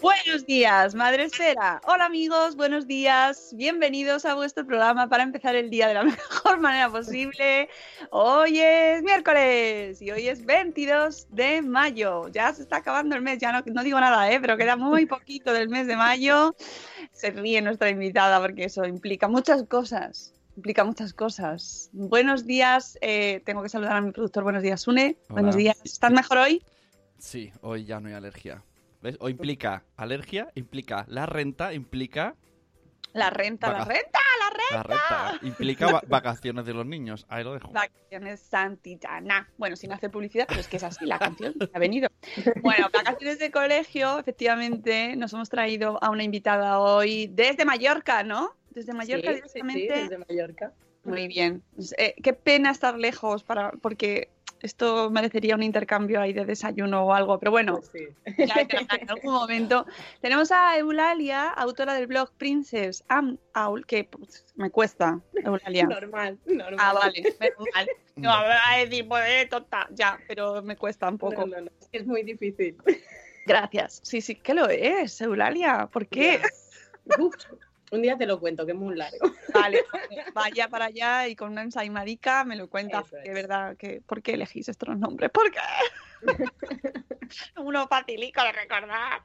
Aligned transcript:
Buenos 0.00 0.46
días, 0.46 0.94
Madre 0.94 1.24
Esfera. 1.24 1.82
Hola 1.86 2.06
amigos, 2.06 2.56
buenos 2.56 2.86
días. 2.86 3.52
Bienvenidos 3.54 4.24
a 4.24 4.34
vuestro 4.34 4.66
programa 4.66 5.10
para 5.10 5.22
empezar 5.22 5.54
el 5.56 5.68
día 5.68 5.88
de 5.88 5.94
la 5.94 6.04
mejor 6.04 6.58
manera 6.58 6.88
posible. 6.88 7.68
Hoy 8.10 8.60
es 8.60 9.02
miércoles 9.02 10.00
y 10.00 10.10
hoy 10.10 10.28
es 10.28 10.46
22 10.46 11.26
de 11.30 11.60
mayo. 11.60 12.28
Ya 12.28 12.50
se 12.54 12.62
está 12.62 12.76
acabando 12.76 13.14
el 13.14 13.20
mes, 13.20 13.40
ya 13.40 13.52
no, 13.52 13.62
no 13.66 13.82
digo 13.82 14.00
nada, 14.00 14.32
¿eh? 14.32 14.40
pero 14.40 14.56
queda 14.56 14.74
muy 14.74 15.04
poquito 15.04 15.52
del 15.52 15.68
mes 15.68 15.86
de 15.86 15.96
mayo. 15.96 16.54
Se 17.12 17.30
ríe 17.30 17.60
nuestra 17.60 17.90
invitada 17.90 18.40
porque 18.40 18.64
eso 18.64 18.86
implica 18.86 19.28
muchas 19.28 19.64
cosas. 19.64 20.32
Implica 20.56 20.82
muchas 20.82 21.12
cosas. 21.12 21.90
Buenos 21.92 22.46
días, 22.46 22.96
eh, 23.02 23.42
tengo 23.44 23.62
que 23.62 23.68
saludar 23.68 23.96
a 23.96 24.00
mi 24.00 24.12
productor. 24.12 24.44
Buenos 24.44 24.62
días, 24.62 24.80
Sune. 24.80 25.18
Buenos 25.28 25.56
días. 25.56 25.76
¿Estás 25.84 26.10
mejor 26.10 26.38
hoy? 26.38 26.64
Sí, 27.18 27.52
hoy 27.60 27.84
ya 27.84 28.00
no 28.00 28.08
hay 28.08 28.14
alergia. 28.14 28.62
¿Ves? 29.02 29.16
O 29.20 29.28
implica 29.28 29.84
alergia, 29.96 30.48
implica 30.54 31.04
la 31.08 31.26
renta, 31.26 31.72
implica... 31.72 32.34
La 33.12 33.28
renta, 33.28 33.72
la 33.72 33.84
renta, 33.84 34.20
la 34.38 34.50
renta. 34.50 34.76
La 34.76 34.82
renta. 34.84 35.46
Implica 35.46 35.90
va- 35.90 36.02
vacaciones 36.06 36.64
de 36.64 36.74
los 36.74 36.86
niños. 36.86 37.26
Ahí 37.28 37.42
lo 37.42 37.54
dejo. 37.54 37.72
Vacaciones 37.72 38.38
Santitana. 38.40 39.48
Bueno, 39.58 39.74
sin 39.74 39.90
hacer 39.92 40.12
publicidad, 40.12 40.44
pero 40.46 40.60
es 40.60 40.68
que 40.68 40.76
es 40.76 40.84
así 40.84 41.06
la 41.06 41.18
canción, 41.18 41.54
ha 41.72 41.78
venido. 41.80 42.08
Bueno, 42.62 42.88
vacaciones 42.92 43.40
de 43.40 43.50
colegio, 43.50 44.20
efectivamente, 44.20 45.16
nos 45.16 45.32
hemos 45.32 45.48
traído 45.48 45.98
a 46.04 46.10
una 46.10 46.22
invitada 46.22 46.78
hoy 46.78 47.26
desde 47.26 47.64
Mallorca, 47.64 48.22
¿no? 48.22 48.54
Desde 48.70 48.92
Mallorca 48.94 49.30
Sí, 49.30 49.34
directamente. 49.34 49.80
Sí, 49.80 49.88
sí, 49.92 50.00
desde 50.02 50.18
Mallorca. 50.18 50.72
Muy 51.02 51.26
bien. 51.26 51.64
Eh, 51.98 52.14
qué 52.22 52.32
pena 52.34 52.70
estar 52.70 52.96
lejos 52.96 53.42
para 53.42 53.72
porque 53.72 54.28
esto 54.62 55.10
merecería 55.10 55.54
un 55.54 55.62
intercambio 55.62 56.20
ahí 56.20 56.32
de 56.32 56.44
desayuno 56.44 57.04
o 57.04 57.14
algo, 57.14 57.38
pero 57.38 57.50
bueno, 57.50 57.80
Pues 57.80 57.90
sí. 57.92 58.08
ya 58.46 58.66
en 59.00 59.10
algún 59.10 59.32
momento. 59.32 59.86
Tenemos 60.20 60.52
a 60.52 60.76
Eulalia, 60.78 61.48
autora 61.48 61.94
del 61.94 62.06
blog 62.06 62.30
Princess 62.36 63.04
Am 63.08 63.38
Owl, 63.54 63.86
que 63.86 64.04
pues, 64.04 64.46
me 64.56 64.70
cuesta, 64.70 65.20
Eulalia. 65.44 65.86
Normal, 65.86 66.38
normal. 66.46 66.76
Ah, 66.78 66.92
vale, 66.92 67.22
menos 67.40 67.58
mal. 67.74 67.88
No, 68.16 68.30
a 68.32 68.76
decir, 68.76 69.08
pues, 69.08 69.24
eh, 69.28 69.46
tonta, 69.46 69.88
ya, 69.92 70.18
pero 70.28 70.62
me 70.62 70.76
cuesta 70.76 71.08
un 71.08 71.16
poco. 71.16 71.46
No, 71.46 71.56
no, 71.56 71.62
no, 71.62 71.70
Es 71.90 72.06
muy 72.06 72.22
difícil. 72.22 72.76
Gracias. 73.46 74.00
Sí, 74.02 74.20
sí, 74.20 74.34
que 74.34 74.52
lo 74.52 74.68
es, 74.68 75.20
Eulalia. 75.22 75.88
¿Por 75.90 76.06
qué? 76.06 76.42
Uf, 77.18 77.34
un 77.90 78.02
día 78.02 78.16
te 78.16 78.26
lo 78.26 78.38
cuento, 78.40 78.64
que 78.66 78.72
es 78.72 78.78
muy 78.78 78.96
largo. 78.96 79.18
Vale, 79.54 79.84
vaya 80.32 80.68
para 80.68 80.86
allá 80.86 81.26
y 81.28 81.36
con 81.36 81.50
una 81.52 81.62
ensaimadita 81.62 82.44
me 82.44 82.56
lo 82.56 82.68
cuentas. 82.68 83.06
Eso 83.06 83.16
De 83.16 83.28
es. 83.28 83.34
verdad, 83.34 83.76
que, 83.76 84.00
¿por 84.00 84.22
qué 84.22 84.34
elegís 84.34 84.68
estos 84.68 84.96
nombres? 84.96 85.30
¿Por 85.30 85.50
qué? 85.50 85.58
Uno 87.56 87.86
facilico 87.88 88.42
de 88.42 88.52
recordar. 88.52 89.22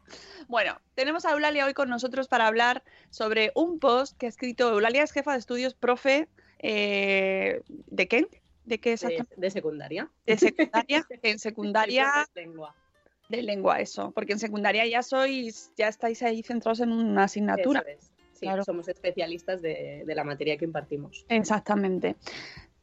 Bueno, 0.47 0.79
tenemos 0.93 1.25
a 1.25 1.31
Eulalia 1.31 1.65
hoy 1.65 1.73
con 1.73 1.89
nosotros 1.89 2.27
para 2.27 2.47
hablar 2.47 2.83
sobre 3.09 3.51
un 3.55 3.79
post 3.79 4.17
que 4.17 4.25
ha 4.27 4.29
escrito 4.29 4.69
Eulalia, 4.71 5.03
es 5.03 5.11
jefa 5.11 5.33
de 5.33 5.39
estudios, 5.39 5.73
profe, 5.73 6.27
eh, 6.59 7.61
¿de 7.67 8.07
qué? 8.07 8.27
¿De 8.65 8.79
qué 8.79 8.89
De, 8.89 8.93
exactamente? 8.95 9.35
de 9.37 9.49
secundaria. 9.51 10.09
De 10.25 10.37
secundaria. 10.37 11.05
En 11.21 11.39
secundaria 11.39 12.27
De 12.33 12.41
lengua. 12.41 12.75
de 13.29 13.41
lengua, 13.43 13.79
eso. 13.79 14.11
Porque 14.11 14.33
en 14.33 14.39
secundaria 14.39 14.85
ya 14.85 15.03
sois, 15.03 15.71
ya 15.77 15.87
estáis 15.87 16.21
ahí 16.23 16.41
centrados 16.43 16.79
en 16.79 16.91
una 16.91 17.23
asignatura. 17.25 17.81
Eso 17.81 17.89
es. 17.89 18.11
Sí, 18.35 18.45
Claro. 18.45 18.63
somos 18.63 18.87
especialistas 18.87 19.61
de, 19.61 20.03
de 20.05 20.15
la 20.15 20.23
materia 20.23 20.57
que 20.57 20.65
impartimos. 20.65 21.25
Exactamente. 21.29 22.15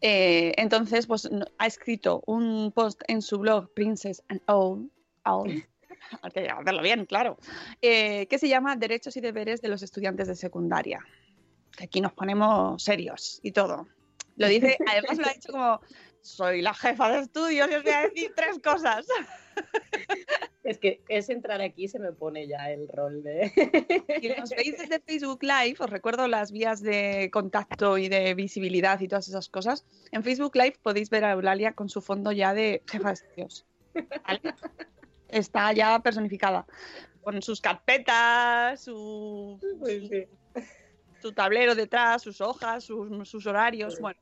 Eh, 0.00 0.52
entonces, 0.56 1.06
pues 1.06 1.30
ha 1.58 1.66
escrito 1.66 2.22
un 2.26 2.72
post 2.72 3.02
en 3.06 3.22
su 3.22 3.38
blog 3.38 3.72
Princess 3.72 4.22
and 4.28 4.40
Owl, 4.46 4.90
Owl, 5.24 5.46
hay 6.22 6.30
que 6.32 6.48
hacerlo 6.48 6.82
bien, 6.82 7.06
claro, 7.06 7.36
eh, 7.80 8.26
que 8.26 8.38
se 8.38 8.48
llama 8.48 8.74
Derechos 8.74 9.16
y 9.16 9.20
deberes 9.20 9.62
de 9.62 9.68
los 9.68 9.82
estudiantes 9.82 10.26
de 10.26 10.34
secundaria. 10.34 11.04
Que 11.76 11.84
aquí 11.84 12.00
nos 12.00 12.12
ponemos 12.12 12.82
serios 12.82 13.38
y 13.42 13.52
todo. 13.52 13.86
Lo 14.36 14.48
dice, 14.48 14.76
además 14.90 15.18
lo 15.18 15.26
ha 15.26 15.32
dicho 15.32 15.52
como, 15.52 15.80
soy 16.22 16.62
la 16.62 16.72
jefa 16.72 17.10
de 17.10 17.18
estudios 17.20 17.70
y 17.70 17.74
os 17.74 17.82
voy 17.82 17.92
a 17.92 18.02
decir 18.02 18.32
tres 18.34 18.58
cosas. 18.60 19.06
Es 20.64 20.78
que 20.78 21.02
es 21.08 21.28
entrar 21.28 21.60
aquí 21.60 21.88
se 21.88 21.98
me 21.98 22.12
pone 22.12 22.46
ya 22.46 22.70
el 22.70 22.86
rol 22.88 23.24
de... 23.24 23.50
Si 24.20 24.28
nos 24.28 24.50
veis 24.50 24.78
desde 24.78 25.00
Facebook 25.00 25.42
Live, 25.42 25.74
os 25.80 25.90
recuerdo 25.90 26.28
las 26.28 26.52
vías 26.52 26.80
de 26.80 27.30
contacto 27.32 27.98
y 27.98 28.08
de 28.08 28.32
visibilidad 28.34 29.00
y 29.00 29.08
todas 29.08 29.26
esas 29.26 29.48
cosas. 29.48 29.84
En 30.12 30.22
Facebook 30.22 30.54
Live 30.54 30.76
podéis 30.80 31.10
ver 31.10 31.24
a 31.24 31.32
Eulalia 31.32 31.72
con 31.72 31.88
su 31.88 32.00
fondo 32.00 32.30
ya 32.30 32.54
de 32.54 32.80
jefa 32.86 33.08
de 33.08 33.14
estudios. 33.14 33.66
¿vale? 34.24 34.54
Está 35.28 35.72
ya 35.72 35.98
personificada. 35.98 36.64
Con 37.22 37.42
sus 37.42 37.60
carpetas, 37.60 38.82
su, 38.84 39.58
sí, 39.84 40.28
su 41.20 41.32
tablero 41.32 41.74
detrás, 41.74 42.22
sus 42.22 42.40
hojas, 42.40 42.84
sus, 42.84 43.28
sus 43.28 43.46
horarios. 43.46 43.98
Bueno, 43.98 44.20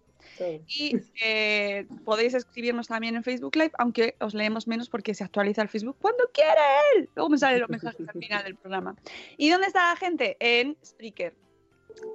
y 0.67 0.97
eh, 1.23 1.87
podéis 2.05 2.35
escribirnos 2.35 2.89
también 2.89 3.17
en 3.17 3.23
Facebook 3.23 3.57
Live, 3.57 3.73
aunque 3.79 4.17
os 4.21 4.35
leemos 4.35 4.67
menos 4.67 4.89
porque 4.89 5.15
se 5.15 5.25
actualiza 5.25 5.63
el 5.63 5.69
Facebook 5.69 5.97
cuando 6.01 6.25
quiere 6.33 6.61
él. 6.97 7.09
Luego 7.15 7.31
me 7.31 7.39
salen 7.39 7.61
los 7.61 7.71
mensajes 7.71 8.09
al 8.09 8.21
final 8.21 8.45
del 8.45 8.57
programa. 8.57 8.97
¿Y 9.37 9.51
dónde 9.51 9.67
está 9.67 9.91
la 9.91 9.97
gente? 9.97 10.37
En 10.41 10.77
Spreaker, 10.85 11.35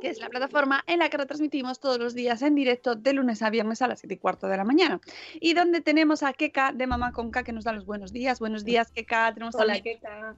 que 0.01 0.09
es 0.09 0.19
la 0.19 0.29
plataforma 0.29 0.83
en 0.87 0.99
la 0.99 1.09
que 1.09 1.17
retransmitimos 1.17 1.79
todos 1.79 1.97
los 1.99 2.13
días 2.13 2.41
en 2.41 2.55
directo 2.55 2.95
de 2.95 3.13
lunes 3.13 3.41
a 3.41 3.49
viernes 3.49 3.81
a 3.81 3.87
las 3.87 3.99
7 3.99 4.13
y 4.13 4.17
cuarto 4.17 4.47
de 4.47 4.57
la 4.57 4.63
mañana. 4.63 4.99
Y 5.39 5.53
donde 5.53 5.81
tenemos 5.81 6.23
a 6.23 6.33
Keka 6.33 6.71
de 6.73 6.87
Mamá 6.87 7.11
Conca 7.11 7.43
que 7.43 7.51
nos 7.53 7.63
da 7.63 7.71
los 7.73 7.85
buenos 7.85 8.11
días. 8.13 8.39
Buenos 8.39 8.63
días, 8.65 8.91
Keka. 8.91 9.33
Tenemos 9.33 9.55
Hola, 9.55 9.75
también- 9.75 9.99
¿qué 9.99 10.01
tal? 10.01 10.35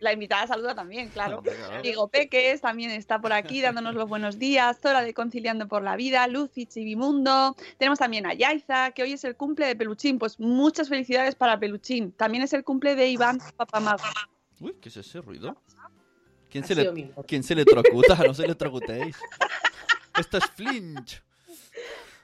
La 0.00 0.12
invitada 0.12 0.46
saluda 0.46 0.74
también, 0.74 1.08
claro. 1.08 1.42
Claro. 1.42 1.82
Diego 1.82 2.08
Peques 2.08 2.60
también 2.60 2.90
está 2.90 3.20
por 3.20 3.32
aquí 3.32 3.60
dándonos 3.60 3.94
los 3.94 4.08
buenos 4.08 4.38
días. 4.38 4.78
Zora 4.80 5.02
de 5.02 5.12
Conciliando 5.14 5.66
por 5.68 5.82
la 5.82 5.96
Vida, 5.96 6.26
Lucy 6.28 6.66
Chivimundo. 6.66 7.56
Tenemos 7.78 7.98
también 7.98 8.26
a 8.26 8.34
Yaiza, 8.34 8.92
que 8.92 9.02
hoy 9.02 9.12
es 9.12 9.24
el 9.24 9.34
cumple 9.36 9.66
de 9.66 9.76
Peluchín. 9.76 10.18
Pues 10.18 10.38
muchas 10.38 10.88
felicidades 10.88 11.34
para 11.34 11.58
Peluchín. 11.58 12.12
También 12.12 12.44
es 12.44 12.52
el 12.52 12.64
cumple 12.64 12.94
de 12.94 13.08
Iván 13.08 13.38
Papamago. 13.56 14.02
Uy, 14.60 14.74
¿qué 14.80 14.88
es 14.88 14.96
ese 14.96 15.20
ruido? 15.20 15.56
¿Quién 16.50 16.64
se, 16.64 16.74
le... 16.74 17.12
¿Quién 17.26 17.42
se 17.42 17.54
electrocuta? 17.54 18.16
No 18.26 18.34
se 18.34 18.44
electrocutéis. 18.44 19.16
Esto 20.18 20.38
es 20.38 20.44
flinch. 20.56 21.22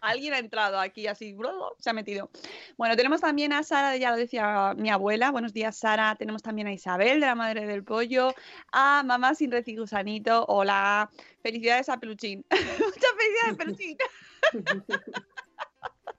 Alguien 0.01 0.35
ha 0.35 0.39
entrado 0.39 0.79
aquí 0.79 1.07
así, 1.07 1.33
bro, 1.33 1.77
se 1.79 1.89
ha 1.89 1.95
metido. 1.95 2.31
Bueno, 2.77 2.95
tenemos 2.95 3.23
también 3.23 3.55
a 3.55 3.63
Sara, 3.63 3.97
ya 3.97 4.11
lo 4.11 4.19
decía 4.19 4.75
mi 4.77 4.91
abuela. 4.91 5.31
Buenos 5.31 5.55
días, 5.55 5.79
Sara. 5.79 6.15
Tenemos 6.17 6.43
también 6.43 6.67
a 6.67 6.73
Isabel, 6.75 7.21
de 7.21 7.27
la 7.27 7.35
madre 7.35 7.67
del 7.67 7.85
pollo. 7.85 8.35
A 8.71 9.03
mamá 9.03 9.35
sin 9.35 9.51
recigusanito. 9.51 10.45
Hola. 10.47 11.11
Felicidades 11.43 11.89
a 11.89 11.99
Peluchín. 11.99 12.45
Muchas 12.51 13.13
felicidades, 13.17 13.57
Peluchín. 13.57 13.97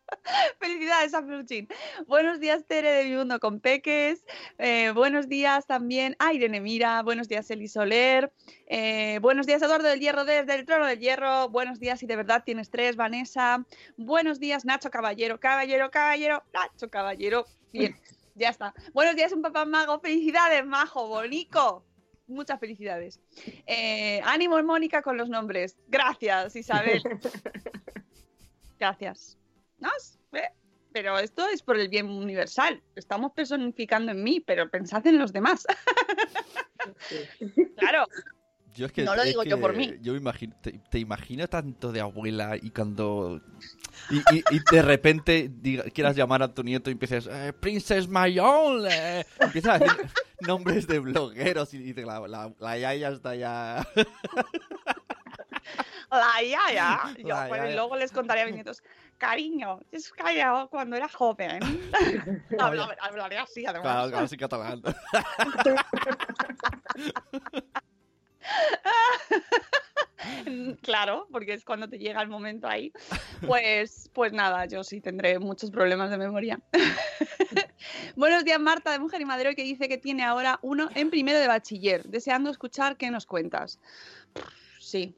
Felicidades 0.60 1.14
a 1.14 1.22
Peluchín. 1.22 1.68
Buenos 2.08 2.40
días, 2.40 2.66
Tere 2.66 2.92
de 2.92 3.06
Mi 3.06 3.16
Mundo 3.16 3.40
con 3.40 3.60
Peques. 3.60 4.26
Eh, 4.58 4.92
buenos 4.92 5.28
días 5.28 5.66
también 5.66 6.16
a 6.20 6.34
Irene 6.34 6.62
Mira. 6.62 7.02
Buenos 7.04 7.28
días, 7.28 7.50
Eli 7.52 7.68
Soler. 7.68 8.32
Eh, 8.68 9.20
buenos 9.22 9.46
días, 9.46 9.62
Eduardo 9.62 9.88
del 9.88 10.00
Hierro 10.00 10.26
desde 10.26 10.56
el 10.56 10.66
Trono 10.66 10.86
del 10.86 11.00
Hierro. 11.00 11.50
Buenos 11.50 11.80
días, 11.80 12.00
si 12.00 12.06
de 12.06 12.16
verdad 12.16 12.44
tienes 12.46 12.70
tres, 12.70 12.96
Vanessa. 12.96 13.66
Buenos 13.98 14.40
días, 14.40 14.66
Nacho 14.66 14.90
Caballero. 14.90 15.40
Caballero, 15.40 15.90
caballero, 15.92 16.44
Nacho 16.54 16.90
Caballero. 16.90 17.46
Bien, 17.72 17.96
ya 18.36 18.50
está. 18.50 18.74
Buenos 18.94 19.16
días, 19.16 19.32
un 19.32 19.42
papá 19.42 19.66
mago. 19.66 20.00
Felicidades, 20.00 20.66
majo, 20.66 21.08
bonico. 21.08 21.86
Muchas 22.28 22.60
felicidades. 22.60 23.20
Eh, 23.68 24.20
ánimo, 24.24 24.62
Mónica, 24.64 25.04
con 25.04 25.16
los 25.16 25.30
nombres. 25.30 25.78
Gracias, 25.88 26.56
Isabel. 26.56 27.04
Gracias. 28.80 29.38
¿No? 29.80 29.90
¿Ve? 30.32 30.44
Pero 30.94 31.20
esto 31.20 31.46
es 31.48 31.62
por 31.62 31.78
el 31.78 31.90
bien 31.90 32.08
universal. 32.10 32.82
Estamos 32.96 33.34
personificando 33.34 34.12
en 34.14 34.24
mí, 34.24 34.40
pero 34.40 34.70
pensad 34.70 35.06
en 35.08 35.20
los 35.20 35.34
demás. 35.34 35.66
claro. 37.78 38.06
Yo 38.74 38.88
es 38.88 38.92
que, 38.92 39.04
No 39.04 39.16
lo 39.16 39.22
es 39.22 39.30
digo 39.30 39.44
yo 39.44 39.60
por 39.62 39.74
mí. 39.74 39.94
Yo 40.02 40.12
me 40.12 40.18
imagino, 40.20 40.54
te, 40.62 40.74
te 40.92 41.00
imagino 41.00 41.48
tanto 41.48 41.94
de 41.94 42.02
abuela 42.02 42.58
y 42.62 42.72
cuando. 42.72 43.42
Y, 44.10 44.18
y- 44.36 44.44
y 44.52 44.60
de 44.70 44.82
repente 44.82 45.50
diga- 45.50 45.90
quieras 45.94 46.18
llamar 46.18 46.44
a 46.44 46.54
tu 46.54 46.62
nieto 46.62 46.90
y 46.90 46.94
empieces. 46.94 47.30
Eh, 47.32 47.54
Princess 47.58 48.10
Mayol. 48.10 48.86
eh", 48.92 49.26
empiezas 49.40 49.82
a 49.82 49.86
decir 49.86 50.10
nombres 50.42 50.88
de 50.88 51.00
blogueros 51.00 51.74
y, 51.74 51.90
y 51.90 51.94
te- 51.94 52.06
la, 52.06 52.28
la, 52.28 52.54
la 52.60 52.78
yaya 52.78 53.10
está 53.10 53.34
ya. 53.36 53.88
La 56.12 56.42
yaya. 56.42 57.14
Yo, 57.18 57.28
La 57.30 57.48
yaya. 57.50 57.76
luego 57.76 57.96
les 57.98 58.12
contaré 58.12 58.42
a 58.42 58.46
mis 58.46 58.56
nietos, 58.56 58.82
cariño, 59.18 59.80
es 59.92 60.12
callado 60.12 60.70
cuando 60.70 60.96
era 60.96 61.08
joven. 61.10 61.60
Habla- 62.60 62.96
hablaré 63.02 63.38
así, 63.38 63.66
además. 63.66 63.84
Claro, 63.84 64.10
claro, 64.12 64.28
sí, 64.28 64.38
catalán. 64.38 64.82
Claro, 70.82 71.28
porque 71.32 71.54
es 71.54 71.64
cuando 71.64 71.88
te 71.88 72.00
llega 72.00 72.22
el 72.22 72.28
momento 72.28 72.68
ahí. 72.68 72.92
Pues, 73.46 74.10
pues 74.14 74.34
nada, 74.34 74.66
yo 74.66 74.84
sí 74.84 75.00
tendré 75.02 75.38
muchos 75.40 75.70
problemas 75.72 76.10
de 76.10 76.18
memoria. 76.18 76.60
Buenos 78.16 78.44
días, 78.44 78.60
Marta, 78.60 78.92
de 78.92 79.00
Mujer 79.00 79.22
y 79.22 79.26
Madero, 79.26 79.54
que 79.56 79.64
dice 79.64 79.88
que 79.88 79.98
tiene 79.98 80.24
ahora 80.24 80.58
uno 80.62 80.90
en 80.96 81.10
primero 81.10 81.38
de 81.40 81.48
bachiller, 81.48 82.04
deseando 82.06 82.50
escuchar 82.50 82.98
qué 82.98 83.12
nos 83.12 83.26
cuentas. 83.26 83.80
Sí, 84.80 85.16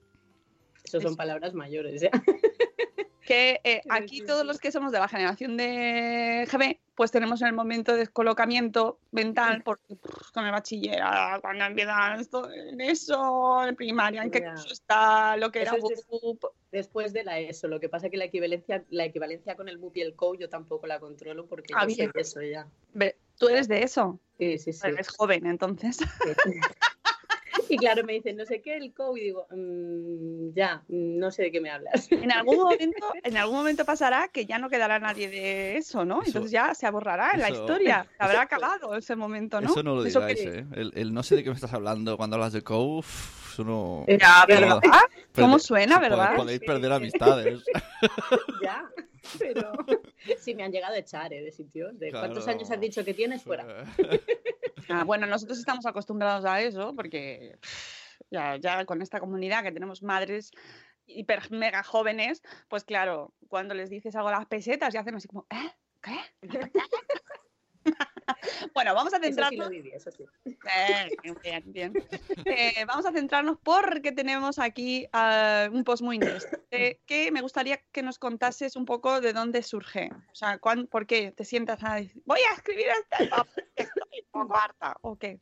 Eso 0.87 1.01
son 1.01 1.15
palabras 1.15 1.53
mayores, 1.53 2.01
¿eh? 2.03 2.11
que 3.21 3.59
eh, 3.65 3.81
aquí 3.89 4.21
todos 4.21 4.45
los 4.45 4.57
que 4.57 4.71
somos 4.71 4.93
de 4.93 4.99
la 4.99 5.07
generación 5.09 5.57
de 5.57 6.47
GB, 6.49 6.79
pues 6.95 7.11
tenemos 7.11 7.41
en 7.41 7.47
el 7.47 7.53
momento 7.53 7.91
de 7.91 7.99
descolocamiento 7.99 8.99
mental, 9.11 9.63
porque 9.63 9.95
pff, 9.97 10.31
con 10.31 10.45
el 10.45 10.51
bachiller, 10.53 11.01
ah, 11.03 11.37
cuando 11.41 11.65
empiezan 11.65 12.21
esto, 12.21 12.49
en 12.49 12.79
eso, 12.79 13.67
en 13.67 13.75
primaria, 13.75 14.23
en 14.23 14.31
qué 14.31 14.43
curso 14.45 14.71
está, 14.71 15.35
lo 15.35 15.51
que 15.51 15.61
Eso 15.63 15.75
era 15.75 15.83
es 15.83 15.89
des- 15.89 16.07
BUP. 16.07 16.41
después 16.71 17.11
de 17.11 17.25
la 17.25 17.37
ESO. 17.39 17.67
Lo 17.67 17.81
que 17.81 17.89
pasa 17.89 18.05
es 18.07 18.11
que 18.11 18.17
la 18.17 18.25
equivalencia, 18.25 18.85
la 18.89 19.03
equivalencia 19.03 19.55
con 19.57 19.67
el 19.67 19.77
MUP 19.77 19.97
y 19.97 20.01
el 20.01 20.15
COU 20.15 20.37
yo 20.37 20.47
tampoco 20.49 20.87
la 20.87 20.99
controlo 21.01 21.47
porque 21.47 21.73
Ah, 21.75 21.83
yo 21.85 21.95
soy 21.95 22.05
de 22.07 22.21
eso 22.21 22.41
ya. 22.41 22.65
Tú 23.37 23.49
eres 23.49 23.67
de 23.67 23.83
eso. 23.83 24.19
Sí, 24.39 24.57
sí, 24.57 24.71
sí. 24.73 24.87
Eres 24.87 25.09
joven, 25.09 25.45
entonces. 25.47 25.97
Y 27.69 27.77
claro, 27.77 28.03
me 28.03 28.13
dicen, 28.13 28.35
no 28.37 28.45
sé 28.45 28.61
qué, 28.61 28.77
el 28.77 28.93
COU, 28.93 29.17
y 29.17 29.21
digo, 29.21 29.47
"Mm, 29.51 30.53
ya, 30.53 30.83
mm, 30.87 31.17
no 31.19 31.31
sé 31.31 31.43
de 31.43 31.51
qué 31.51 31.61
me 31.61 31.69
hablas. 31.69 32.07
En 32.29 32.31
algún 32.31 32.57
momento, 32.57 33.13
en 33.23 33.37
algún 33.37 33.57
momento 33.57 33.85
pasará 33.85 34.27
que 34.29 34.45
ya 34.45 34.57
no 34.59 34.69
quedará 34.69 34.99
nadie 34.99 35.29
de 35.29 35.77
eso, 35.77 36.05
¿no? 36.05 36.19
Eso- 36.21 36.27
Entonces 36.27 36.51
ya 36.51 36.73
se 36.73 36.89
borrará 36.89 37.31
en 37.33 37.41
la 37.41 37.49
historia. 37.51 38.05
Se 38.17 38.23
habrá 38.23 38.41
acabado 38.41 38.95
ese 38.95 39.15
momento, 39.15 39.59
¿no? 39.61 39.71
Eso 39.71 39.83
no 39.83 39.95
lo 39.95 40.03
digáis, 40.03 40.41
que- 40.41 40.59
¿eh? 40.59 40.65
El, 40.75 40.91
el 40.95 41.13
no 41.13 41.23
sé 41.23 41.35
de 41.35 41.43
qué 41.43 41.49
me 41.49 41.55
estás 41.55 41.73
hablando 41.73 42.17
cuando 42.17 42.35
hablas 42.35 42.53
de 42.53 42.61
Cow, 42.63 42.99
uff, 42.99 43.53
eso 43.53 43.63
no... 43.63 44.05
Ya, 44.07 44.45
¿verdad? 44.47 44.79
¿Cómo 45.33 45.59
suena, 45.59 45.99
verdad? 45.99 46.35
Podéis 46.35 46.59
perder 46.61 46.91
amistades. 46.91 47.63
ya, 48.61 48.87
pero 49.39 49.71
sí 50.39 50.55
me 50.55 50.63
han 50.63 50.71
llegado 50.71 50.95
a 50.95 50.99
echar 50.99 51.33
¿eh? 51.33 51.41
de 51.41 51.51
sitios. 51.51 51.97
De 51.99 52.11
¿Cuántos 52.11 52.47
años 52.47 52.69
has 52.71 52.79
dicho 52.79 53.03
que 53.03 53.13
tienes 53.13 53.43
fuera? 53.43 53.65
Ah, 54.89 55.03
bueno, 55.03 55.25
nosotros 55.25 55.59
estamos 55.59 55.85
acostumbrados 55.85 56.45
a 56.45 56.61
eso 56.61 56.93
porque 56.95 57.57
ya 58.31 58.85
con 58.85 59.01
esta 59.01 59.19
comunidad 59.19 59.61
que 59.61 59.73
tenemos 59.73 60.01
madres 60.01 60.51
hiper 61.07 61.51
mega 61.51 61.83
jóvenes, 61.83 62.41
pues 62.69 62.85
claro, 62.85 63.33
cuando 63.49 63.73
les 63.73 63.89
dices 63.89 64.15
algo 64.15 64.29
a 64.29 64.33
las 64.33 64.45
pesetas 64.45 64.93
y 64.93 64.97
hacen 64.97 65.15
así 65.15 65.27
como, 65.27 65.45
¿eh? 65.49 65.71
¿Qué? 66.01 66.17
bueno, 68.73 68.93
vamos 68.93 69.13
a 69.13 69.17
Eso 69.17 69.25
sí 69.25 69.29
centrarnos. 69.29 69.65
lo 69.65 69.69
viví, 69.69 69.91
eso 69.91 70.11
sí. 70.11 70.25
Eh, 70.45 71.15
bien, 71.43 71.63
bien. 71.65 71.93
Eh, 72.45 72.85
vamos 72.85 73.05
a 73.05 73.11
centrarnos 73.11 73.57
porque 73.63 74.11
tenemos 74.11 74.59
aquí 74.59 75.07
ah, 75.13 75.69
un 75.71 75.83
post 75.83 76.01
muy 76.03 76.15
interesante 76.15 76.99
que 77.05 77.31
me 77.31 77.41
gustaría 77.41 77.77
que 77.91 78.01
nos 78.03 78.19
contases 78.19 78.75
un 78.75 78.85
poco 78.85 79.21
de 79.21 79.33
dónde 79.33 79.61
surge. 79.63 80.09
O 80.31 80.35
sea, 80.35 80.57
cuán- 80.59 80.87
¿por 80.87 81.05
qué 81.07 81.31
te 81.31 81.45
sientas 81.45 81.83
a 81.83 81.95
decir, 81.95 82.21
voy 82.25 82.39
a 82.51 82.53
escribir 82.55 82.87
este 82.87 83.29
estoy 83.75 84.21
un 84.33 84.41
poco 84.41 84.55
harta? 84.57 84.97
¿O 85.01 85.15
qué? 85.15 85.39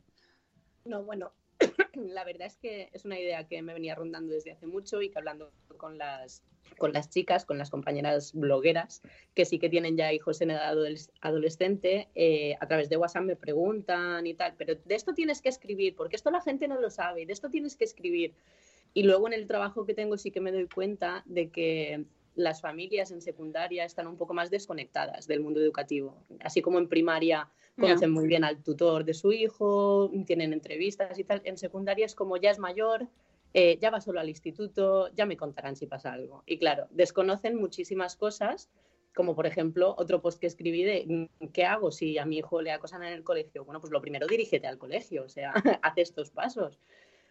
No, 0.84 1.02
bueno, 1.02 1.32
la 1.94 2.24
verdad 2.24 2.46
es 2.46 2.56
que 2.56 2.90
es 2.92 3.04
una 3.04 3.18
idea 3.18 3.46
que 3.46 3.62
me 3.62 3.72
venía 3.72 3.94
rondando 3.94 4.32
desde 4.32 4.52
hace 4.52 4.66
mucho 4.66 5.02
y 5.02 5.10
que 5.10 5.18
hablando 5.18 5.50
con 5.76 5.98
las, 5.98 6.42
con 6.78 6.92
las 6.92 7.10
chicas, 7.10 7.44
con 7.44 7.58
las 7.58 7.70
compañeras 7.70 8.32
blogueras, 8.34 9.02
que 9.34 9.44
sí 9.44 9.58
que 9.58 9.68
tienen 9.68 9.96
ya 9.96 10.12
hijos 10.12 10.40
en 10.40 10.50
edad 10.50 10.74
adoles- 10.74 11.10
adolescente, 11.20 12.08
eh, 12.14 12.56
a 12.60 12.66
través 12.66 12.88
de 12.88 12.96
WhatsApp 12.96 13.24
me 13.24 13.36
preguntan 13.36 14.26
y 14.26 14.34
tal, 14.34 14.54
pero 14.56 14.74
de 14.74 14.94
esto 14.94 15.14
tienes 15.14 15.40
que 15.40 15.48
escribir, 15.48 15.96
porque 15.96 16.16
esto 16.16 16.30
la 16.30 16.40
gente 16.40 16.68
no 16.68 16.80
lo 16.80 16.90
sabe, 16.90 17.26
de 17.26 17.32
esto 17.32 17.50
tienes 17.50 17.76
que 17.76 17.84
escribir. 17.84 18.34
Y 18.94 19.02
luego 19.02 19.26
en 19.26 19.34
el 19.34 19.46
trabajo 19.46 19.84
que 19.84 19.92
tengo 19.94 20.16
sí 20.16 20.30
que 20.30 20.40
me 20.40 20.52
doy 20.52 20.68
cuenta 20.68 21.22
de 21.26 21.50
que 21.50 22.04
las 22.36 22.60
familias 22.60 23.10
en 23.10 23.20
secundaria 23.20 23.84
están 23.84 24.06
un 24.06 24.16
poco 24.16 24.34
más 24.34 24.50
desconectadas 24.50 25.26
del 25.26 25.40
mundo 25.40 25.60
educativo. 25.60 26.22
Así 26.40 26.62
como 26.62 26.78
en 26.78 26.88
primaria 26.88 27.50
conocen 27.78 28.10
muy 28.10 28.26
bien 28.28 28.44
al 28.44 28.62
tutor 28.62 29.04
de 29.04 29.14
su 29.14 29.32
hijo, 29.32 30.10
tienen 30.26 30.52
entrevistas 30.52 31.18
y 31.18 31.24
tal, 31.24 31.42
en 31.44 31.56
secundaria 31.56 32.06
es 32.06 32.14
como 32.14 32.36
ya 32.36 32.50
es 32.50 32.58
mayor, 32.58 33.08
eh, 33.54 33.78
ya 33.80 33.90
va 33.90 34.00
solo 34.00 34.20
al 34.20 34.28
instituto, 34.28 35.08
ya 35.14 35.26
me 35.26 35.36
contarán 35.36 35.76
si 35.76 35.86
pasa 35.86 36.12
algo. 36.12 36.42
Y 36.46 36.58
claro, 36.58 36.86
desconocen 36.90 37.56
muchísimas 37.56 38.16
cosas, 38.16 38.70
como 39.14 39.34
por 39.34 39.46
ejemplo 39.46 39.94
otro 39.96 40.20
post 40.20 40.38
que 40.38 40.46
escribí 40.46 40.84
de 40.84 41.04
mm, 41.06 41.46
¿qué 41.54 41.64
hago 41.64 41.90
si 41.90 42.18
a 42.18 42.26
mi 42.26 42.38
hijo 42.38 42.60
le 42.60 42.70
acosan 42.70 43.02
en 43.02 43.14
el 43.14 43.24
colegio? 43.24 43.64
Bueno, 43.64 43.80
pues 43.80 43.92
lo 43.92 44.02
primero 44.02 44.26
dirígete 44.26 44.66
al 44.66 44.76
colegio, 44.76 45.24
o 45.24 45.28
sea, 45.28 45.52
haz 45.82 45.94
estos 45.96 46.30
pasos. 46.30 46.78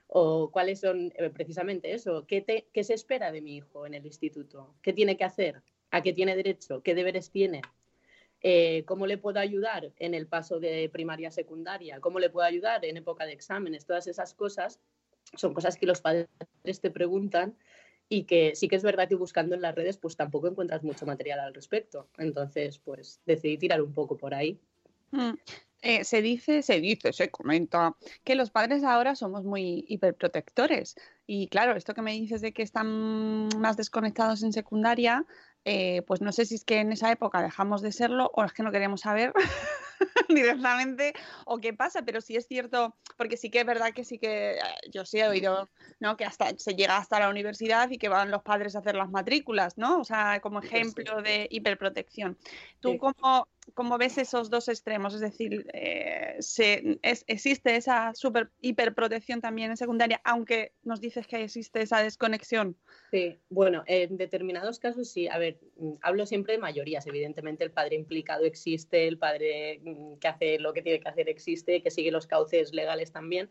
O 0.08 0.52
cuáles 0.52 0.80
son 0.80 1.12
eh, 1.18 1.30
precisamente 1.30 1.94
eso, 1.94 2.26
¿Qué, 2.28 2.68
¿qué 2.72 2.84
se 2.84 2.94
espera 2.94 3.32
de 3.32 3.42
mi 3.42 3.58
hijo 3.58 3.86
en 3.86 3.94
el 3.94 4.06
instituto? 4.06 4.76
¿Qué 4.82 4.94
tiene 4.94 5.18
que 5.18 5.24
hacer? 5.24 5.62
¿A 5.92 6.02
qué 6.02 6.14
tiene 6.14 6.36
derecho? 6.36 6.82
¿Qué 6.84 6.94
deberes 6.96 7.32
tiene? 7.32 7.62
Eh, 8.42 8.84
¿Cómo 8.86 9.08
le 9.08 9.18
puedo 9.18 9.40
ayudar 9.40 9.92
en 9.98 10.14
el 10.14 10.28
paso 10.28 10.60
de 10.60 10.90
primaria 10.90 11.30
a 11.30 11.32
secundaria? 11.32 12.00
¿Cómo 12.00 12.20
le 12.20 12.30
puedo 12.30 12.46
ayudar 12.46 12.86
en 12.86 12.98
época 12.98 13.26
de 13.26 13.34
exámenes? 13.34 13.86
Todas 13.86 14.06
esas 14.08 14.34
cosas 14.34 14.80
son 15.34 15.54
cosas 15.54 15.78
que 15.78 15.88
los 15.88 16.02
padres 16.02 16.28
te 16.82 16.92
preguntan 16.92 17.56
y 18.08 18.26
que 18.26 18.56
sí 18.56 18.68
que 18.68 18.76
es 18.76 18.84
verdad 18.84 19.08
que 19.08 19.16
buscando 19.16 19.56
en 19.56 19.62
las 19.62 19.74
redes 19.74 19.98
pues 19.98 20.16
tampoco 20.16 20.48
encuentras 20.48 20.84
mucho 20.84 21.08
material 21.08 21.40
al 21.40 21.54
respecto. 21.54 22.08
Entonces, 22.18 22.78
pues 22.78 23.20
decidí 23.26 23.58
tirar 23.58 23.82
un 23.82 23.94
poco 23.94 24.16
por 24.16 24.36
ahí. 24.36 24.60
Eh, 25.88 26.04
se 26.04 26.24
dice, 26.24 26.64
se 26.64 26.82
dice, 26.82 27.14
se 27.14 27.30
comenta 27.30 27.96
que 28.24 28.34
los 28.34 28.50
padres 28.50 28.84
ahora 28.84 29.14
somos 29.14 29.44
muy 29.44 29.86
hiperprotectores. 29.88 30.96
Y 31.28 31.48
claro, 31.48 31.76
esto 31.76 31.94
que 31.94 32.02
me 32.02 32.14
dices 32.14 32.42
de 32.42 32.54
que 32.54 32.64
están 32.64 33.50
más 33.60 33.78
desconectados 33.78 34.42
en 34.42 34.52
secundaria, 34.52 35.28
eh, 35.64 36.02
pues 36.08 36.22
no 36.22 36.32
sé 36.32 36.46
si 36.46 36.56
es 36.56 36.66
que 36.66 36.80
en 36.80 36.92
esa 36.92 37.12
época 37.12 37.44
dejamos 37.44 37.84
de 37.84 37.92
serlo 37.92 38.32
o 38.34 38.44
es 38.44 38.52
que 38.52 38.64
no 38.64 38.72
queremos 38.72 39.02
saber 39.02 39.32
directamente 40.30 41.14
o 41.46 41.58
qué 41.60 41.74
pasa, 41.74 42.04
pero 42.04 42.22
sí 42.22 42.36
es 42.36 42.48
cierto, 42.48 42.96
porque 43.18 43.38
sí 43.38 43.50
que 43.50 43.60
es 43.62 43.66
verdad 43.66 43.94
que 43.94 44.04
sí 44.04 44.18
que 44.18 44.52
eh, 44.54 44.60
yo 44.92 45.06
sí 45.06 45.20
he 45.20 45.28
oído, 45.28 45.70
¿no? 46.00 46.18
Que 46.18 46.26
hasta 46.26 46.58
se 46.58 46.76
llega 46.76 46.98
hasta 46.98 47.20
la 47.20 47.30
universidad 47.30 47.90
y 47.90 47.98
que 47.98 48.10
van 48.10 48.32
los 48.32 48.44
padres 48.44 48.76
a 48.76 48.80
hacer 48.80 48.96
las 48.96 49.10
matrículas, 49.10 49.78
¿no? 49.78 50.00
O 50.00 50.04
sea, 50.04 50.40
como 50.42 50.60
ejemplo 50.60 51.22
de 51.22 51.48
hiperprotección. 51.50 52.38
¿Tú 52.80 52.92
Sí. 52.94 52.98
cómo, 53.00 53.48
cómo 53.74 53.98
ves 53.98 54.18
esos 54.18 54.50
dos 54.50 54.68
extremos? 54.68 55.14
Es 55.14 55.22
decir, 55.22 55.66
eh, 55.74 56.36
se- 56.40 57.00
es- 57.02 57.24
existe 57.28 57.76
esa 57.76 58.14
super 58.14 58.52
hiperprotección 58.62 59.42
también 59.42 59.72
en 59.72 59.78
secundaria, 59.78 60.22
aunque 60.24 60.74
nos 60.84 61.02
dices 61.02 61.28
que 61.28 61.44
existe 61.44 61.82
esa 61.82 62.04
desconexión. 62.04 62.78
Sí, 63.12 63.40
bueno, 63.50 63.84
en 63.88 64.18
determinados 64.18 64.80
casos 64.80 65.10
sí. 65.10 65.28
A 65.28 65.38
ver, 65.38 65.60
mm, 65.78 65.94
hablo 66.02 66.26
siempre 66.26 66.54
de 66.54 66.60
mayorías. 66.60 67.08
Evidentemente, 67.08 67.64
el 67.64 67.72
padre 67.72 67.96
implicado 67.96 68.46
existe, 68.46 69.08
el 69.08 69.18
padre 69.18 69.80
que 70.20 70.28
hace 70.28 70.60
lo 70.60 70.74
que 70.74 70.82
tiene 70.82 71.00
que 71.00 71.10
hacer 71.10 71.30
existe, 71.30 71.82
que 71.82 71.92
sigue 71.92 72.12
los 72.12 72.28
cauces 72.28 72.74
legales 72.74 73.12
también. 73.12 73.50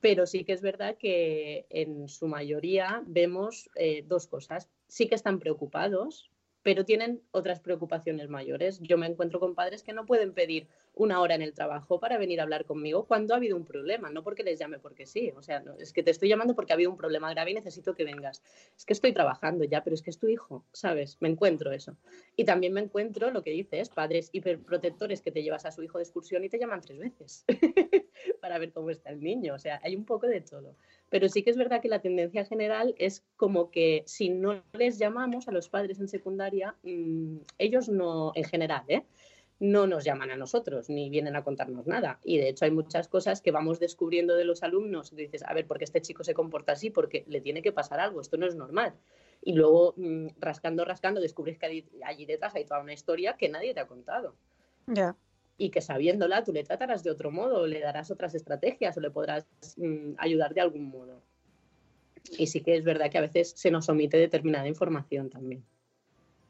Pero 0.00 0.26
sí 0.26 0.44
que 0.44 0.52
es 0.52 0.60
verdad 0.60 0.96
que 0.98 1.66
en 1.70 2.08
su 2.08 2.28
mayoría 2.28 3.02
vemos 3.06 3.70
eh, 3.74 4.04
dos 4.06 4.26
cosas. 4.26 4.68
Sí 4.86 5.08
que 5.08 5.14
están 5.14 5.38
preocupados, 5.38 6.30
pero 6.64 6.84
tienen 6.84 7.22
otras 7.30 7.60
preocupaciones 7.60 8.28
mayores. 8.28 8.80
Yo 8.80 8.98
me 8.98 9.06
encuentro 9.06 9.38
con 9.38 9.54
padres 9.54 9.82
que 9.82 9.92
no 9.92 10.06
pueden 10.06 10.32
pedir 10.32 10.66
una 10.94 11.20
hora 11.20 11.34
en 11.34 11.42
el 11.42 11.52
trabajo 11.52 12.00
para 12.00 12.16
venir 12.16 12.40
a 12.40 12.44
hablar 12.44 12.64
conmigo 12.64 13.04
cuando 13.04 13.34
ha 13.34 13.36
habido 13.36 13.56
un 13.56 13.66
problema, 13.66 14.10
no 14.10 14.22
porque 14.24 14.42
les 14.42 14.58
llame 14.58 14.78
porque 14.78 15.04
sí. 15.04 15.30
O 15.36 15.42
sea, 15.42 15.62
es 15.78 15.92
que 15.92 16.02
te 16.02 16.10
estoy 16.10 16.30
llamando 16.30 16.54
porque 16.54 16.72
ha 16.72 16.76
habido 16.76 16.90
un 16.90 16.96
problema 16.96 17.30
grave 17.30 17.50
y 17.50 17.54
necesito 17.54 17.94
que 17.94 18.04
vengas. 18.04 18.42
Es 18.76 18.86
que 18.86 18.94
estoy 18.94 19.12
trabajando 19.12 19.64
ya, 19.64 19.84
pero 19.84 19.94
es 19.94 20.02
que 20.02 20.10
es 20.10 20.18
tu 20.18 20.26
hijo, 20.26 20.64
¿sabes? 20.72 21.18
Me 21.20 21.28
encuentro 21.28 21.70
eso. 21.70 21.98
Y 22.34 22.44
también 22.44 22.72
me 22.72 22.80
encuentro 22.80 23.30
lo 23.30 23.42
que 23.42 23.50
dices, 23.50 23.90
padres 23.90 24.30
hiperprotectores 24.32 25.20
que 25.20 25.30
te 25.30 25.42
llevas 25.42 25.66
a 25.66 25.70
su 25.70 25.82
hijo 25.82 25.98
de 25.98 26.04
excursión 26.04 26.44
y 26.44 26.48
te 26.48 26.58
llaman 26.58 26.80
tres 26.80 26.98
veces 26.98 27.44
para 28.40 28.58
ver 28.58 28.72
cómo 28.72 28.90
está 28.90 29.10
el 29.10 29.20
niño. 29.20 29.54
O 29.54 29.58
sea, 29.58 29.80
hay 29.82 29.96
un 29.96 30.04
poco 30.04 30.26
de 30.26 30.40
todo. 30.40 30.76
Pero 31.10 31.28
sí 31.28 31.42
que 31.42 31.50
es 31.50 31.56
verdad 31.56 31.80
que 31.80 31.88
la 31.88 32.00
tendencia 32.00 32.44
general 32.44 32.94
es 32.98 33.24
como 33.36 33.70
que 33.70 34.02
si 34.06 34.30
no 34.30 34.62
les 34.72 34.98
llamamos 34.98 35.48
a 35.48 35.52
los 35.52 35.68
padres 35.68 36.00
en 36.00 36.08
secundaria, 36.08 36.76
mm, 36.82 37.38
ellos 37.58 37.88
no, 37.88 38.32
en 38.34 38.44
general, 38.44 38.84
¿eh? 38.88 39.04
no 39.60 39.86
nos 39.86 40.04
llaman 40.04 40.30
a 40.30 40.36
nosotros 40.36 40.90
ni 40.90 41.08
vienen 41.10 41.36
a 41.36 41.44
contarnos 41.44 41.86
nada. 41.86 42.18
Y 42.24 42.38
de 42.38 42.48
hecho 42.48 42.64
hay 42.64 42.70
muchas 42.70 43.08
cosas 43.08 43.40
que 43.40 43.50
vamos 43.50 43.78
descubriendo 43.78 44.34
de 44.34 44.44
los 44.44 44.62
alumnos. 44.62 45.14
Dices, 45.14 45.42
a 45.44 45.54
ver, 45.54 45.66
¿por 45.66 45.78
qué 45.78 45.84
este 45.84 46.02
chico 46.02 46.24
se 46.24 46.34
comporta 46.34 46.72
así? 46.72 46.90
Porque 46.90 47.24
le 47.28 47.40
tiene 47.40 47.62
que 47.62 47.72
pasar 47.72 48.00
algo, 48.00 48.20
esto 48.20 48.36
no 48.36 48.46
es 48.46 48.56
normal. 48.56 48.94
Y 49.42 49.52
luego, 49.52 49.94
mm, 49.96 50.28
rascando, 50.38 50.84
rascando, 50.84 51.20
descubres 51.20 51.58
que 51.58 51.84
allí 52.04 52.26
detrás 52.26 52.54
hay 52.54 52.64
toda 52.64 52.80
una 52.80 52.92
historia 52.92 53.36
que 53.38 53.48
nadie 53.48 53.74
te 53.74 53.80
ha 53.80 53.86
contado. 53.86 54.34
Ya. 54.86 55.16
Y 55.56 55.70
que 55.70 55.80
sabiéndola 55.80 56.44
tú 56.44 56.52
le 56.52 56.64
tratarás 56.64 57.04
de 57.04 57.10
otro 57.10 57.30
modo, 57.30 57.62
o 57.62 57.66
le 57.66 57.80
darás 57.80 58.10
otras 58.10 58.34
estrategias 58.34 58.96
o 58.96 59.00
le 59.00 59.10
podrás 59.10 59.46
mm, 59.76 60.14
ayudar 60.18 60.54
de 60.54 60.60
algún 60.60 60.88
modo. 60.88 61.22
Y 62.38 62.46
sí 62.46 62.62
que 62.62 62.76
es 62.76 62.84
verdad 62.84 63.10
que 63.10 63.18
a 63.18 63.22
veces 63.22 63.52
se 63.56 63.70
nos 63.70 63.88
omite 63.88 64.16
determinada 64.16 64.66
información 64.66 65.30
también. 65.30 65.64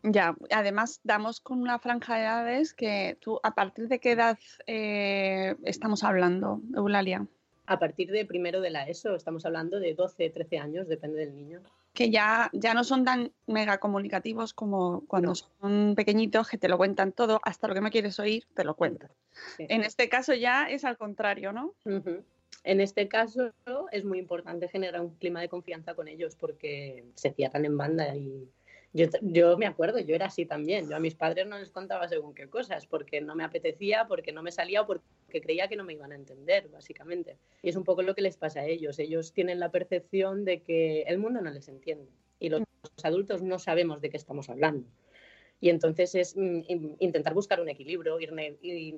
Ya, 0.06 0.36
además 0.50 1.00
damos 1.02 1.40
con 1.40 1.60
una 1.60 1.78
franja 1.78 2.16
de 2.16 2.22
edades 2.22 2.74
que 2.74 3.16
tú, 3.20 3.40
¿a 3.42 3.54
partir 3.54 3.88
de 3.88 4.00
qué 4.00 4.12
edad 4.12 4.38
eh, 4.66 5.56
estamos 5.64 6.04
hablando, 6.04 6.60
Eulalia? 6.76 7.26
A 7.66 7.78
partir 7.78 8.10
de 8.10 8.26
primero 8.26 8.60
de 8.60 8.68
la 8.68 8.86
ESO, 8.86 9.14
estamos 9.14 9.46
hablando 9.46 9.80
de 9.80 9.94
12, 9.94 10.28
13 10.28 10.58
años, 10.58 10.88
depende 10.88 11.20
del 11.20 11.34
niño. 11.34 11.62
Que 11.94 12.10
ya, 12.10 12.50
ya 12.52 12.74
no 12.74 12.84
son 12.84 13.04
tan 13.04 13.32
mega 13.46 13.78
comunicativos 13.78 14.52
como 14.52 15.04
cuando 15.06 15.34
son 15.34 15.94
pequeñitos 15.94 16.48
que 16.48 16.58
te 16.58 16.68
lo 16.68 16.76
cuentan 16.76 17.12
todo, 17.12 17.40
hasta 17.44 17.68
lo 17.68 17.74
que 17.74 17.80
no 17.80 17.90
quieres 17.90 18.18
oír, 18.18 18.46
te 18.54 18.64
lo 18.64 18.74
cuentan. 18.74 19.10
Sí. 19.56 19.66
En 19.68 19.82
este 19.82 20.08
caso 20.08 20.34
ya 20.34 20.68
es 20.68 20.84
al 20.84 20.98
contrario, 20.98 21.52
¿no? 21.52 21.72
En 22.64 22.80
este 22.80 23.08
caso 23.08 23.52
es 23.92 24.04
muy 24.04 24.18
importante 24.18 24.68
generar 24.68 25.00
un 25.00 25.14
clima 25.16 25.40
de 25.40 25.48
confianza 25.48 25.94
con 25.94 26.08
ellos 26.08 26.34
porque 26.34 27.04
se 27.14 27.32
cierran 27.32 27.64
en 27.64 27.76
banda 27.76 28.16
y 28.16 28.48
yo, 28.94 29.06
yo 29.20 29.58
me 29.58 29.66
acuerdo, 29.66 29.98
yo 29.98 30.14
era 30.14 30.26
así 30.26 30.46
también. 30.46 30.88
Yo 30.88 30.96
a 30.96 31.00
mis 31.00 31.14
padres 31.16 31.46
no 31.46 31.58
les 31.58 31.68
contaba 31.70 32.08
según 32.08 32.34
qué 32.34 32.48
cosas 32.48 32.86
porque 32.86 33.20
no 33.20 33.34
me 33.34 33.44
apetecía, 33.44 34.06
porque 34.08 34.32
no 34.32 34.42
me 34.42 34.52
salía 34.52 34.82
o 34.82 34.86
porque 34.86 35.02
creía 35.42 35.68
que 35.68 35.76
no 35.76 35.84
me 35.84 35.92
iban 35.94 36.12
a 36.12 36.14
entender, 36.14 36.68
básicamente. 36.68 37.36
Y 37.62 37.68
es 37.68 37.76
un 37.76 37.84
poco 37.84 38.02
lo 38.02 38.14
que 38.14 38.22
les 38.22 38.36
pasa 38.36 38.60
a 38.60 38.66
ellos. 38.66 38.98
Ellos 39.00 39.32
tienen 39.32 39.58
la 39.60 39.70
percepción 39.70 40.44
de 40.44 40.62
que 40.62 41.02
el 41.02 41.18
mundo 41.18 41.42
no 41.42 41.50
les 41.50 41.68
entiende 41.68 42.08
y 42.38 42.48
los 42.48 42.62
adultos 43.02 43.42
no 43.42 43.58
sabemos 43.58 44.00
de 44.00 44.10
qué 44.10 44.16
estamos 44.16 44.48
hablando. 44.48 44.86
Y 45.60 45.70
entonces 45.70 46.14
es 46.14 46.36
mm, 46.36 46.60
in- 46.68 46.96
intentar 47.00 47.34
buscar 47.34 47.60
un 47.60 47.68
equilibrio, 47.68 48.20
ir 48.20 48.32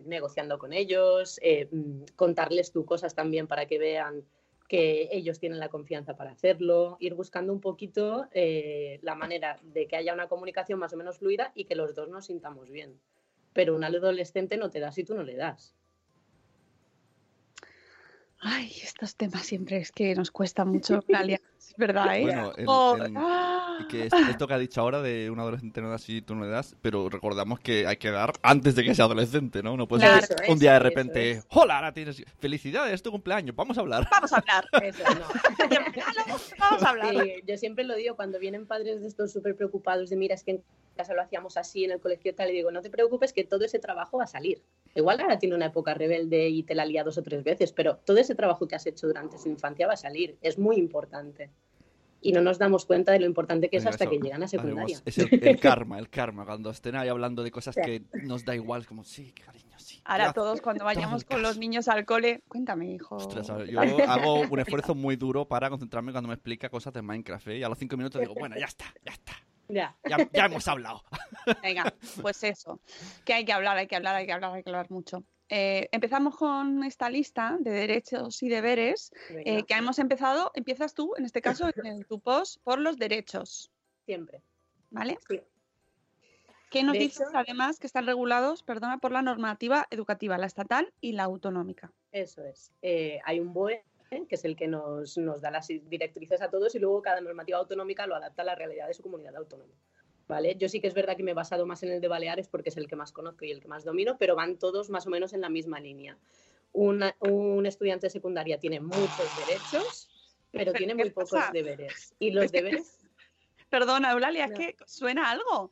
negociando 0.04 0.58
con 0.58 0.72
ellos, 0.72 1.38
eh, 1.42 1.68
mm, 1.70 2.02
contarles 2.16 2.72
tú 2.72 2.84
cosas 2.84 3.14
también 3.14 3.46
para 3.46 3.66
que 3.66 3.78
vean 3.78 4.24
que 4.68 5.08
ellos 5.12 5.38
tienen 5.38 5.58
la 5.58 5.68
confianza 5.68 6.16
para 6.16 6.32
hacerlo, 6.32 6.96
ir 7.00 7.14
buscando 7.14 7.52
un 7.52 7.60
poquito 7.60 8.26
eh, 8.32 8.98
la 9.02 9.14
manera 9.14 9.58
de 9.62 9.86
que 9.86 9.96
haya 9.96 10.14
una 10.14 10.28
comunicación 10.28 10.78
más 10.78 10.92
o 10.92 10.96
menos 10.96 11.18
fluida 11.18 11.52
y 11.54 11.64
que 11.64 11.76
los 11.76 11.94
dos 11.94 12.08
nos 12.08 12.26
sintamos 12.26 12.70
bien. 12.70 13.00
Pero 13.52 13.74
un 13.74 13.84
adolescente 13.84 14.56
no 14.56 14.70
te 14.70 14.80
da 14.80 14.92
si 14.92 15.04
tú 15.04 15.14
no 15.14 15.22
le 15.22 15.36
das. 15.36 15.74
Ay, 18.40 18.70
estos 18.82 19.16
temas 19.16 19.46
siempre 19.46 19.78
es 19.78 19.90
que 19.92 20.14
nos 20.14 20.30
cuesta 20.30 20.64
mucho, 20.64 21.00
Eulalia. 21.08 21.40
Es 21.58 21.74
verdad, 21.76 22.16
¿eh? 22.16 22.20
Bueno, 22.22 22.52
en- 22.56 22.64
Oh, 22.68 22.96
en- 23.02 23.86
que 23.88 24.06
es- 24.06 24.12
esto 24.30 24.46
que 24.46 24.54
ha 24.54 24.58
dicho 24.58 24.80
ahora 24.80 25.00
de 25.02 25.30
un 25.30 25.40
adolescente 25.40 25.80
no 25.80 25.90
da 25.90 25.98
si 25.98 26.20
tú 26.22 26.34
no 26.34 26.44
le 26.44 26.50
das, 26.50 26.76
pero 26.82 27.08
recordamos 27.08 27.60
que 27.60 27.86
hay 27.86 27.96
que 27.96 28.10
dar 28.10 28.32
antes 28.42 28.74
de 28.74 28.84
que 28.84 28.94
sea 28.94 29.06
adolescente, 29.06 29.62
¿no? 29.62 29.76
No 29.76 29.88
puedes 29.88 30.04
Claro, 30.04 30.24
eso 30.42 30.52
un 30.52 30.58
día 30.58 30.74
de 30.74 30.78
repente, 30.80 31.30
es. 31.32 31.46
hola, 31.50 31.76
ahora 31.76 31.92
tienes 31.92 32.22
felicidades, 32.38 32.92
es 32.94 33.02
tu 33.02 33.10
cumpleaños, 33.10 33.56
vamos 33.56 33.76
a 33.78 33.80
hablar. 33.80 34.06
Vamos 34.10 34.32
a 34.32 34.36
hablar. 34.36 34.64
Eso, 34.82 35.02
no. 35.14 35.26
Vamos 36.58 36.82
a 36.82 36.88
hablar. 36.90 37.14
Sí, 37.14 37.32
yo 37.46 37.56
siempre 37.56 37.84
lo 37.84 37.94
digo 37.94 38.16
cuando 38.16 38.38
vienen 38.38 38.66
padres 38.66 39.00
de 39.00 39.08
estos 39.08 39.32
súper 39.32 39.56
preocupados 39.56 40.10
de 40.10 40.16
mira, 40.16 40.34
es 40.34 40.44
que 40.44 40.62
casa 40.96 41.14
lo 41.14 41.22
hacíamos 41.22 41.56
así, 41.56 41.84
en 41.84 41.92
el 41.92 42.00
colegio 42.00 42.34
tal, 42.34 42.50
y 42.50 42.54
digo, 42.54 42.72
no 42.72 42.82
te 42.82 42.90
preocupes 42.90 43.32
que 43.32 43.44
todo 43.44 43.64
ese 43.64 43.78
trabajo 43.78 44.18
va 44.18 44.24
a 44.24 44.26
salir. 44.26 44.62
Igual 44.94 45.20
ahora 45.20 45.38
tiene 45.38 45.54
una 45.54 45.66
época 45.66 45.94
rebelde 45.94 46.48
y 46.48 46.62
te 46.64 46.74
la 46.74 46.84
lía 46.84 47.04
dos 47.04 47.18
o 47.18 47.22
tres 47.22 47.44
veces, 47.44 47.70
pero 47.72 47.98
todo 47.98 48.16
ese 48.18 48.34
trabajo 48.34 48.66
que 48.66 48.74
has 48.74 48.86
hecho 48.86 49.06
durante 49.06 49.38
su 49.38 49.48
infancia 49.48 49.86
va 49.86 49.92
a 49.92 49.96
salir. 49.98 50.36
Es 50.42 50.58
muy 50.58 50.76
importante. 50.76 51.50
Y 52.22 52.32
no 52.32 52.40
nos 52.40 52.58
damos 52.58 52.86
cuenta 52.86 53.12
de 53.12 53.20
lo 53.20 53.26
importante 53.26 53.68
que 53.68 53.76
es 53.76 53.84
Venga, 53.84 53.90
hasta 53.90 54.04
eso, 54.04 54.10
que 54.10 54.18
llegan 54.18 54.42
a 54.42 54.48
secundaria. 54.48 54.96
haremos- 54.96 55.02
Es 55.04 55.18
el, 55.18 55.28
el 55.44 55.60
karma, 55.60 55.98
el 55.98 56.08
karma, 56.08 56.44
cuando 56.46 56.70
estén 56.70 56.96
ahí 56.96 57.08
hablando 57.08 57.42
de 57.44 57.50
cosas 57.52 57.76
que 57.76 58.02
nos 58.24 58.44
da 58.44 58.54
igual, 58.56 58.80
es 58.80 58.86
como, 58.88 59.04
sí, 59.04 59.32
cariño, 59.32 59.78
sí. 59.78 60.00
Ahora 60.04 60.26
ya". 60.28 60.32
todos 60.32 60.60
cuando 60.62 60.84
vayamos 60.84 61.24
con 61.24 61.42
los 61.42 61.58
niños 61.58 61.86
al 61.88 62.04
cole, 62.06 62.42
cuéntame, 62.48 62.90
hijo. 62.90 63.16
Ostras, 63.16 63.46
yo 63.68 63.78
hago 64.08 64.40
un 64.40 64.58
esfuerzo 64.58 64.94
muy 64.94 65.16
duro 65.16 65.46
para 65.46 65.68
concentrarme 65.68 66.10
cuando 66.10 66.28
me 66.28 66.34
explica 66.34 66.68
cosas 66.70 66.94
de 66.94 67.02
Minecraft, 67.02 67.48
¿eh? 67.48 67.58
Y 67.58 67.62
a 67.62 67.68
los 67.68 67.78
cinco 67.78 67.96
minutos 67.98 68.20
digo, 68.20 68.34
bueno, 68.34 68.56
ya 68.58 68.64
está, 68.66 68.86
ya 69.04 69.12
está, 69.12 69.32
Ya. 69.68 69.96
ya, 70.08 70.16
ya 70.32 70.44
hemos 70.46 70.66
hablado. 70.68 71.02
Venga, 71.62 71.92
pues 72.22 72.42
eso, 72.44 72.80
que 73.24 73.34
hay 73.34 73.44
que 73.44 73.52
hablar, 73.52 73.76
hay 73.76 73.86
que 73.86 73.96
hablar, 73.96 74.14
hay 74.14 74.26
que 74.26 74.32
hablar, 74.32 74.54
hay 74.54 74.62
que 74.62 74.70
hablar 74.70 74.90
mucho. 74.90 75.24
Eh, 75.48 75.88
empezamos 75.92 76.36
con 76.36 76.82
esta 76.84 77.08
lista 77.08 77.56
de 77.60 77.70
derechos 77.70 78.42
y 78.42 78.48
deberes 78.48 79.12
eh, 79.30 79.62
que 79.64 79.74
hemos 79.74 79.98
empezado. 79.98 80.50
Empiezas 80.54 80.92
tú, 80.94 81.14
en 81.16 81.24
este 81.24 81.40
caso, 81.40 81.70
en 81.84 82.02
tu 82.04 82.18
post, 82.20 82.60
por 82.64 82.78
los 82.80 82.96
derechos, 82.96 83.70
Siempre. 84.06 84.40
¿vale? 84.90 85.18
Sí. 85.28 85.40
¿Qué 86.70 86.82
nos 86.82 86.94
De 86.94 86.98
dices 86.98 87.28
hecho- 87.28 87.38
además 87.38 87.78
que 87.78 87.86
están 87.86 88.06
regulados, 88.06 88.62
perdona, 88.64 88.98
por 88.98 89.12
la 89.12 89.22
normativa 89.22 89.86
educativa, 89.90 90.36
la 90.36 90.46
estatal 90.46 90.92
y 91.00 91.12
la 91.12 91.22
autonómica? 91.24 91.92
Eso 92.10 92.44
es. 92.44 92.72
Eh, 92.82 93.20
hay 93.24 93.38
un 93.38 93.52
BOE, 93.52 93.84
que 94.10 94.34
es 94.34 94.44
el 94.44 94.56
que 94.56 94.68
nos, 94.68 95.18
nos 95.18 95.40
da 95.40 95.50
las 95.50 95.66
directrices 95.68 96.40
a 96.40 96.50
todos 96.50 96.74
y 96.74 96.78
luego 96.78 97.02
cada 97.02 97.20
normativa 97.20 97.58
autonómica 97.58 98.06
lo 98.06 98.14
adapta 98.14 98.42
a 98.42 98.44
la 98.44 98.54
realidad 98.54 98.86
de 98.86 98.94
su 98.94 99.02
comunidad 99.02 99.36
autónoma. 99.36 99.74
¿Vale? 100.28 100.56
Yo 100.56 100.68
sí 100.68 100.80
que 100.80 100.88
es 100.88 100.94
verdad 100.94 101.16
que 101.16 101.22
me 101.22 101.30
he 101.30 101.34
basado 101.34 101.66
más 101.66 101.84
en 101.84 101.90
el 101.92 102.00
de 102.00 102.08
Baleares 102.08 102.48
porque 102.48 102.70
es 102.70 102.76
el 102.76 102.88
que 102.88 102.96
más 102.96 103.12
conozco 103.12 103.44
y 103.44 103.52
el 103.52 103.60
que 103.60 103.68
más 103.68 103.84
domino, 103.84 104.16
pero 104.18 104.34
van 104.34 104.58
todos 104.58 104.90
más 104.90 105.06
o 105.06 105.10
menos 105.10 105.32
en 105.32 105.40
la 105.40 105.48
misma 105.48 105.78
línea. 105.78 106.18
Una- 106.72 107.14
un 107.20 107.64
estudiante 107.64 108.06
de 108.06 108.10
secundaria 108.10 108.58
tiene 108.58 108.80
muchos 108.80 109.36
derechos, 109.36 110.08
pero 110.50 110.72
¿Pero 110.72 110.72
tiene 110.78 110.94
muy 110.96 111.10
pocos 111.10 111.52
deberes. 111.52 112.14
Y 112.18 112.32
los 112.32 112.50
deberes... 112.50 113.05
Perdona, 113.68 114.12
Eulalia, 114.12 114.46
No. 114.46 114.52
es 114.52 114.58
que 114.58 114.76
suena 114.86 115.28
algo. 115.30 115.70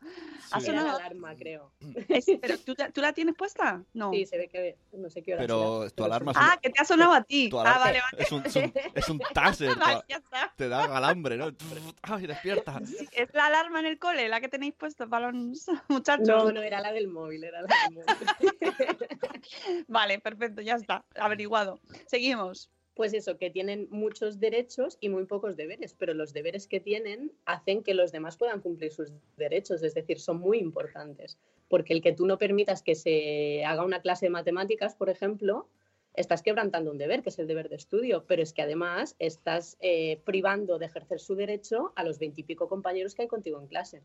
Ha 0.51 0.59
Era 0.59 0.73
la 0.73 0.81
sonado- 0.81 0.97
alarma, 0.99 1.37
creo. 1.37 1.73
Es- 2.09 2.27
pero 2.43 2.59
¿tú, 2.59 2.75
te- 2.75 2.91
¿tú 2.91 3.01
la 3.01 3.13
tienes 3.13 3.37
puesta? 3.37 3.83
No. 3.93 4.11
Sí, 4.11 4.27
se 4.27 4.37
ve 4.37 4.49
que 4.49 4.77
no 4.93 5.09
sé 5.11 5.23
qué 5.23 5.35
hora 5.35 5.43
Pero 5.43 5.83
será, 5.83 5.91
tu 5.91 6.05
alarma 6.05 6.33
sí. 6.33 6.41
Ah, 6.43 6.59
que 6.61 6.71
te 6.71 6.83
ha 6.83 6.85
sonado 6.85 7.13
a 7.13 7.23
ti. 7.23 7.49
Tu 7.49 7.59
Ah, 7.59 7.63
alarma 7.63 7.81
vale, 7.85 8.01
vale. 8.11 8.23
Es 8.25 8.33
un, 8.33 8.45
es 8.47 8.57
un, 8.57 8.73
es 8.95 9.09
un 9.09 9.19
taser, 9.35 9.77
Vale, 9.77 10.01
te, 10.01 10.13
ya 10.13 10.17
está. 10.17 10.53
te 10.57 10.69
da 10.69 10.87
galambre, 10.89 11.37
¿no? 11.37 11.47
Ay, 12.03 12.27
despierta. 12.27 12.81
Sí, 12.85 13.09
es 13.13 13.33
la 13.33 13.47
alarma 13.47 13.79
en 13.81 13.87
el 13.87 13.99
cole, 13.99 14.29
la 14.29 14.41
que 14.41 14.49
tenéis 14.49 14.75
puesto 14.75 15.09
para 15.09 15.31
los 15.31 15.69
muchachos. 15.89 16.27
No, 16.27 16.51
no, 16.51 16.63
era 16.63 16.81
la 16.81 16.93
del 16.93 17.07
móvil, 17.09 17.45
era 17.45 17.63
la 17.63 17.69
del 17.69 17.95
móvil. 17.95 19.85
Vale, 19.87 20.19
perfecto, 20.19 20.63
ya 20.63 20.75
está, 20.75 21.05
averiguado. 21.17 21.81
Seguimos. 22.07 22.71
Pues 22.95 23.13
eso, 23.13 23.39
que 23.39 23.51
tienen 23.51 23.89
muchos 23.91 24.39
derechos 24.39 24.99
y 25.01 25.09
muy 25.09 25.25
pocos 25.27 25.57
deberes, 25.57 25.95
pero 25.95 26.15
los 26.15 26.33
deberes 26.33 26.69
que 26.69 26.79
tienen 26.79 27.33
hacen 27.45 27.83
que 27.83 27.93
los 27.93 28.13
demás 28.13 28.37
puedan 28.37 28.61
cumplir 28.61 28.93
sus 28.93 29.13
derechos, 29.37 29.83
es 29.83 29.95
decir, 29.95 30.21
son 30.21 30.39
muy 30.39 30.59
importantes. 30.59 31.37
Porque 31.69 31.93
el 31.93 32.03
que 32.03 32.13
tú 32.13 32.25
no 32.25 32.39
permitas 32.39 32.83
que 32.83 32.95
se 32.95 33.65
haga 33.65 33.85
una 33.85 34.01
clase 34.01 34.27
de 34.27 34.31
matemáticas, 34.31 34.95
por 34.95 35.11
ejemplo, 35.11 35.69
estás 36.15 36.43
quebrantando 36.43 36.93
un 36.93 36.99
deber, 36.99 37.23
que 37.23 37.31
es 37.31 37.39
el 37.41 37.49
deber 37.49 37.69
de 37.69 37.77
estudio, 37.77 38.25
pero 38.29 38.43
es 38.43 38.53
que 38.53 38.63
además 38.63 39.17
estás 39.19 39.77
eh, 39.81 40.21
privando 40.25 40.79
de 40.79 40.87
ejercer 40.87 41.19
su 41.19 41.35
derecho 41.35 41.93
a 41.97 42.05
los 42.05 42.21
veintipico 42.21 42.69
compañeros 42.69 43.17
que 43.17 43.23
hay 43.23 43.29
contigo 43.29 43.61
en 43.61 43.67
clase. 43.67 44.03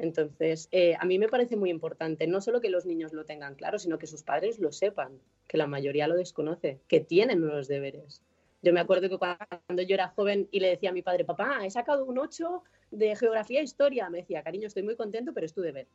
Entonces, 0.00 0.68
eh, 0.72 0.96
a 0.98 1.04
mí 1.04 1.18
me 1.18 1.28
parece 1.28 1.56
muy 1.56 1.68
importante 1.68 2.26
no 2.26 2.40
solo 2.40 2.62
que 2.62 2.70
los 2.70 2.86
niños 2.86 3.12
lo 3.12 3.26
tengan 3.26 3.54
claro, 3.54 3.78
sino 3.78 3.98
que 3.98 4.06
sus 4.06 4.22
padres 4.22 4.58
lo 4.58 4.72
sepan, 4.72 5.20
que 5.46 5.58
la 5.58 5.66
mayoría 5.66 6.08
lo 6.08 6.16
desconoce, 6.16 6.80
que 6.88 7.00
tienen 7.00 7.44
unos 7.44 7.68
deberes. 7.68 8.22
Yo 8.62 8.72
me 8.72 8.80
acuerdo 8.80 9.10
que 9.10 9.18
cuando 9.18 9.82
yo 9.82 9.94
era 9.94 10.08
joven 10.08 10.48
y 10.50 10.60
le 10.60 10.68
decía 10.68 10.88
a 10.88 10.94
mi 10.94 11.02
padre, 11.02 11.26
papá, 11.26 11.66
he 11.66 11.70
sacado 11.70 12.06
un 12.06 12.18
8 12.18 12.62
de 12.92 13.14
geografía 13.14 13.60
e 13.60 13.64
historia, 13.64 14.08
me 14.08 14.18
decía, 14.18 14.42
cariño, 14.42 14.68
estoy 14.68 14.84
muy 14.84 14.96
contento, 14.96 15.32
pero 15.34 15.44
es 15.44 15.52
tu 15.52 15.60
deber. 15.60 15.86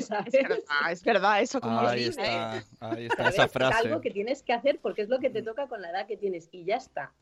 ¿Sabes? 0.00 0.34
Es 0.34 0.42
verdad, 0.48 0.92
es 0.92 1.02
verdad, 1.02 1.42
eso 1.42 1.60
como 1.60 1.80
Ahí 1.80 2.04
está, 2.04 2.58
¿eh? 2.58 2.62
ahí 2.80 3.06
está 3.06 3.28
esa 3.30 3.44
Es 3.44 3.52
frase. 3.52 3.88
algo 3.88 4.02
que 4.02 4.10
tienes 4.10 4.42
que 4.42 4.52
hacer 4.52 4.78
porque 4.80 5.02
es 5.02 5.08
lo 5.08 5.18
que 5.20 5.30
te 5.30 5.42
toca 5.42 5.68
con 5.68 5.80
la 5.80 5.90
edad 5.90 6.06
que 6.06 6.18
tienes 6.18 6.48
y 6.52 6.64
ya 6.64 6.76
está. 6.76 7.14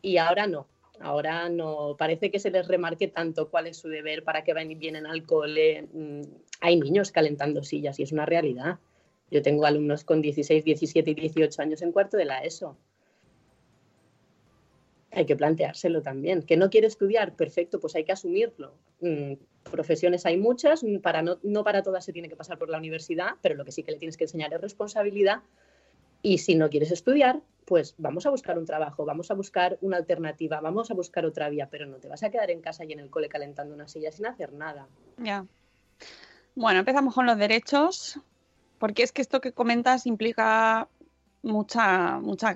Y 0.00 0.16
ahora 0.18 0.46
no. 0.46 0.68
Ahora 1.00 1.48
no, 1.48 1.96
parece 1.98 2.30
que 2.30 2.38
se 2.38 2.50
les 2.50 2.68
remarque 2.68 3.08
tanto 3.08 3.50
cuál 3.50 3.66
es 3.66 3.78
su 3.78 3.88
deber 3.88 4.22
para 4.24 4.44
que 4.44 4.52
vienen 4.52 5.06
al 5.06 5.24
cole. 5.24 5.88
Mm, 5.92 6.22
Hay 6.60 6.78
niños 6.78 7.10
calentando 7.10 7.62
sillas 7.62 7.98
y 7.98 8.02
es 8.02 8.12
una 8.12 8.26
realidad. 8.26 8.78
Yo 9.30 9.42
tengo 9.42 9.64
alumnos 9.64 10.04
con 10.04 10.20
16, 10.20 10.64
17 10.64 11.10
y 11.10 11.14
18 11.14 11.62
años 11.62 11.82
en 11.82 11.92
cuarto 11.92 12.16
de 12.16 12.26
la 12.26 12.44
ESO. 12.44 12.76
Hay 15.10 15.26
que 15.26 15.36
planteárselo 15.36 16.02
también. 16.02 16.42
¿Que 16.42 16.56
no 16.56 16.70
quiere 16.70 16.86
estudiar? 16.86 17.34
Perfecto, 17.34 17.80
pues 17.80 17.94
hay 17.96 18.04
que 18.04 18.12
asumirlo. 18.12 18.74
Mm, 19.00 19.34
profesiones 19.70 20.24
hay 20.26 20.36
muchas, 20.36 20.84
para 21.02 21.22
no, 21.22 21.38
no 21.42 21.64
para 21.64 21.82
todas 21.82 22.04
se 22.04 22.12
tiene 22.12 22.28
que 22.28 22.36
pasar 22.36 22.58
por 22.58 22.68
la 22.68 22.78
universidad, 22.78 23.32
pero 23.40 23.54
lo 23.54 23.64
que 23.64 23.72
sí 23.72 23.82
que 23.82 23.92
le 23.92 23.98
tienes 23.98 24.16
que 24.16 24.24
enseñar 24.24 24.52
es 24.54 24.60
responsabilidad. 24.60 25.42
Y 26.22 26.38
si 26.38 26.54
no 26.54 26.70
quieres 26.70 26.92
estudiar, 26.92 27.40
pues 27.64 27.94
vamos 27.98 28.26
a 28.26 28.30
buscar 28.30 28.58
un 28.58 28.66
trabajo, 28.66 29.04
vamos 29.04 29.30
a 29.30 29.34
buscar 29.34 29.78
una 29.80 29.96
alternativa, 29.96 30.60
vamos 30.60 30.90
a 30.90 30.94
buscar 30.94 31.26
otra 31.26 31.48
vía, 31.48 31.68
pero 31.70 31.86
no 31.86 31.96
te 31.96 32.08
vas 32.08 32.22
a 32.22 32.30
quedar 32.30 32.50
en 32.50 32.60
casa 32.60 32.84
y 32.84 32.92
en 32.92 33.00
el 33.00 33.10
cole 33.10 33.28
calentando 33.28 33.74
una 33.74 33.88
silla 33.88 34.12
sin 34.12 34.26
hacer 34.26 34.52
nada. 34.52 34.86
Ya. 35.18 35.46
Bueno, 36.54 36.80
empezamos 36.80 37.14
con 37.14 37.26
los 37.26 37.38
derechos, 37.38 38.20
porque 38.78 39.02
es 39.02 39.12
que 39.12 39.22
esto 39.22 39.40
que 39.40 39.52
comentas 39.52 40.06
implica 40.06 40.88
mucha, 41.42 42.18
mucha, 42.18 42.54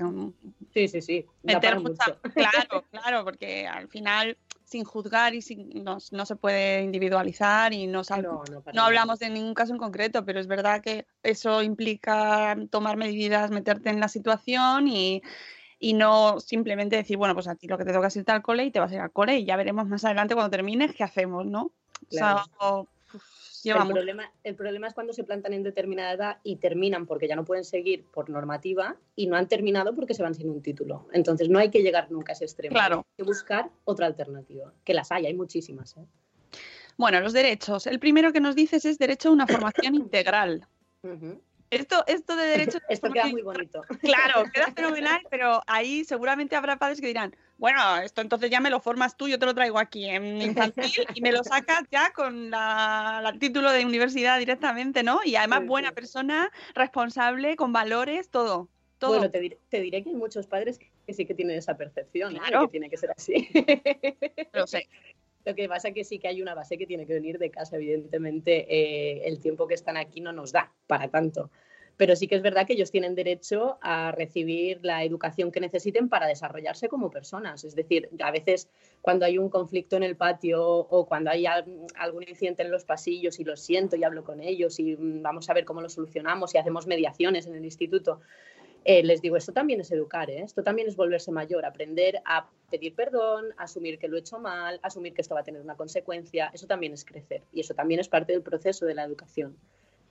Sí, 0.72 0.88
sí, 0.88 1.00
sí. 1.00 1.26
da 1.42 1.54
meter 1.54 1.80
mucha, 1.80 2.18
mucho. 2.22 2.34
claro, 2.34 2.84
claro, 2.90 3.24
porque 3.24 3.66
al 3.66 3.88
final 3.88 4.36
sin 4.76 4.84
juzgar 4.84 5.34
y 5.34 5.42
sin, 5.42 5.70
no, 5.82 5.98
no 6.10 6.26
se 6.26 6.36
puede 6.36 6.82
individualizar 6.82 7.72
y 7.72 7.86
no, 7.86 8.04
sal- 8.04 8.22
No, 8.22 8.42
no, 8.74 8.82
hablamos 8.82 9.18
de 9.18 9.30
ningún 9.30 9.54
caso 9.54 9.72
en 9.72 9.78
concreto, 9.78 10.24
pero 10.24 10.38
es 10.38 10.46
verdad 10.46 10.82
que 10.82 11.06
eso 11.22 11.62
implica 11.62 12.56
tomar 12.70 12.96
medidas, 12.96 13.50
meterte 13.50 13.88
en 13.90 14.00
la 14.00 14.08
situación 14.08 14.86
y, 14.88 15.22
y 15.78 15.94
no 15.94 16.40
simplemente 16.40 16.96
decir, 16.96 17.16
bueno, 17.16 17.34
pues 17.34 17.48
a 17.48 17.54
ti 17.54 17.66
lo 17.66 17.78
que 17.78 17.84
te 17.84 17.92
toca 17.92 18.08
es 18.08 18.16
irte 18.16 18.32
al 18.32 18.42
cole 18.42 18.64
y 18.64 18.70
te 18.70 18.80
vas 18.80 18.92
a 18.92 18.94
ir 18.94 19.00
al 19.00 19.12
cole 19.12 19.38
y 19.38 19.44
ya 19.44 19.56
veremos 19.56 19.86
más 19.88 20.04
adelante 20.04 20.34
cuando 20.34 20.50
termines 20.50 20.94
qué 20.94 21.04
hacemos, 21.04 21.46
¿no? 21.46 21.72
Claro. 22.10 22.42
O 22.60 22.86
sea, 22.88 22.95
lleva 23.66 23.80
el, 23.80 23.84
mucho. 23.86 23.94
problema, 23.96 24.32
el 24.44 24.54
problema 24.54 24.86
es 24.86 24.94
cuando 24.94 25.12
se 25.12 25.24
plantan 25.24 25.52
en 25.52 25.62
determinada 25.62 26.12
edad 26.12 26.38
y 26.42 26.56
terminan 26.56 27.06
porque 27.06 27.28
ya 27.28 27.36
no 27.36 27.44
pueden 27.44 27.64
seguir 27.64 28.04
por 28.04 28.30
normativa 28.30 28.96
y 29.14 29.26
no 29.26 29.36
han 29.36 29.48
terminado 29.48 29.94
porque 29.94 30.14
se 30.14 30.22
van 30.22 30.34
sin 30.34 30.48
un 30.48 30.62
título. 30.62 31.08
Entonces 31.12 31.48
no 31.48 31.58
hay 31.58 31.70
que 31.70 31.82
llegar 31.82 32.10
nunca 32.10 32.32
a 32.32 32.34
ese 32.34 32.44
extremo. 32.44 32.74
Claro. 32.74 32.98
Hay 32.98 33.16
que 33.18 33.22
buscar 33.24 33.70
otra 33.84 34.06
alternativa, 34.06 34.72
que 34.84 34.94
las 34.94 35.12
hay, 35.12 35.26
hay 35.26 35.34
muchísimas. 35.34 35.96
¿eh? 35.96 36.06
Bueno, 36.96 37.20
los 37.20 37.32
derechos. 37.32 37.86
El 37.86 37.98
primero 37.98 38.32
que 38.32 38.40
nos 38.40 38.54
dices 38.54 38.84
es 38.84 38.98
derecho 38.98 39.28
a 39.28 39.32
una 39.32 39.46
formación 39.46 39.94
integral. 39.94 40.66
Esto, 41.70 42.04
esto 42.06 42.36
de 42.36 42.46
derecho. 42.46 42.78
Esto 42.88 43.10
queda 43.10 43.26
muy 43.26 43.42
bonito. 43.42 43.82
Claro, 44.00 44.44
queda 44.52 44.70
fenomenal, 44.76 45.20
pero 45.30 45.62
ahí 45.66 46.04
seguramente 46.04 46.56
habrá 46.56 46.78
padres 46.78 47.00
que 47.00 47.06
dirán, 47.06 47.34
bueno, 47.58 47.98
esto 47.98 48.20
entonces 48.20 48.50
ya 48.50 48.60
me 48.60 48.70
lo 48.70 48.80
formas 48.80 49.16
tú, 49.16 49.28
yo 49.28 49.38
te 49.38 49.46
lo 49.46 49.54
traigo 49.54 49.78
aquí 49.78 50.08
en 50.08 50.42
infantil 50.42 51.06
y 51.14 51.20
me 51.20 51.32
lo 51.32 51.42
sacas 51.42 51.84
ya 51.90 52.12
con 52.12 52.50
la, 52.50 53.20
la 53.22 53.32
título 53.32 53.70
de 53.72 53.84
universidad 53.84 54.38
directamente, 54.38 55.02
¿no? 55.02 55.20
Y 55.24 55.36
además 55.36 55.66
buena 55.66 55.92
persona, 55.92 56.50
responsable, 56.74 57.56
con 57.56 57.72
valores, 57.72 58.28
todo. 58.28 58.68
todo. 58.98 59.12
Bueno, 59.12 59.30
te 59.30 59.40
diré, 59.40 59.58
te 59.68 59.80
diré 59.80 60.02
que 60.02 60.10
hay 60.10 60.14
muchos 60.14 60.46
padres 60.46 60.78
que 61.06 61.14
sí 61.14 61.24
que 61.24 61.34
tienen 61.34 61.56
esa 61.56 61.76
percepción, 61.76 62.36
¿eh? 62.36 62.40
Claro. 62.40 62.66
que 62.66 62.72
tiene 62.72 62.90
que 62.90 62.96
ser 62.96 63.10
así. 63.16 63.48
Lo 64.52 64.66
sé. 64.66 64.88
Lo 65.46 65.54
que 65.54 65.68
pasa 65.68 65.92
que 65.92 66.02
sí 66.02 66.18
que 66.18 66.26
hay 66.26 66.42
una 66.42 66.54
base 66.54 66.76
que 66.76 66.86
tiene 66.86 67.06
que 67.06 67.14
venir 67.14 67.38
de 67.38 67.50
casa, 67.50 67.76
evidentemente 67.76 68.66
eh, 68.68 69.28
el 69.28 69.38
tiempo 69.38 69.68
que 69.68 69.74
están 69.74 69.96
aquí 69.96 70.20
no 70.20 70.32
nos 70.32 70.50
da 70.50 70.72
para 70.88 71.08
tanto. 71.08 71.50
Pero 71.96 72.14
sí 72.14 72.28
que 72.28 72.34
es 72.34 72.42
verdad 72.42 72.66
que 72.66 72.74
ellos 72.74 72.90
tienen 72.90 73.14
derecho 73.14 73.78
a 73.80 74.12
recibir 74.12 74.80
la 74.82 75.02
educación 75.02 75.50
que 75.50 75.60
necesiten 75.60 76.08
para 76.10 76.26
desarrollarse 76.26 76.88
como 76.88 77.10
personas. 77.10 77.64
Es 77.64 77.74
decir, 77.74 78.10
a 78.20 78.30
veces 78.30 78.68
cuando 79.00 79.24
hay 79.24 79.38
un 79.38 79.48
conflicto 79.48 79.96
en 79.96 80.02
el 80.02 80.14
patio 80.16 80.62
o 80.66 81.06
cuando 81.06 81.30
hay 81.30 81.46
al- 81.46 81.86
algún 81.96 82.24
incidente 82.28 82.62
en 82.62 82.70
los 82.70 82.84
pasillos 82.84 83.40
y 83.40 83.44
lo 83.44 83.56
siento 83.56 83.96
y 83.96 84.04
hablo 84.04 84.24
con 84.24 84.40
ellos 84.40 84.78
y 84.78 84.94
mm, 84.96 85.22
vamos 85.22 85.48
a 85.48 85.54
ver 85.54 85.64
cómo 85.64 85.80
lo 85.80 85.88
solucionamos 85.88 86.54
y 86.54 86.58
hacemos 86.58 86.86
mediaciones 86.86 87.46
en 87.46 87.54
el 87.54 87.64
instituto, 87.64 88.20
eh, 88.84 89.02
les 89.02 89.20
digo, 89.20 89.36
esto 89.36 89.52
también 89.52 89.80
es 89.80 89.90
educar, 89.90 90.30
¿eh? 90.30 90.42
esto 90.42 90.62
también 90.62 90.86
es 90.86 90.94
volverse 90.94 91.32
mayor, 91.32 91.64
aprender 91.64 92.20
a 92.24 92.48
pedir 92.70 92.94
perdón, 92.94 93.46
asumir 93.56 93.98
que 93.98 94.06
lo 94.06 94.16
he 94.16 94.20
hecho 94.20 94.38
mal, 94.38 94.78
asumir 94.82 95.12
que 95.12 95.22
esto 95.22 95.34
va 95.34 95.40
a 95.40 95.44
tener 95.44 95.60
una 95.60 95.74
consecuencia, 95.76 96.50
eso 96.54 96.68
también 96.68 96.92
es 96.92 97.04
crecer 97.04 97.42
y 97.52 97.60
eso 97.60 97.74
también 97.74 97.98
es 98.00 98.08
parte 98.08 98.32
del 98.32 98.42
proceso 98.42 98.86
de 98.86 98.94
la 98.94 99.02
educación. 99.02 99.56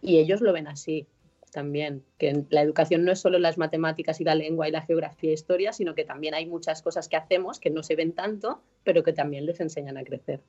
Y 0.01 0.17
ellos 0.17 0.41
lo 0.41 0.51
ven 0.51 0.67
así 0.67 1.07
también, 1.51 2.03
que 2.17 2.45
la 2.49 2.61
educación 2.61 3.05
no 3.05 3.11
es 3.11 3.19
solo 3.19 3.39
las 3.39 3.57
matemáticas 3.57 4.19
y 4.21 4.23
la 4.23 4.35
lengua 4.35 4.67
y 4.67 4.71
la 4.71 4.81
geografía 4.81 5.31
e 5.31 5.33
historia, 5.33 5.73
sino 5.73 5.95
que 5.95 6.03
también 6.03 6.33
hay 6.33 6.45
muchas 6.45 6.81
cosas 6.81 7.07
que 7.07 7.15
hacemos 7.15 7.59
que 7.59 7.69
no 7.69 7.83
se 7.83 7.95
ven 7.95 8.11
tanto, 8.13 8.61
pero 8.83 9.03
que 9.03 9.13
también 9.13 9.45
les 9.45 9.59
enseñan 9.59 9.97
a 9.97 10.03
crecer. 10.03 10.41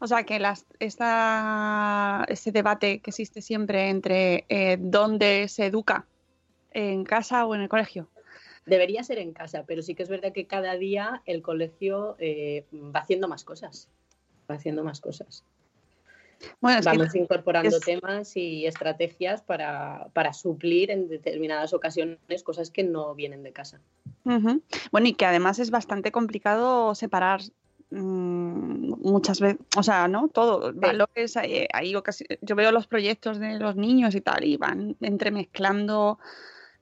O 0.00 0.06
sea, 0.06 0.24
que 0.24 0.38
las, 0.38 0.66
esta, 0.78 2.24
ese 2.28 2.52
debate 2.52 3.00
que 3.00 3.10
existe 3.10 3.42
siempre 3.42 3.88
entre 3.88 4.44
eh, 4.48 4.76
dónde 4.78 5.48
se 5.48 5.66
educa, 5.66 6.06
en 6.70 7.04
casa 7.04 7.44
o 7.46 7.54
en 7.54 7.62
el 7.62 7.68
colegio. 7.68 8.08
Debería 8.64 9.02
ser 9.02 9.18
en 9.18 9.32
casa, 9.32 9.64
pero 9.66 9.82
sí 9.82 9.94
que 9.94 10.04
es 10.04 10.08
verdad 10.08 10.32
que 10.32 10.46
cada 10.46 10.76
día 10.76 11.22
el 11.26 11.42
colegio 11.42 12.16
eh, 12.18 12.64
va 12.72 13.00
haciendo 13.00 13.28
más 13.28 13.44
cosas. 13.44 13.88
Va 14.50 14.54
haciendo 14.54 14.84
más 14.84 15.00
cosas. 15.00 15.44
Bueno, 16.60 16.78
es 16.80 16.86
que 16.86 16.96
Vamos 16.96 17.14
incorporando 17.14 17.76
es- 17.76 17.84
temas 17.84 18.36
y 18.36 18.66
estrategias 18.66 19.42
para, 19.42 20.08
para 20.12 20.32
suplir 20.32 20.90
en 20.90 21.08
determinadas 21.08 21.72
ocasiones 21.72 22.42
cosas 22.42 22.70
que 22.70 22.82
no 22.82 23.14
vienen 23.14 23.42
de 23.42 23.52
casa. 23.52 23.80
Bueno, 24.24 25.08
y 25.08 25.14
que 25.14 25.24
además 25.26 25.58
es 25.58 25.70
bastante 25.70 26.12
complicado 26.12 26.94
separar 26.94 27.40
mm, 27.90 28.94
muchas 29.02 29.40
veces, 29.40 29.60
o 29.76 29.82
sea, 29.82 30.08
¿no? 30.08 30.28
Todo, 30.28 30.72
valores, 30.74 31.36
hay, 31.36 31.66
hay 31.72 31.92
ocasi- 31.94 32.38
yo 32.40 32.56
veo 32.56 32.72
los 32.72 32.86
proyectos 32.86 33.38
de 33.38 33.58
los 33.58 33.76
niños 33.76 34.14
y 34.14 34.20
tal, 34.20 34.44
y 34.44 34.56
van 34.56 34.96
entremezclando 35.00 36.18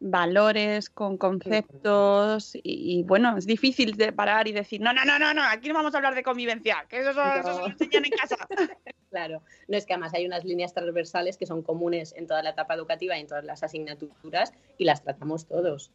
valores 0.01 0.89
con 0.89 1.19
conceptos, 1.19 2.55
y, 2.55 2.61
y, 2.65 3.03
bueno, 3.03 3.37
es 3.37 3.47
difícil 3.47 3.97
de 3.97 4.13
parar 4.13 4.49
y 4.49 4.53
decir, 4.53 4.81
no, 4.81 4.93
no, 4.93 5.05
no, 5.05 5.19
no, 5.19 5.35
no, 5.35 5.43
aquí 5.45 5.69
no 5.69 5.75
vamos 5.75 5.95
a 5.95 5.99
hablar 5.99 6.15
de 6.15 6.23
convivencia, 6.23 6.87
que 6.89 7.01
eso, 7.01 7.11
eso 7.11 7.21
se 7.21 7.33
lo 7.33 7.59
No. 7.61 7.67
enseñan 7.67 8.05
en 8.07 8.11
casa. 8.13 8.37
Claro, 9.11 9.43
no 9.67 9.77
es 9.77 9.87
que 9.87 9.93
además 9.93 10.15
hay 10.15 10.25
unas 10.25 10.45
líneas 10.45 10.73
transversales 10.73 11.37
que 11.37 11.45
son 11.45 11.63
comunes 11.63 12.15
en 12.17 12.29
toda 12.29 12.45
la 12.45 12.51
etapa 12.51 12.75
educativa 12.75 13.19
y 13.19 13.21
en 13.21 13.27
todas 13.27 13.43
las 13.45 13.65
asignaturas 13.65 14.53
y 14.79 14.85
las 14.85 15.03
tratamos 15.03 15.49
todos. 15.49 15.91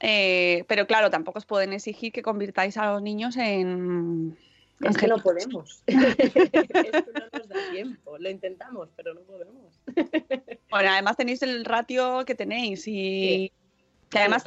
Eh, 0.00 0.64
pero 0.68 0.86
claro, 0.86 1.08
tampoco 1.08 1.38
os 1.38 1.46
pueden 1.46 1.72
exigir 1.72 2.12
que 2.12 2.22
convirtáis 2.22 2.76
a 2.76 2.92
los 2.92 3.00
niños 3.00 3.38
en... 3.38 4.36
Es 4.80 4.96
que 4.96 5.06
no 5.06 5.18
podemos. 5.18 5.82
Esto 5.86 7.10
no 7.12 7.26
nos 7.32 7.48
da 7.48 7.56
tiempo. 7.70 8.18
Lo 8.18 8.30
intentamos, 8.30 8.88
pero 8.96 9.14
no 9.14 9.20
podemos. 9.22 9.80
Bueno, 10.70 10.90
además 10.90 11.16
tenéis 11.16 11.42
el 11.42 11.64
ratio 11.64 12.24
que 12.24 12.34
tenéis 12.34 12.84
y 12.86 13.52
que 14.08 14.18
además 14.18 14.44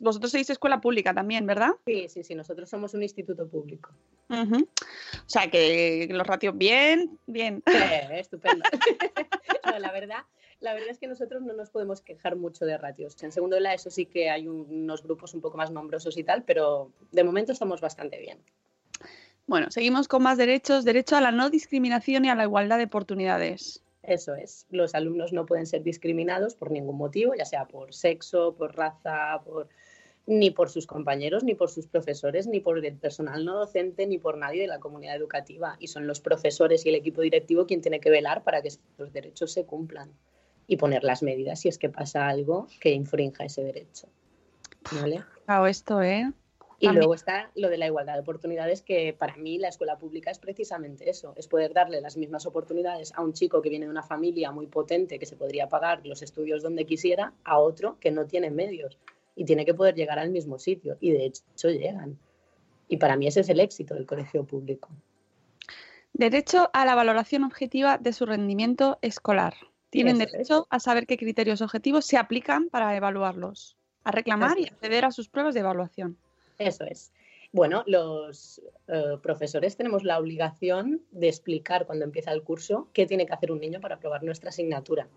vosotros 0.00 0.32
sois 0.32 0.48
escuela 0.50 0.80
pública 0.80 1.14
también, 1.14 1.46
¿verdad? 1.46 1.70
Sí, 1.86 2.08
sí, 2.08 2.24
sí, 2.24 2.34
nosotros 2.34 2.68
somos 2.68 2.94
un 2.94 3.02
instituto 3.02 3.46
público. 3.48 3.90
O 4.28 5.28
sea 5.28 5.48
que 5.50 6.08
los 6.10 6.26
ratios 6.26 6.56
bien, 6.56 7.18
bien. 7.26 7.62
Eh, 7.66 8.20
estupendo. 8.20 8.64
No, 9.64 9.78
la 9.80 9.90
verdad, 9.90 10.22
la 10.60 10.74
verdad 10.74 10.90
es 10.90 10.98
que 10.98 11.08
nosotros 11.08 11.42
no 11.42 11.52
nos 11.52 11.70
podemos 11.70 12.00
quejar 12.00 12.36
mucho 12.36 12.64
de 12.64 12.78
ratios. 12.78 13.20
En 13.24 13.32
segundo 13.32 13.56
de 13.56 13.62
la 13.62 13.74
ESO 13.74 13.90
sí 13.90 14.06
que 14.06 14.30
hay 14.30 14.46
un- 14.46 14.66
unos 14.70 15.02
grupos 15.02 15.34
un 15.34 15.40
poco 15.40 15.56
más 15.56 15.72
nombrosos 15.72 16.16
y 16.16 16.22
tal, 16.24 16.44
pero 16.44 16.92
de 17.10 17.24
momento 17.24 17.50
estamos 17.52 17.80
bastante 17.80 18.18
bien. 18.18 18.38
Bueno, 19.46 19.70
seguimos 19.70 20.08
con 20.08 20.22
más 20.22 20.38
derechos. 20.38 20.84
Derecho 20.84 21.16
a 21.16 21.20
la 21.20 21.30
no 21.30 21.50
discriminación 21.50 22.24
y 22.24 22.30
a 22.30 22.34
la 22.34 22.44
igualdad 22.44 22.78
de 22.78 22.84
oportunidades. 22.84 23.82
Eso 24.02 24.34
es. 24.34 24.66
Los 24.70 24.94
alumnos 24.94 25.32
no 25.32 25.46
pueden 25.46 25.66
ser 25.66 25.82
discriminados 25.82 26.54
por 26.54 26.70
ningún 26.70 26.96
motivo, 26.96 27.34
ya 27.34 27.44
sea 27.44 27.66
por 27.66 27.94
sexo, 27.94 28.54
por 28.54 28.76
raza, 28.76 29.40
por 29.44 29.68
ni 30.26 30.50
por 30.50 30.68
sus 30.68 30.86
compañeros, 30.86 31.44
ni 31.44 31.54
por 31.54 31.70
sus 31.70 31.86
profesores, 31.86 32.48
ni 32.48 32.58
por 32.60 32.84
el 32.84 32.96
personal 32.96 33.44
no 33.44 33.54
docente, 33.54 34.06
ni 34.06 34.18
por 34.18 34.36
nadie 34.36 34.62
de 34.62 34.66
la 34.66 34.80
comunidad 34.80 35.16
educativa. 35.16 35.76
Y 35.78 35.88
son 35.88 36.06
los 36.06 36.20
profesores 36.20 36.84
y 36.84 36.88
el 36.88 36.96
equipo 36.96 37.20
directivo 37.20 37.66
quien 37.66 37.80
tiene 37.80 38.00
que 38.00 38.10
velar 38.10 38.42
para 38.42 38.62
que 38.62 38.70
los 38.98 39.12
derechos 39.12 39.52
se 39.52 39.64
cumplan 39.64 40.10
y 40.66 40.76
poner 40.76 41.04
las 41.04 41.22
medidas 41.22 41.60
si 41.60 41.68
es 41.68 41.78
que 41.78 41.88
pasa 41.88 42.26
algo 42.26 42.66
que 42.80 42.90
infrinja 42.90 43.44
ese 43.44 43.62
derecho. 43.62 44.08
¿Vale? 44.92 45.22
Claro, 45.44 45.66
esto, 45.66 46.02
¿eh? 46.02 46.32
Y 46.78 46.86
También- 46.86 47.00
luego 47.00 47.14
está 47.14 47.50
lo 47.54 47.70
de 47.70 47.78
la 47.78 47.86
igualdad 47.86 48.14
de 48.14 48.20
oportunidades, 48.20 48.82
que 48.82 49.14
para 49.14 49.36
mí 49.36 49.58
la 49.58 49.68
escuela 49.68 49.96
pública 49.96 50.30
es 50.30 50.38
precisamente 50.38 51.08
eso, 51.08 51.32
es 51.36 51.48
poder 51.48 51.72
darle 51.72 52.00
las 52.02 52.16
mismas 52.18 52.44
oportunidades 52.44 53.12
a 53.14 53.22
un 53.22 53.32
chico 53.32 53.62
que 53.62 53.70
viene 53.70 53.86
de 53.86 53.90
una 53.90 54.02
familia 54.02 54.50
muy 54.50 54.66
potente, 54.66 55.18
que 55.18 55.24
se 55.26 55.36
podría 55.36 55.68
pagar 55.68 56.04
los 56.04 56.20
estudios 56.20 56.62
donde 56.62 56.84
quisiera, 56.84 57.32
a 57.44 57.58
otro 57.58 57.96
que 57.98 58.10
no 58.10 58.26
tiene 58.26 58.50
medios 58.50 58.98
y 59.34 59.44
tiene 59.44 59.64
que 59.64 59.72
poder 59.72 59.94
llegar 59.94 60.18
al 60.18 60.30
mismo 60.30 60.58
sitio. 60.58 60.98
Y 61.00 61.12
de 61.12 61.24
hecho 61.26 61.70
llegan. 61.70 62.18
Y 62.88 62.98
para 62.98 63.16
mí 63.16 63.26
ese 63.26 63.40
es 63.40 63.48
el 63.48 63.60
éxito 63.60 63.94
del 63.94 64.06
colegio 64.06 64.44
público. 64.44 64.90
Derecho 66.12 66.70
a 66.72 66.84
la 66.84 66.94
valoración 66.94 67.44
objetiva 67.44 67.98
de 67.98 68.12
su 68.12 68.26
rendimiento 68.26 68.98
escolar. 69.02 69.54
Tienen 69.90 70.20
es. 70.20 70.30
derecho 70.32 70.66
a 70.70 70.78
saber 70.80 71.06
qué 71.06 71.16
criterios 71.16 71.60
objetivos 71.62 72.04
se 72.06 72.16
aplican 72.16 72.68
para 72.68 72.94
evaluarlos, 72.96 73.76
a 74.04 74.10
reclamar 74.10 74.58
y 74.58 74.64
Así 74.64 74.72
acceder 74.72 75.04
a 75.04 75.10
sus 75.10 75.28
pruebas 75.28 75.54
de 75.54 75.60
evaluación. 75.60 76.16
Eso 76.58 76.84
es. 76.84 77.12
Bueno, 77.52 77.84
los 77.86 78.60
eh, 78.88 79.16
profesores 79.22 79.76
tenemos 79.76 80.04
la 80.04 80.18
obligación 80.18 81.02
de 81.10 81.28
explicar 81.28 81.86
cuando 81.86 82.04
empieza 82.04 82.32
el 82.32 82.42
curso 82.42 82.88
qué 82.92 83.06
tiene 83.06 83.24
que 83.24 83.32
hacer 83.32 83.52
un 83.52 83.60
niño 83.60 83.80
para 83.80 83.96
aprobar 83.96 84.22
nuestra 84.24 84.50
asignatura, 84.50 85.08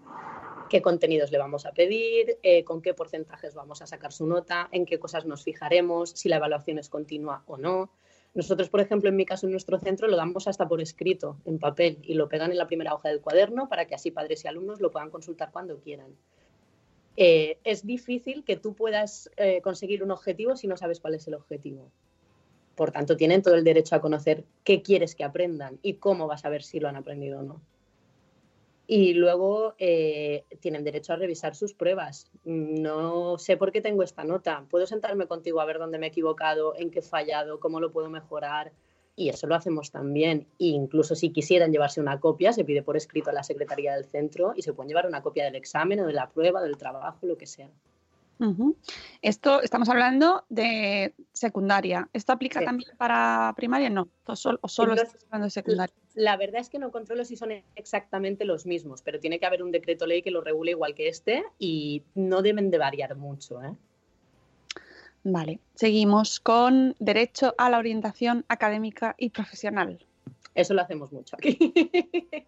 qué 0.69 0.81
contenidos 0.81 1.31
le 1.31 1.37
vamos 1.37 1.65
a 1.65 1.71
pedir, 1.71 2.37
eh, 2.43 2.63
con 2.63 2.81
qué 2.81 2.93
porcentajes 2.93 3.55
vamos 3.55 3.81
a 3.81 3.87
sacar 3.87 4.13
su 4.13 4.27
nota, 4.27 4.69
en 4.71 4.85
qué 4.85 4.99
cosas 4.99 5.25
nos 5.25 5.43
fijaremos, 5.43 6.11
si 6.11 6.29
la 6.29 6.37
evaluación 6.37 6.77
es 6.77 6.89
continua 6.89 7.43
o 7.47 7.57
no. 7.57 7.91
Nosotros, 8.35 8.69
por 8.69 8.79
ejemplo, 8.79 9.09
en 9.09 9.15
mi 9.15 9.25
caso, 9.25 9.47
en 9.47 9.51
nuestro 9.51 9.79
centro, 9.79 10.07
lo 10.07 10.15
damos 10.15 10.47
hasta 10.47 10.67
por 10.67 10.81
escrito, 10.81 11.37
en 11.45 11.57
papel, 11.57 11.97
y 12.03 12.13
lo 12.13 12.29
pegan 12.29 12.51
en 12.51 12.57
la 12.57 12.67
primera 12.67 12.93
hoja 12.93 13.09
del 13.09 13.21
cuaderno 13.21 13.67
para 13.67 13.85
que 13.85 13.95
así 13.95 14.11
padres 14.11 14.45
y 14.45 14.47
alumnos 14.47 14.79
lo 14.81 14.91
puedan 14.91 15.09
consultar 15.09 15.51
cuando 15.51 15.79
quieran. 15.79 16.15
Eh, 17.17 17.57
es 17.63 17.85
difícil 17.85 18.43
que 18.43 18.55
tú 18.55 18.73
puedas 18.73 19.29
eh, 19.37 19.61
conseguir 19.61 20.03
un 20.03 20.11
objetivo 20.11 20.55
si 20.55 20.67
no 20.67 20.77
sabes 20.77 20.99
cuál 20.99 21.15
es 21.15 21.27
el 21.27 21.33
objetivo. 21.33 21.91
Por 22.75 22.91
tanto, 22.91 23.17
tienen 23.17 23.41
todo 23.41 23.55
el 23.55 23.65
derecho 23.65 23.95
a 23.95 24.01
conocer 24.01 24.45
qué 24.63 24.81
quieres 24.81 25.15
que 25.15 25.25
aprendan 25.25 25.79
y 25.81 25.95
cómo 25.95 26.27
vas 26.27 26.45
a 26.45 26.49
ver 26.49 26.63
si 26.63 26.79
lo 26.79 26.87
han 26.87 26.95
aprendido 26.95 27.39
o 27.39 27.43
no. 27.43 27.61
Y 28.87 29.13
luego 29.13 29.75
eh, 29.77 30.45
tienen 30.61 30.83
derecho 30.83 31.13
a 31.13 31.17
revisar 31.17 31.55
sus 31.55 31.73
pruebas. 31.73 32.31
No 32.45 33.37
sé 33.37 33.57
por 33.57 33.71
qué 33.71 33.81
tengo 33.81 34.01
esta 34.01 34.23
nota. 34.23 34.65
Puedo 34.69 34.87
sentarme 34.87 35.27
contigo 35.27 35.59
a 35.59 35.65
ver 35.65 35.77
dónde 35.77 35.99
me 35.99 36.07
he 36.07 36.09
equivocado, 36.09 36.73
en 36.75 36.89
qué 36.89 36.99
he 36.99 37.03
fallado, 37.03 37.59
cómo 37.59 37.79
lo 37.81 37.91
puedo 37.91 38.09
mejorar. 38.09 38.71
Y 39.19 39.27
eso 39.27 39.47
lo 39.47 39.55
hacemos 39.55 39.91
también. 39.91 40.47
E 40.59 40.67
incluso 40.67 41.13
si 41.13 41.31
quisieran 41.31 41.73
llevarse 41.73 41.99
una 41.99 42.21
copia, 42.21 42.53
se 42.53 42.63
pide 42.63 42.83
por 42.83 42.95
escrito 42.95 43.29
a 43.29 43.33
la 43.33 43.43
secretaría 43.43 43.93
del 43.93 44.05
centro 44.05 44.53
y 44.55 44.61
se 44.61 44.71
pueden 44.71 44.87
llevar 44.87 45.07
una 45.07 45.21
copia 45.21 45.43
del 45.43 45.55
examen 45.55 45.99
o 45.99 46.07
de 46.07 46.13
la 46.13 46.29
prueba, 46.29 46.61
del 46.61 46.77
trabajo, 46.77 47.27
lo 47.27 47.37
que 47.37 47.45
sea. 47.45 47.69
Esto 49.21 49.61
estamos 49.61 49.89
hablando 49.89 50.45
de 50.47 51.13
secundaria. 51.33 52.07
¿Esto 52.13 52.31
aplica 52.31 52.59
Sí. 52.59 52.65
también 52.65 52.89
para 52.97 53.53
primaria? 53.57 53.89
No, 53.89 54.07
o 54.25 54.37
solo, 54.37 54.57
o 54.61 54.69
solo 54.69 54.93
Entonces, 54.93 55.15
estamos 55.15 55.25
hablando 55.25 55.45
de 55.47 55.49
secundaria. 55.49 55.95
La 56.13 56.37
verdad 56.37 56.61
es 56.61 56.69
que 56.69 56.79
no 56.79 56.89
controlo 56.89 57.25
si 57.25 57.35
son 57.35 57.51
exactamente 57.75 58.45
los 58.45 58.65
mismos, 58.65 59.01
pero 59.01 59.19
tiene 59.19 59.37
que 59.39 59.45
haber 59.45 59.63
un 59.63 59.71
decreto 59.71 60.07
ley 60.07 60.21
que 60.21 60.31
lo 60.31 60.39
regule 60.39 60.71
igual 60.71 60.95
que 60.95 61.09
este 61.09 61.43
y 61.59 62.03
no 62.15 62.41
deben 62.41 62.71
de 62.71 62.77
variar 62.77 63.17
mucho. 63.17 63.61
¿eh? 63.61 63.75
Vale, 65.23 65.59
seguimos 65.75 66.39
con 66.39 66.95
derecho 66.99 67.53
a 67.57 67.69
la 67.69 67.77
orientación 67.77 68.45
académica 68.47 69.15
y 69.17 69.29
profesional. 69.29 69.99
Eso 70.55 70.73
lo 70.73 70.81
hacemos 70.81 71.11
mucho 71.11 71.35
aquí. 71.35 71.57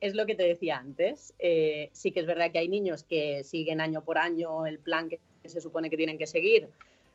es 0.00 0.14
lo 0.14 0.26
que 0.26 0.34
te 0.34 0.42
decía 0.42 0.78
antes. 0.78 1.34
Eh, 1.38 1.90
sí 1.92 2.12
que 2.12 2.20
es 2.20 2.26
verdad 2.26 2.50
que 2.50 2.58
hay 2.58 2.68
niños 2.68 3.02
que 3.04 3.44
siguen 3.44 3.80
año 3.80 4.02
por 4.02 4.18
año 4.18 4.66
el 4.66 4.78
plan 4.78 5.08
que 5.08 5.20
se 5.44 5.60
supone 5.60 5.90
que 5.90 5.96
tienen 5.96 6.18
que 6.18 6.26
seguir, 6.26 6.68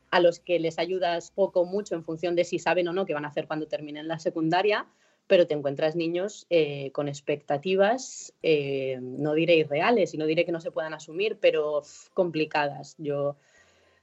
a 0.09 0.19
los 0.19 0.39
que 0.39 0.59
les 0.59 0.79
ayudas 0.79 1.31
poco 1.31 1.61
o 1.61 1.65
mucho 1.65 1.95
en 1.95 2.03
función 2.03 2.35
de 2.35 2.43
si 2.43 2.59
saben 2.59 2.87
o 2.87 2.93
no 2.93 3.05
qué 3.05 3.13
van 3.13 3.25
a 3.25 3.29
hacer 3.29 3.47
cuando 3.47 3.67
terminen 3.67 4.07
la 4.07 4.19
secundaria, 4.19 4.85
pero 5.27 5.47
te 5.47 5.53
encuentras 5.53 5.95
niños 5.95 6.45
eh, 6.49 6.91
con 6.91 7.07
expectativas, 7.07 8.33
eh, 8.43 8.99
no 9.01 9.33
diré 9.33 9.55
irreales 9.55 10.13
y 10.13 10.17
no 10.17 10.25
diré 10.25 10.45
que 10.45 10.51
no 10.51 10.59
se 10.59 10.71
puedan 10.71 10.93
asumir, 10.93 11.37
pero 11.39 11.81
complicadas. 12.13 12.95
Yo, 12.97 13.37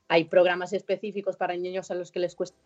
hay 0.09 0.25
programas 0.25 0.73
específicos 0.73 1.37
para 1.37 1.55
niños 1.57 1.91
a 1.91 1.95
los 1.95 2.11
que 2.11 2.19
les 2.19 2.35
cuesta 2.35 2.57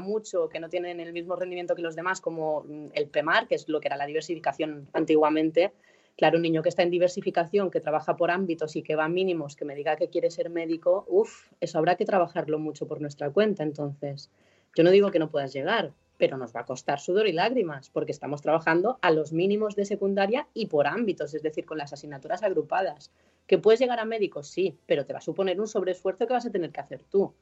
mucho, 0.00 0.48
que 0.48 0.60
no 0.60 0.68
tienen 0.68 1.00
el 1.00 1.12
mismo 1.12 1.34
rendimiento 1.34 1.74
que 1.74 1.82
los 1.82 1.96
demás, 1.96 2.20
como 2.20 2.62
mm, 2.62 2.88
el 2.92 3.08
PEMAR, 3.08 3.48
que 3.48 3.56
es 3.56 3.68
lo 3.68 3.80
que 3.80 3.88
era 3.88 3.96
la 3.96 4.06
diversificación 4.06 4.88
antiguamente. 4.92 5.72
Claro, 6.16 6.36
un 6.36 6.42
niño 6.42 6.62
que 6.62 6.68
está 6.68 6.82
en 6.82 6.90
diversificación, 6.90 7.70
que 7.70 7.80
trabaja 7.80 8.16
por 8.16 8.30
ámbitos 8.30 8.76
y 8.76 8.82
que 8.82 8.94
va 8.94 9.06
a 9.06 9.08
mínimos, 9.08 9.56
que 9.56 9.64
me 9.64 9.74
diga 9.74 9.96
que 9.96 10.08
quiere 10.08 10.30
ser 10.30 10.50
médico, 10.50 11.06
uff, 11.08 11.50
eso 11.60 11.78
habrá 11.78 11.96
que 11.96 12.04
trabajarlo 12.04 12.58
mucho 12.58 12.86
por 12.86 13.00
nuestra 13.00 13.30
cuenta. 13.30 13.62
Entonces, 13.62 14.30
yo 14.76 14.84
no 14.84 14.90
digo 14.90 15.10
que 15.10 15.18
no 15.18 15.30
puedas 15.30 15.52
llegar, 15.52 15.92
pero 16.20 16.36
nos 16.36 16.54
va 16.54 16.60
a 16.60 16.66
costar 16.66 17.00
sudor 17.00 17.26
y 17.26 17.32
lágrimas, 17.32 17.88
porque 17.88 18.12
estamos 18.12 18.42
trabajando 18.42 18.98
a 19.00 19.10
los 19.10 19.32
mínimos 19.32 19.74
de 19.74 19.86
secundaria 19.86 20.46
y 20.52 20.66
por 20.66 20.86
ámbitos, 20.86 21.32
es 21.32 21.42
decir, 21.42 21.64
con 21.64 21.78
las 21.78 21.94
asignaturas 21.94 22.42
agrupadas. 22.42 23.10
¿Que 23.46 23.56
puedes 23.56 23.80
llegar 23.80 23.98
a 23.98 24.04
médicos? 24.04 24.46
Sí, 24.46 24.78
pero 24.84 25.06
te 25.06 25.14
va 25.14 25.20
a 25.20 25.22
suponer 25.22 25.58
un 25.58 25.66
sobreesfuerzo 25.66 26.26
que 26.26 26.34
vas 26.34 26.44
a 26.44 26.50
tener 26.50 26.70
que 26.70 26.80
hacer 26.80 27.02
tú. 27.04 27.34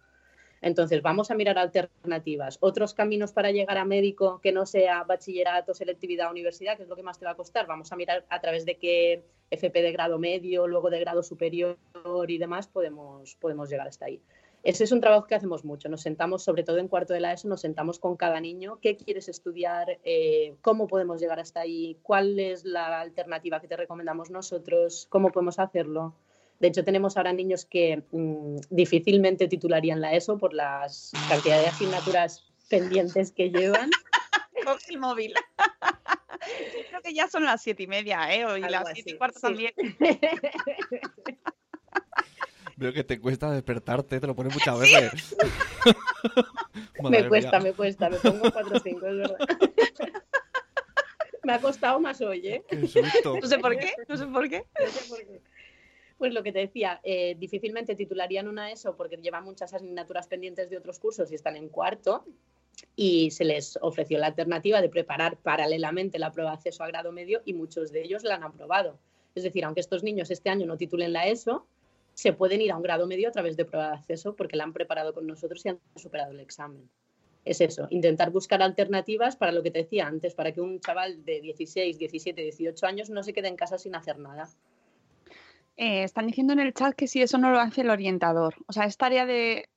Entonces, 0.60 1.02
vamos 1.02 1.32
a 1.32 1.34
mirar 1.34 1.58
alternativas, 1.58 2.58
otros 2.60 2.94
caminos 2.94 3.32
para 3.32 3.50
llegar 3.50 3.78
a 3.78 3.84
médico 3.84 4.40
que 4.40 4.52
no 4.52 4.64
sea 4.64 5.02
bachillerato, 5.02 5.74
selectividad, 5.74 6.30
universidad, 6.30 6.76
que 6.76 6.84
es 6.84 6.88
lo 6.88 6.94
que 6.94 7.02
más 7.02 7.18
te 7.18 7.24
va 7.24 7.32
a 7.32 7.36
costar. 7.36 7.66
Vamos 7.66 7.92
a 7.92 7.96
mirar 7.96 8.26
a 8.28 8.40
través 8.40 8.64
de 8.64 8.76
qué 8.76 9.24
FP 9.50 9.82
de 9.82 9.92
grado 9.92 10.20
medio, 10.20 10.68
luego 10.68 10.88
de 10.88 11.00
grado 11.00 11.24
superior 11.24 11.76
y 12.28 12.38
demás 12.38 12.68
podemos, 12.68 13.34
podemos 13.36 13.68
llegar 13.68 13.88
hasta 13.88 14.06
ahí. 14.06 14.22
Ese 14.68 14.84
es 14.84 14.92
un 14.92 15.00
trabajo 15.00 15.26
que 15.26 15.34
hacemos 15.34 15.64
mucho. 15.64 15.88
Nos 15.88 16.02
sentamos, 16.02 16.42
sobre 16.44 16.62
todo 16.62 16.76
en 16.76 16.88
cuarto 16.88 17.14
de 17.14 17.20
la 17.20 17.32
ESO, 17.32 17.48
nos 17.48 17.62
sentamos 17.62 17.98
con 17.98 18.18
cada 18.18 18.38
niño, 18.38 18.78
qué 18.82 18.98
quieres 18.98 19.30
estudiar, 19.30 19.98
eh, 20.04 20.56
cómo 20.60 20.86
podemos 20.86 21.22
llegar 21.22 21.40
hasta 21.40 21.60
ahí, 21.60 21.96
cuál 22.02 22.38
es 22.38 22.66
la 22.66 23.00
alternativa 23.00 23.62
que 23.62 23.66
te 23.66 23.78
recomendamos 23.78 24.28
nosotros, 24.28 25.06
cómo 25.08 25.32
podemos 25.32 25.58
hacerlo. 25.58 26.14
De 26.60 26.68
hecho, 26.68 26.84
tenemos 26.84 27.16
ahora 27.16 27.32
niños 27.32 27.64
que 27.64 28.02
mmm, 28.12 28.56
difícilmente 28.68 29.48
titularían 29.48 30.02
la 30.02 30.12
ESO 30.12 30.36
por 30.36 30.52
las 30.52 31.12
cantidad 31.30 31.62
de 31.62 31.68
asignaturas 31.68 32.52
pendientes 32.68 33.32
que 33.32 33.48
llevan. 33.48 33.88
Coge 34.66 34.90
el 34.90 34.98
móvil. 34.98 35.32
Creo 36.90 37.00
que 37.00 37.14
ya 37.14 37.26
son 37.26 37.46
las 37.46 37.62
siete 37.62 37.84
y 37.84 37.86
media, 37.86 38.34
¿eh? 38.34 38.40
Y 38.40 38.42
Algo 38.42 38.68
las 38.68 38.82
así, 38.82 38.94
siete 38.96 39.10
y 39.12 39.16
cuarto 39.16 39.38
sí. 39.38 39.46
también. 39.46 39.72
Veo 42.78 42.92
que 42.92 43.02
te 43.02 43.20
cuesta 43.20 43.50
despertarte, 43.50 44.20
te 44.20 44.26
lo 44.28 44.36
pones 44.36 44.54
muchas 44.54 44.78
veces. 44.78 45.36
Me 47.10 47.28
cuesta, 47.28 47.58
mía. 47.58 47.70
me 47.70 47.72
cuesta, 47.74 48.10
me 48.10 48.18
pongo 48.18 48.52
4 48.52 48.76
o 48.76 48.80
5, 48.80 49.06
es 49.06 49.16
verdad. 49.16 49.38
me 51.42 51.52
ha 51.52 51.60
costado 51.60 51.98
más 51.98 52.20
hoy, 52.20 52.46
¿eh? 52.46 52.64
Qué 52.68 52.86
susto. 52.86 53.38
No 53.40 53.46
sé 53.46 53.58
por 53.58 53.76
qué, 53.76 53.92
no 54.08 54.16
sé 54.16 54.26
por 54.26 54.48
qué. 54.48 54.64
No 54.78 54.90
sé 54.90 55.08
por 55.08 55.18
qué. 55.18 55.40
Pues 56.18 56.32
lo 56.32 56.42
que 56.42 56.52
te 56.52 56.60
decía, 56.60 57.00
eh, 57.02 57.36
difícilmente 57.38 57.96
titularían 57.96 58.46
una 58.46 58.70
ESO 58.70 58.96
porque 58.96 59.16
llevan 59.16 59.44
muchas 59.44 59.74
asignaturas 59.74 60.28
pendientes 60.28 60.70
de 60.70 60.76
otros 60.76 60.98
cursos 60.98 61.32
y 61.32 61.34
están 61.34 61.56
en 61.56 61.68
cuarto 61.68 62.24
y 62.94 63.30
se 63.32 63.44
les 63.44 63.76
ofreció 63.80 64.18
la 64.18 64.26
alternativa 64.26 64.80
de 64.80 64.88
preparar 64.88 65.36
paralelamente 65.36 66.18
la 66.18 66.30
prueba 66.30 66.50
de 66.50 66.56
acceso 66.58 66.84
a 66.84 66.88
grado 66.88 67.10
medio 67.10 67.42
y 67.44 67.54
muchos 67.54 67.90
de 67.90 68.02
ellos 68.02 68.22
la 68.22 68.36
han 68.36 68.44
aprobado. 68.44 68.98
Es 69.34 69.42
decir, 69.42 69.64
aunque 69.64 69.80
estos 69.80 70.02
niños 70.02 70.30
este 70.30 70.50
año 70.50 70.66
no 70.66 70.76
titulen 70.76 71.12
la 71.12 71.26
ESO, 71.26 71.66
se 72.18 72.32
pueden 72.32 72.60
ir 72.60 72.72
a 72.72 72.76
un 72.76 72.82
grado 72.82 73.06
medio 73.06 73.28
a 73.28 73.30
través 73.30 73.56
de 73.56 73.64
prueba 73.64 73.90
de 73.90 73.94
acceso 73.94 74.34
porque 74.34 74.56
la 74.56 74.64
han 74.64 74.72
preparado 74.72 75.14
con 75.14 75.24
nosotros 75.24 75.64
y 75.64 75.68
han 75.68 75.78
superado 75.94 76.32
el 76.32 76.40
examen. 76.40 76.90
Es 77.44 77.60
eso, 77.60 77.86
intentar 77.90 78.32
buscar 78.32 78.60
alternativas 78.60 79.36
para 79.36 79.52
lo 79.52 79.62
que 79.62 79.70
te 79.70 79.84
decía 79.84 80.08
antes, 80.08 80.34
para 80.34 80.50
que 80.50 80.60
un 80.60 80.80
chaval 80.80 81.24
de 81.24 81.40
16, 81.40 81.96
17, 81.96 82.42
18 82.42 82.86
años 82.86 83.08
no 83.08 83.22
se 83.22 83.32
quede 83.32 83.46
en 83.46 83.54
casa 83.54 83.78
sin 83.78 83.94
hacer 83.94 84.18
nada. 84.18 84.48
Eh, 85.76 86.02
están 86.02 86.26
diciendo 86.26 86.54
en 86.54 86.58
el 86.58 86.74
chat 86.74 86.92
que 86.96 87.06
si 87.06 87.22
eso 87.22 87.38
no 87.38 87.52
lo 87.52 87.60
hace 87.60 87.82
el 87.82 87.90
orientador. 87.90 88.56
O 88.66 88.72
sea, 88.72 88.82
es 88.86 88.96
tarea 88.96 89.24
de 89.24 89.68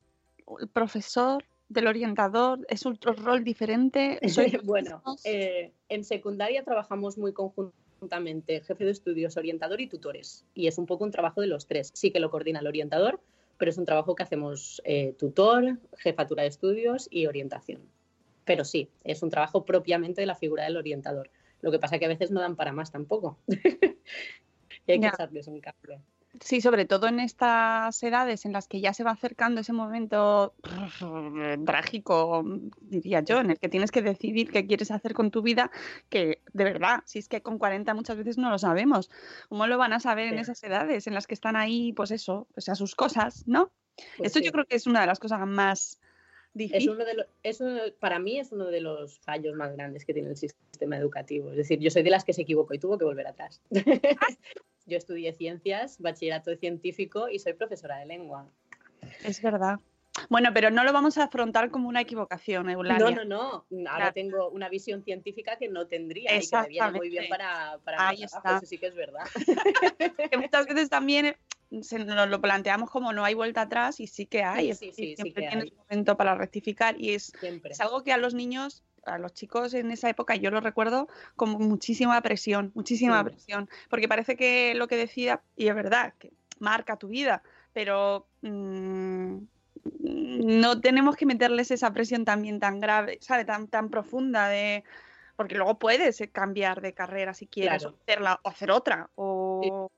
el 0.60 0.68
profesor, 0.68 1.46
del 1.70 1.86
orientador, 1.86 2.66
es 2.70 2.88
otro 2.88 3.14
rol 3.14 3.44
diferente. 3.44 4.18
¿Sois 4.28 4.60
bueno, 4.64 5.04
eh, 5.26 5.72
en 5.90 6.04
secundaria 6.04 6.64
trabajamos 6.64 7.20
muy 7.20 7.34
conjuntamente, 7.34 7.91
jefe 8.10 8.86
de 8.86 8.92
estudios, 8.92 9.38
orientador 9.38 9.82
y 9.82 9.88
tutores. 9.88 10.46
Y 10.54 10.68
es 10.68 10.78
un 10.78 10.86
poco 10.86 11.04
un 11.04 11.12
trabajo 11.12 11.42
de 11.42 11.48
los 11.48 11.68
tres. 11.68 11.92
Sí 11.94 12.12
que 12.12 12.20
lo 12.20 12.32
coordina 12.32 12.60
el 12.60 12.68
orientador, 12.68 13.22
pero 13.58 13.70
es 13.70 13.78
un 13.78 13.86
trabajo 13.86 14.16
que 14.16 14.24
hacemos 14.24 14.82
eh, 14.86 15.14
tutor, 15.20 15.78
jefatura 15.98 16.44
de 16.44 16.50
estudios 16.50 17.08
y 17.12 17.28
orientación. 17.28 17.82
Pero 18.44 18.66
sí, 18.66 18.90
es 19.04 19.22
un 19.22 19.30
trabajo 19.30 19.66
propiamente 19.66 20.22
de 20.22 20.28
la 20.28 20.36
figura 20.36 20.64
del 20.64 20.78
orientador. 20.78 21.30
Lo 21.62 21.72
que 21.72 21.78
pasa 21.78 22.00
que 22.00 22.06
a 22.06 22.10
veces 22.10 22.32
no 22.32 22.42
dan 22.42 22.56
para 22.56 22.74
más 22.74 22.92
tampoco. 22.92 23.38
y 23.48 24.92
hay 24.92 25.00
que 25.00 25.08
echarles 25.08 25.48
un 25.48 25.62
cable. 25.62 26.00
Sí, 26.40 26.62
sobre 26.62 26.86
todo 26.86 27.08
en 27.08 27.20
estas 27.20 28.02
edades 28.04 28.46
en 28.46 28.54
las 28.54 28.68
que 28.68 28.80
ya 28.80 28.94
se 28.94 29.04
va 29.04 29.12
acercando 29.12 29.62
ese 29.62 29.74
momento 29.74 30.54
trágico, 31.66 32.44
diría 32.80 33.22
yo, 33.22 33.40
en 33.40 33.52
el 33.52 33.60
que 33.60 33.70
tienes 33.70 33.92
que 33.92 34.02
decidir 34.02 34.50
qué 34.52 34.66
quieres 34.66 34.92
hacer 34.92 35.14
con 35.14 35.30
tu 35.32 35.42
vida, 35.42 35.72
que 36.10 36.42
de 36.54 36.64
verdad, 36.64 37.02
si 37.06 37.20
es 37.20 37.28
que 37.28 37.42
con 37.42 37.58
40 37.58 37.94
muchas 37.94 38.18
veces 38.18 38.38
no 38.38 38.50
lo 38.50 38.58
sabemos. 38.58 39.10
¿Cómo 39.50 39.68
lo 39.68 39.78
van 39.78 39.94
a 39.94 40.00
saber 40.00 40.28
en 40.34 40.40
esas 40.40 40.64
edades 40.64 41.06
en 41.08 41.14
las 41.14 41.28
que 41.28 41.34
están 41.34 41.56
ahí, 41.56 41.94
pues 41.94 42.12
eso, 42.12 42.48
pues 42.54 42.70
a 42.70 42.76
sus 42.76 42.96
cosas, 42.96 43.44
¿no? 43.48 43.72
Pues 44.18 44.28
Esto 44.28 44.40
sí. 44.40 44.46
yo 44.46 44.52
creo 44.52 44.66
que 44.66 44.78
es 44.78 44.88
una 44.88 45.02
de 45.02 45.08
las 45.08 45.20
cosas 45.20 45.46
más 45.46 46.00
difícil. 46.54 46.90
Es 46.90 46.96
uno 46.96 47.06
de 47.06 47.14
los, 47.14 47.26
es 47.44 47.62
uno- 47.62 47.82
para 48.00 48.20
mí 48.20 48.40
es 48.40 48.52
uno 48.52 48.66
de 48.68 48.82
los 48.82 49.20
fallos 49.20 49.56
más 49.56 49.74
grandes 49.74 50.06
que 50.06 50.14
tiene 50.14 50.30
el 50.30 50.38
sistema 50.38 50.98
educativo. 50.98 51.52
Es 51.52 51.58
decir, 51.58 51.80
yo 51.80 51.92
soy 51.92 52.04
de 52.04 52.10
las 52.10 52.24
que 52.24 52.34
se 52.34 52.44
equivocó 52.44 52.74
y 52.74 52.80
tuvo 52.80 52.98
que 52.98 53.06
volver 53.06 53.28
atrás. 53.28 53.62
yo 54.86 54.98
estudié 54.98 55.34
ciencias, 55.34 56.00
bachillerato 56.00 56.56
científico 56.56 57.30
y 57.30 57.40
soy 57.40 57.54
profesora 57.54 57.98
de 58.00 58.06
lengua. 58.06 58.50
Es 59.24 59.42
verdad. 59.42 59.80
Bueno, 60.30 60.50
pero 60.54 60.70
no 60.72 60.84
lo 60.84 60.92
vamos 60.92 61.18
a 61.18 61.24
afrontar 61.24 61.72
como 61.72 61.88
una 61.88 62.02
equivocación, 62.02 62.70
Eulalia. 62.70 63.12
No, 63.12 63.24
no, 63.24 63.66
no. 63.70 63.90
Ahora 63.90 64.12
Claro. 64.12 64.14
tengo 64.14 64.50
una 64.50 64.68
visión 64.70 65.04
científica 65.04 65.58
que 65.58 65.70
no 65.70 65.88
tendría 65.88 66.36
y 66.36 66.48
que 66.48 66.58
me 66.58 66.68
viene 66.68 66.92
muy 66.92 67.10
bien 67.10 67.26
para, 67.30 67.80
para 67.84 68.10
Ahí 68.10 68.18
mi 68.18 68.28
trabajo, 68.28 68.48
está. 68.48 68.58
Eso 68.58 68.66
sí 68.66 68.78
que 68.78 68.88
es 68.88 68.96
verdad. 68.96 69.24
que 70.32 70.38
muchas 70.38 70.68
veces 70.68 70.90
también 70.90 71.28
eh, 71.28 71.38
se 71.82 72.00
nos 72.00 72.28
lo 72.30 72.42
planteamos 72.42 72.90
como 72.90 73.14
no 73.14 73.24
hay 73.24 73.34
vuelta 73.34 73.62
atrás 73.62 74.00
y 74.02 74.08
sí 74.08 74.26
que 74.26 74.44
hay. 74.44 74.74
Sí, 74.74 74.88
sí, 74.88 74.94
sí 74.94 75.16
siempre 75.16 75.44
que 75.44 75.50
tienes 75.50 75.66
hay. 75.66 75.72
un 75.72 75.78
momento 75.78 76.18
para 76.18 76.36
rectificar 76.36 77.00
y 77.00 77.12
es, 77.14 77.32
es 77.64 77.80
algo 77.80 78.04
que 78.04 78.12
a 78.12 78.18
los 78.18 78.34
niños, 78.34 78.84
a 79.06 79.18
los 79.18 79.34
chicos 79.34 79.74
en 79.74 79.92
esa 79.92 80.10
época, 80.10 80.36
yo 80.36 80.52
lo 80.52 80.62
recuerdo 80.62 81.08
con 81.36 81.52
muchísima 81.52 82.22
presión, 82.22 82.72
muchísima 82.76 83.24
Sí. 83.24 83.30
presión, 83.30 83.70
porque 83.90 84.08
parece 84.08 84.36
que 84.36 84.74
lo 84.76 84.88
que 84.88 84.98
decida, 84.98 85.42
y 85.56 85.68
es 85.68 85.76
verdad, 85.76 86.14
que 86.20 86.32
marca 86.60 86.98
tu 86.98 87.08
vida, 87.08 87.42
pero 87.74 88.28
mm, 88.42 89.38
no 90.04 90.82
tenemos 90.82 91.16
que 91.16 91.26
meterles 91.26 91.72
esa 91.72 91.92
presión 91.92 92.26
también 92.26 92.60
tan 92.60 92.80
grave, 92.80 93.18
¿sabe? 93.22 93.46
Tan, 93.46 93.68
tan 93.68 93.90
profunda 93.90 94.48
de... 94.48 94.84
Porque 95.36 95.56
luego 95.56 95.80
puedes 95.80 96.22
eh, 96.22 96.30
cambiar 96.30 96.82
de 96.82 96.94
carrera 96.94 97.34
si 97.34 97.48
quieres, 97.48 97.82
Claro. 97.82 97.96
o, 97.98 98.02
hacerla, 98.04 98.40
o 98.44 98.50
hacer 98.50 98.72
otra, 98.72 99.10
o... 99.16 99.90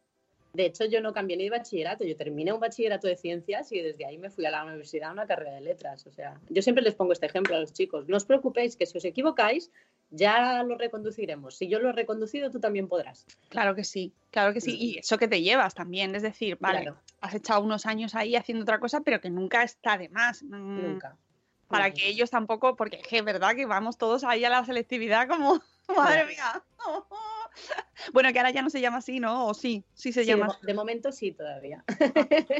De 0.53 0.65
hecho, 0.67 0.85
yo 0.85 1.01
no 1.01 1.13
cambié 1.13 1.35
ni 1.35 1.45
de 1.45 1.49
bachillerato, 1.49 2.03
yo 2.03 2.15
terminé 2.15 2.53
un 2.53 2.59
bachillerato 2.59 3.07
de 3.07 3.15
ciencias 3.17 3.71
y 3.71 3.81
desde 3.81 4.05
ahí 4.05 4.19
me 4.19 4.29
fui 4.29 4.45
a 4.45 4.51
la 4.51 4.63
universidad 4.63 5.09
a 5.09 5.13
una 5.13 5.25
carrera 5.25 5.53
de 5.55 5.61
letras. 5.61 6.05
O 6.05 6.11
sea, 6.11 6.39
yo 6.49 6.61
siempre 6.61 6.83
les 6.83 6.93
pongo 6.93 7.11
este 7.11 7.25
ejemplo 7.25 7.55
a 7.55 7.59
los 7.59 7.73
chicos. 7.73 8.07
No 8.07 8.17
os 8.17 8.25
preocupéis 8.25 8.75
que 8.75 8.85
si 8.85 8.95
os 8.95 9.03
equivocáis, 9.03 9.71
ya 10.11 10.61
lo 10.61 10.77
reconduciremos. 10.77 11.55
Si 11.55 11.67
yo 11.67 11.79
lo 11.79 11.89
he 11.89 11.93
reconducido, 11.93 12.51
tú 12.51 12.59
también 12.59 12.87
podrás. 12.87 13.25
Claro 13.49 13.73
que 13.73 13.83
sí, 13.83 14.13
claro 14.29 14.53
que 14.53 14.61
sí. 14.61 14.77
Y 14.79 14.99
eso 14.99 15.17
que 15.17 15.27
te 15.27 15.41
llevas 15.41 15.73
también, 15.73 16.13
es 16.13 16.21
decir, 16.21 16.55
vale, 16.59 16.81
Claro. 16.83 16.97
has 17.21 17.33
echado 17.33 17.61
unos 17.61 17.87
años 17.87 18.13
ahí 18.13 18.35
haciendo 18.35 18.61
otra 18.61 18.79
cosa, 18.79 19.01
pero 19.01 19.19
que 19.19 19.31
nunca 19.31 19.63
está 19.63 19.97
de 19.97 20.09
más. 20.09 20.43
mm, 20.43 20.81
Nunca. 20.83 21.17
Para 21.67 21.89
que 21.89 22.07
ellos 22.07 22.29
tampoco, 22.29 22.75
porque 22.75 23.01
es 23.09 23.25
verdad 23.25 23.55
que 23.55 23.65
vamos 23.65 23.97
todos 23.97 24.23
ahí 24.23 24.45
a 24.45 24.49
la 24.51 24.63
selectividad 24.63 25.27
como, 25.27 25.59
madre 26.21 26.25
mía. 26.25 26.61
Bueno, 28.13 28.33
que 28.33 28.39
ahora 28.39 28.51
ya 28.51 28.61
no 28.61 28.69
se 28.69 28.81
llama 28.81 28.97
así, 28.97 29.19
¿no? 29.19 29.47
O 29.47 29.53
sí, 29.53 29.83
sí 29.93 30.11
se 30.11 30.21
Sí, 30.23 30.31
de, 30.31 30.37
llama 30.37 30.47
así. 30.47 30.65
de 30.65 30.73
momento 30.73 31.11
sí, 31.11 31.31
todavía. 31.31 31.83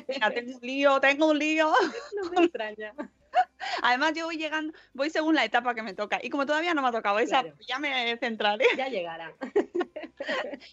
Mira, 0.08 0.32
tengo 0.32 0.56
un 0.56 0.62
lío, 0.62 1.00
tengo 1.02 1.30
un 1.32 1.40
lío. 1.40 1.72
No 2.24 2.30
me 2.32 2.46
extraña. 2.46 2.94
Además, 3.82 4.14
yo 4.16 4.26
voy 4.26 4.38
llegando, 4.38 4.74
voy 4.94 5.10
según 5.10 5.34
la 5.36 5.44
etapa 5.44 5.74
que 5.74 5.82
me 5.82 5.94
toca. 5.96 6.20
Y 6.22 6.30
como 6.30 6.46
todavía 6.46 6.74
no 6.76 6.82
me 6.84 6.88
ha 6.90 6.92
tocado 6.92 7.18
esa, 7.20 7.42
Claro. 7.42 7.58
ya 7.68 7.80
me 7.80 8.16
centraré. 8.20 8.66
Ya 8.78 8.88
llegará. 8.90 9.34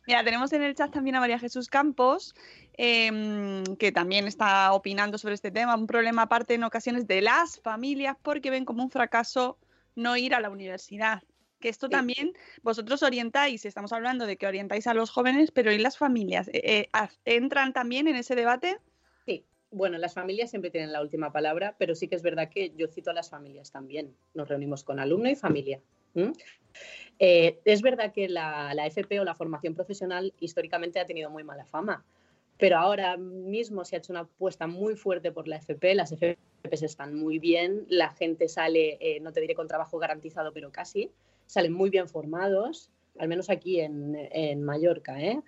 Mira, 0.07 0.23
tenemos 0.25 0.53
en 0.53 0.63
el 0.63 0.75
chat 0.75 0.93
también 0.93 1.17
a 1.17 1.21
María 1.21 1.39
Jesús 1.39 1.69
Campos, 1.69 2.35
em, 2.75 3.65
que 3.77 3.93
también 3.93 4.27
está 4.27 4.73
opinando 4.73 5.19
sobre 5.19 5.35
este 5.35 5.51
tema. 5.51 5.75
Un 5.75 5.87
problema 5.87 6.23
aparte 6.23 6.55
en 6.55 6.65
ocasiones 6.65 7.07
de 7.07 7.23
las 7.23 7.61
familias 7.61 8.17
porque 8.23 8.51
ven 8.51 8.65
como 8.67 8.83
un 8.83 8.91
fracaso 8.91 9.59
no 9.97 10.17
ir 10.17 10.35
a 10.35 10.41
la 10.41 10.51
universidad. 10.51 11.23
Que 11.61 11.69
esto 11.69 11.89
también 11.89 12.33
vosotros 12.63 13.03
orientáis, 13.03 13.67
estamos 13.67 13.93
hablando 13.93 14.27
de 14.27 14.37
que 14.37 14.47
orientáis 14.47 14.87
a 14.87 14.95
los 14.95 15.11
jóvenes, 15.11 15.51
pero 15.51 15.71
¿y 15.73 15.79
las 15.79 15.99
familias? 15.99 16.49
Eh, 16.49 16.63
eh, 16.65 16.89
¿Entran 17.25 17.73
también 17.73 18.09
en 18.09 18.17
ese 18.17 18.35
debate? 18.35 18.79
Sí, 19.27 19.45
bueno, 19.71 19.99
las 19.99 20.15
familias 20.15 20.51
siempre 20.51 20.71
tienen 20.71 20.91
la 20.91 21.03
última 21.03 21.33
palabra, 21.33 21.77
pero 21.79 21.95
sí 21.95 22.09
que 22.09 22.17
es 22.17 22.23
verdad 22.23 22.49
que 22.49 22.73
yo 22.77 22.89
cito 22.89 23.11
a 23.11 23.15
las 23.15 23.29
familias 23.29 23.71
también. 23.71 24.17
Nos 24.33 24.49
reunimos 24.49 24.83
con 24.85 24.99
alumno 24.99 25.29
y 25.29 25.37
familia. 25.37 25.81
Eh, 27.19 27.61
es 27.65 27.83
verdad 27.83 28.13
que 28.13 28.29
la, 28.29 28.73
la 28.75 28.87
FP 28.87 29.21
o 29.21 29.25
la 29.25 29.35
formación 29.35 29.75
profesional 29.75 30.33
históricamente 30.41 30.99
ha 30.99 31.07
tenido 31.07 31.31
muy 31.31 31.45
mala 31.45 31.67
fama, 31.67 32.05
pero 32.57 32.79
ahora 32.79 33.17
mismo 33.17 33.85
se 33.85 33.97
ha 33.97 33.99
hecho 33.99 34.13
una 34.13 34.21
apuesta 34.21 34.67
muy 34.67 34.97
fuerte 34.97 35.31
por 35.31 35.47
la 35.47 35.57
FP. 35.57 35.95
Las 35.95 36.13
FPs 36.13 36.83
están 36.83 37.15
muy 37.15 37.39
bien, 37.39 37.87
la 37.89 38.11
gente 38.11 38.49
sale, 38.49 38.99
eh, 39.01 39.21
no 39.21 39.33
te 39.33 39.41
diré 39.41 39.55
con 39.55 39.69
trabajo 39.69 39.99
garantizado, 39.99 40.53
pero 40.53 40.71
casi, 40.71 41.11
salen 41.51 41.73
muy 41.73 41.91
bien 41.91 42.09
formados, 42.09 42.91
al 43.19 43.27
menos 43.27 43.51
aquí 43.51 43.81
en, 43.81 44.15
en 44.31 44.63
Mallorca, 44.63 45.21
¿eh? 45.21 45.41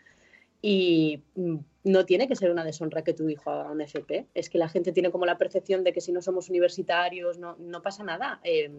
Y 0.61 1.23
mm, 1.37 1.59
no 1.85 2.07
tiene 2.07 2.27
que 2.27 2.35
ser 2.35 2.51
una 2.51 2.65
deshonra 2.65 3.03
que 3.03 3.15
tu 3.15 3.29
hijo 3.29 3.51
haga 3.51 3.71
un 3.71 3.81
FP. 3.81 4.27
Es 4.35 4.51
que 4.51 4.59
la 4.59 4.69
gente 4.69 4.91
tiene 4.91 5.13
como 5.13 5.27
la 5.27 5.39
percepción 5.39 5.85
de 5.85 5.93
que 5.93 6.01
si 6.01 6.11
no 6.11 6.21
somos 6.21 6.51
universitarios 6.51 7.39
no, 7.39 7.57
no 7.59 7.83
pasa 7.83 8.03
nada. 8.03 8.41
Eh, 8.43 8.71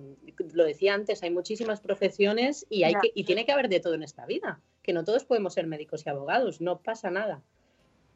lo 0.53 0.65
decía 0.65 0.93
antes, 0.93 1.23
hay 1.23 1.31
muchísimas 1.31 1.79
profesiones 1.79 2.65
y, 2.69 2.83
hay 2.83 2.93
que, 2.95 3.11
y 3.15 3.23
tiene 3.23 3.45
que 3.45 3.53
haber 3.53 3.69
de 3.69 3.79
todo 3.79 3.93
en 3.93 4.03
esta 4.03 4.25
vida. 4.25 4.61
Que 4.81 4.91
no 4.91 5.05
todos 5.05 5.23
podemos 5.23 5.53
ser 5.53 5.65
médicos 5.65 6.05
y 6.05 6.09
abogados, 6.09 6.59
no 6.59 6.81
pasa 6.81 7.09
nada. 7.09 7.41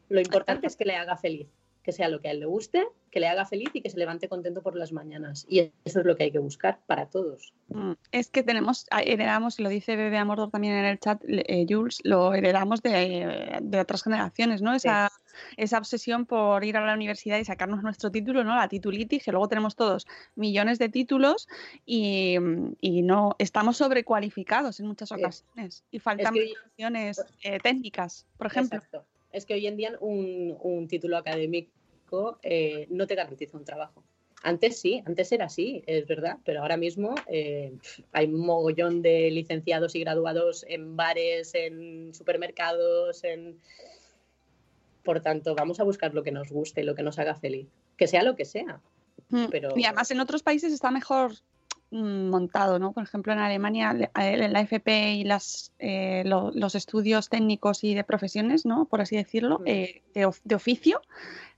Lo 0.09 0.19
importante 0.19 0.67
es 0.67 0.75
que 0.75 0.85
le 0.85 0.95
haga 0.95 1.15
feliz, 1.15 1.47
que 1.88 1.93
sea 1.93 2.10
lo 2.10 2.19
que 2.19 2.28
a 2.28 2.32
él 2.32 2.41
le 2.41 2.45
guste, 2.45 2.86
que 3.12 3.21
le 3.21 3.30
haga 3.30 3.45
feliz 3.45 3.69
y 3.73 3.80
que 3.82 3.89
se 3.89 3.97
levante 3.97 4.28
contento 4.28 4.62
por 4.62 4.76
las 4.76 4.91
mañanas. 4.91 5.45
Y 5.47 5.71
eso 5.86 6.02
es 6.02 6.06
lo 6.06 6.17
que 6.17 6.23
hay 6.26 6.32
que 6.32 6.39
buscar 6.39 6.82
para 6.86 7.06
todos. 7.10 7.54
Mm, 7.69 7.93
Es 8.12 8.30
que 8.30 8.43
tenemos, 8.43 8.86
a- 8.91 9.02
heredamos, 9.04 9.58
y 9.58 9.63
lo 9.63 9.69
dice 9.69 9.95
Bebe 9.95 10.17
Amordor 10.17 10.52
también 10.52 10.73
en 10.73 10.84
el 10.84 11.00
chat, 11.00 11.23
eh, 11.26 11.65
Jules, 11.67 12.00
lo 12.04 12.34
heredamos 12.34 12.82
de, 12.82 13.58
de 13.62 13.80
otras 13.80 14.04
generaciones, 14.04 14.62
¿no? 14.62 14.73
Esa, 14.76 15.10
esa 15.56 15.78
obsesión 15.78 16.26
por 16.26 16.65
ir 16.65 16.76
a 16.76 16.86
la 16.86 16.93
universidad 16.93 17.38
y 17.39 17.45
sacarnos 17.45 17.82
nuestro 17.84 18.12
título, 18.12 18.43
¿no? 18.43 18.54
La 18.58 18.67
titulitis, 18.67 19.23
que 19.23 19.32
luego 19.32 19.47
tenemos 19.47 19.78
todos 19.78 20.06
millones 20.36 20.78
de 20.78 20.89
títulos 20.89 21.47
y, 21.86 22.36
y 22.82 23.02
no 23.02 23.34
estamos 23.39 23.78
sobrecualificados 23.78 24.82
en 24.82 24.88
muchas 24.88 25.08
Sí. 25.08 25.15
ocasiones 25.15 25.86
y 25.89 26.00
faltan 26.00 26.34
que 26.34 26.52
preparaciones, 26.78 27.26
eh, 27.43 27.60
técnicas, 27.60 28.26
por 28.38 28.47
ejemplo. 28.47 28.80
Exacto. 28.80 29.06
Es 29.38 29.45
que 29.45 29.54
hoy 29.54 29.67
en 29.67 29.78
día 29.78 29.93
un, 30.00 30.58
un 30.62 30.88
título 30.88 31.15
académico 31.15 32.39
eh, 32.41 32.88
no 32.89 33.06
te 33.06 33.13
garantiza 33.15 33.56
un 33.58 33.65
trabajo. 33.65 34.04
Antes 34.43 34.80
sí, 34.80 35.04
antes 35.06 35.32
era 35.32 35.45
así, 35.45 35.84
es 35.88 36.08
verdad, 36.08 36.38
pero 36.43 36.62
ahora 36.62 36.78
mismo 36.78 37.13
eh, 37.28 37.73
hay 38.13 38.26
un 38.28 38.39
mogollón 38.39 39.02
de 39.02 39.30
licenciados 39.32 39.95
y 39.95 40.00
graduados 40.02 40.65
en 40.67 40.95
bares, 40.95 41.54
en 41.54 42.13
supermercados, 42.13 43.23
en... 43.23 43.60
Por 45.04 45.21
tanto, 45.21 45.56
vamos 45.56 45.80
a 45.80 45.84
buscar 45.84 46.13
lo 46.13 46.23
que 46.23 46.32
nos 46.32 46.50
guste, 46.52 46.84
lo 46.84 46.95
que 46.95 47.04
nos 47.04 47.17
haga 47.19 47.36
feliz, 47.36 47.67
que 47.95 48.08
sea 48.08 48.23
lo 48.23 48.36
que 48.36 48.45
sea. 48.45 48.82
Mm, 49.30 49.45
Pero- 49.52 49.69
Y 49.78 49.86
además 49.86 50.12
en 50.12 50.19
otros 50.19 50.43
países 50.43 50.73
está 50.73 50.91
mejor 50.91 51.34
montado, 51.91 52.80
¿no? 52.80 52.91
Por 52.91 53.04
ejemplo, 53.04 53.32
en 53.34 53.39
Alemania 53.39 53.93
le- 53.93 54.10
la 54.50 54.60
FP 54.62 55.13
y 55.13 55.23
las, 55.23 55.71
eh, 55.80 56.23
lo- 56.26 56.52
los 56.54 56.76
estudios 56.76 57.30
técnicos 57.30 57.84
y 57.84 57.93
de 57.95 58.04
profesiones, 58.04 58.65
¿no? 58.65 58.86
Por 58.86 59.02
así 59.02 59.15
decirlo, 59.15 59.60
Mm. 59.60 59.63
eh, 59.67 60.02
de, 60.13 60.26
of- 60.26 60.41
de 60.43 60.56
oficio, 60.56 61.02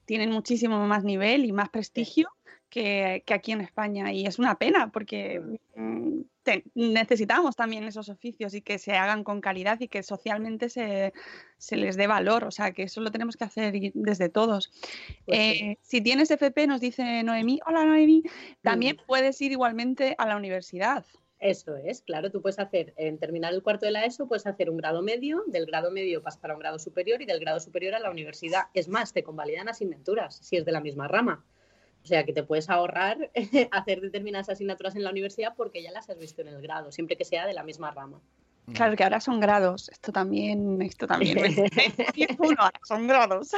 tienen 0.05 0.31
muchísimo 0.31 0.85
más 0.87 1.03
nivel 1.03 1.45
y 1.45 1.51
más 1.51 1.69
prestigio 1.69 2.29
que, 2.69 3.23
que 3.25 3.33
aquí 3.33 3.51
en 3.51 3.61
España. 3.61 4.11
Y 4.11 4.25
es 4.25 4.39
una 4.39 4.55
pena 4.57 4.91
porque 4.91 5.41
mm, 5.75 6.21
te- 6.43 6.63
necesitamos 6.75 7.55
también 7.55 7.83
esos 7.83 8.09
oficios 8.09 8.53
y 8.53 8.61
que 8.61 8.77
se 8.79 8.93
hagan 8.93 9.23
con 9.23 9.41
calidad 9.41 9.79
y 9.79 9.87
que 9.87 10.03
socialmente 10.03 10.69
se, 10.69 11.13
se 11.57 11.75
les 11.75 11.97
dé 11.97 12.07
valor. 12.07 12.43
O 12.43 12.51
sea, 12.51 12.71
que 12.71 12.83
eso 12.83 13.01
lo 13.01 13.11
tenemos 13.11 13.35
que 13.37 13.43
hacer 13.43 13.73
desde 13.93 14.29
todos. 14.29 14.71
Pues 15.25 15.37
sí. 15.39 15.63
Eh, 15.65 15.77
si 15.81 16.01
tienes 16.01 16.31
FP, 16.31 16.67
nos 16.67 16.81
dice 16.81 17.23
Noemí, 17.23 17.59
hola 17.65 17.85
Noemí, 17.85 18.23
también 18.61 18.97
puedes 19.07 19.41
ir 19.41 19.51
igualmente 19.51 20.15
a 20.17 20.27
la 20.27 20.37
universidad. 20.37 21.05
Eso 21.41 21.77
es, 21.77 22.01
claro, 22.01 22.31
tú 22.31 22.41
puedes 22.41 22.59
hacer, 22.59 22.93
en 22.97 23.17
terminar 23.17 23.53
el 23.53 23.63
cuarto 23.63 23.85
de 23.85 23.93
la 23.93 24.03
ESO, 24.03 24.27
puedes 24.27 24.45
hacer 24.45 24.69
un 24.69 24.75
grado 24.75 25.01
medio, 25.01 25.43
del 25.47 25.65
grado 25.65 25.89
medio 25.89 26.21
pasar 26.21 26.51
a 26.51 26.53
un 26.53 26.59
grado 26.59 26.79
superior 26.79 27.21
y 27.21 27.25
del 27.25 27.39
grado 27.39 27.61
superior 27.61 27.95
a 27.95 27.99
la 27.99 28.11
universidad. 28.11 28.63
Es 28.73 28.89
más, 28.89 29.13
te 29.13 29.23
convalidan 29.23 29.69
asignaturas 29.69 30.35
si 30.35 30.57
es 30.57 30.65
de 30.65 30.73
la 30.73 30.81
misma 30.81 31.07
rama. 31.07 31.45
O 32.09 32.11
sea, 32.11 32.23
que 32.23 32.33
te 32.33 32.41
puedes 32.41 32.71
ahorrar 32.71 33.29
hacer 33.71 34.01
determinadas 34.01 34.49
asignaturas 34.49 34.95
en 34.95 35.03
la 35.03 35.11
universidad 35.11 35.53
porque 35.55 35.83
ya 35.83 35.91
las 35.91 36.09
has 36.09 36.17
visto 36.17 36.41
en 36.41 36.47
el 36.47 36.59
grado, 36.59 36.91
siempre 36.91 37.15
que 37.15 37.23
sea 37.23 37.45
de 37.45 37.53
la 37.53 37.61
misma 37.61 37.91
rama. 37.91 38.19
Claro 38.73 38.95
que 38.95 39.03
ahora 39.03 39.21
son 39.21 39.39
grados, 39.39 39.89
esto 39.89 40.11
también, 40.11 40.81
esto 40.81 41.05
también. 41.05 41.37
Y 42.15 42.23
es 42.23 42.35
uno, 42.39 42.55
ahora 42.57 42.79
son 42.83 43.05
grados. 43.05 43.51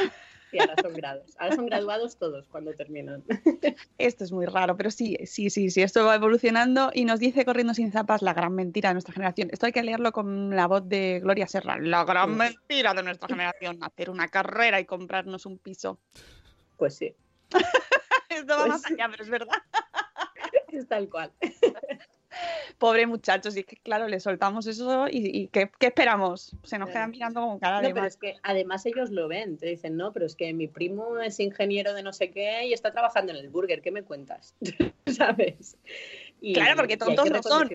Y 0.51 0.59
ahora 0.59 0.75
son 0.81 0.93
grados. 0.93 1.37
Ahora 1.39 1.55
son 1.55 1.65
graduados 1.67 2.17
todos 2.17 2.45
cuando 2.49 2.73
terminan. 2.73 3.23
Esto 3.97 4.25
es 4.25 4.33
muy 4.33 4.45
raro, 4.45 4.75
pero 4.75 4.91
sí, 4.91 5.17
sí, 5.25 5.49
sí, 5.49 5.69
sí, 5.69 5.81
esto 5.81 6.03
va 6.05 6.15
evolucionando 6.15 6.91
y 6.93 7.05
nos 7.05 7.21
dice 7.21 7.45
corriendo 7.45 7.73
sin 7.73 7.93
zapas 7.93 8.21
la 8.21 8.33
gran 8.33 8.53
mentira 8.53 8.89
de 8.89 8.95
nuestra 8.95 9.13
generación. 9.13 9.47
Esto 9.53 9.67
hay 9.67 9.71
que 9.71 9.81
leerlo 9.81 10.11
con 10.11 10.53
la 10.53 10.67
voz 10.67 10.89
de 10.89 11.21
Gloria 11.21 11.47
Serra. 11.47 11.79
La 11.79 12.03
gran 12.03 12.35
mentira 12.35 12.93
de 12.93 13.03
nuestra 13.03 13.29
generación, 13.29 13.81
hacer 13.81 14.09
una 14.09 14.27
carrera 14.27 14.81
y 14.81 14.85
comprarnos 14.85 15.45
un 15.45 15.57
piso. 15.57 15.99
Pues 16.75 16.95
sí, 16.95 17.15
Esto 18.31 18.53
va 18.53 18.59
Pues 18.59 18.69
más 18.69 18.85
allá, 18.85 19.07
pero 19.09 19.23
es 19.23 19.29
verdad. 19.29 19.57
es 20.69 20.87
tal 20.87 21.09
cual. 21.09 21.31
Pobre 22.77 23.05
muchachos, 23.05 23.55
y 23.57 23.59
es 23.59 23.65
que 23.65 23.75
claro, 23.75 24.07
le 24.07 24.19
soltamos 24.19 24.65
eso 24.65 25.07
y, 25.09 25.27
y 25.37 25.47
¿qué, 25.49 25.69
qué 25.77 25.87
esperamos? 25.87 26.55
Se 26.63 26.77
nos 26.77 26.89
quedan 26.89 27.11
mirando 27.11 27.41
con 27.41 27.59
cara 27.59 27.81
No, 27.81 27.87
de 27.89 27.93
pero 27.93 28.01
mal. 28.03 28.07
es 28.07 28.15
que 28.17 28.37
además 28.41 28.85
ellos 28.85 29.11
lo 29.11 29.27
ven, 29.27 29.57
te 29.57 29.67
dicen, 29.67 29.97
no, 29.97 30.13
pero 30.13 30.25
es 30.25 30.35
que 30.35 30.53
mi 30.53 30.67
primo 30.67 31.19
es 31.19 31.39
ingeniero 31.41 31.93
de 31.93 32.03
no 32.03 32.13
sé 32.13 32.31
qué 32.31 32.65
y 32.65 32.73
está 32.73 32.91
trabajando 32.93 33.33
en 33.33 33.37
el 33.39 33.49
burger, 33.49 33.81
¿qué 33.81 33.91
me 33.91 34.03
cuentas? 34.03 34.55
¿Sabes? 35.05 35.77
Y- 36.39 36.53
Claro, 36.53 36.77
porque 36.77 36.95
tontos 36.97 37.29
no 37.29 37.43
son. 37.43 37.69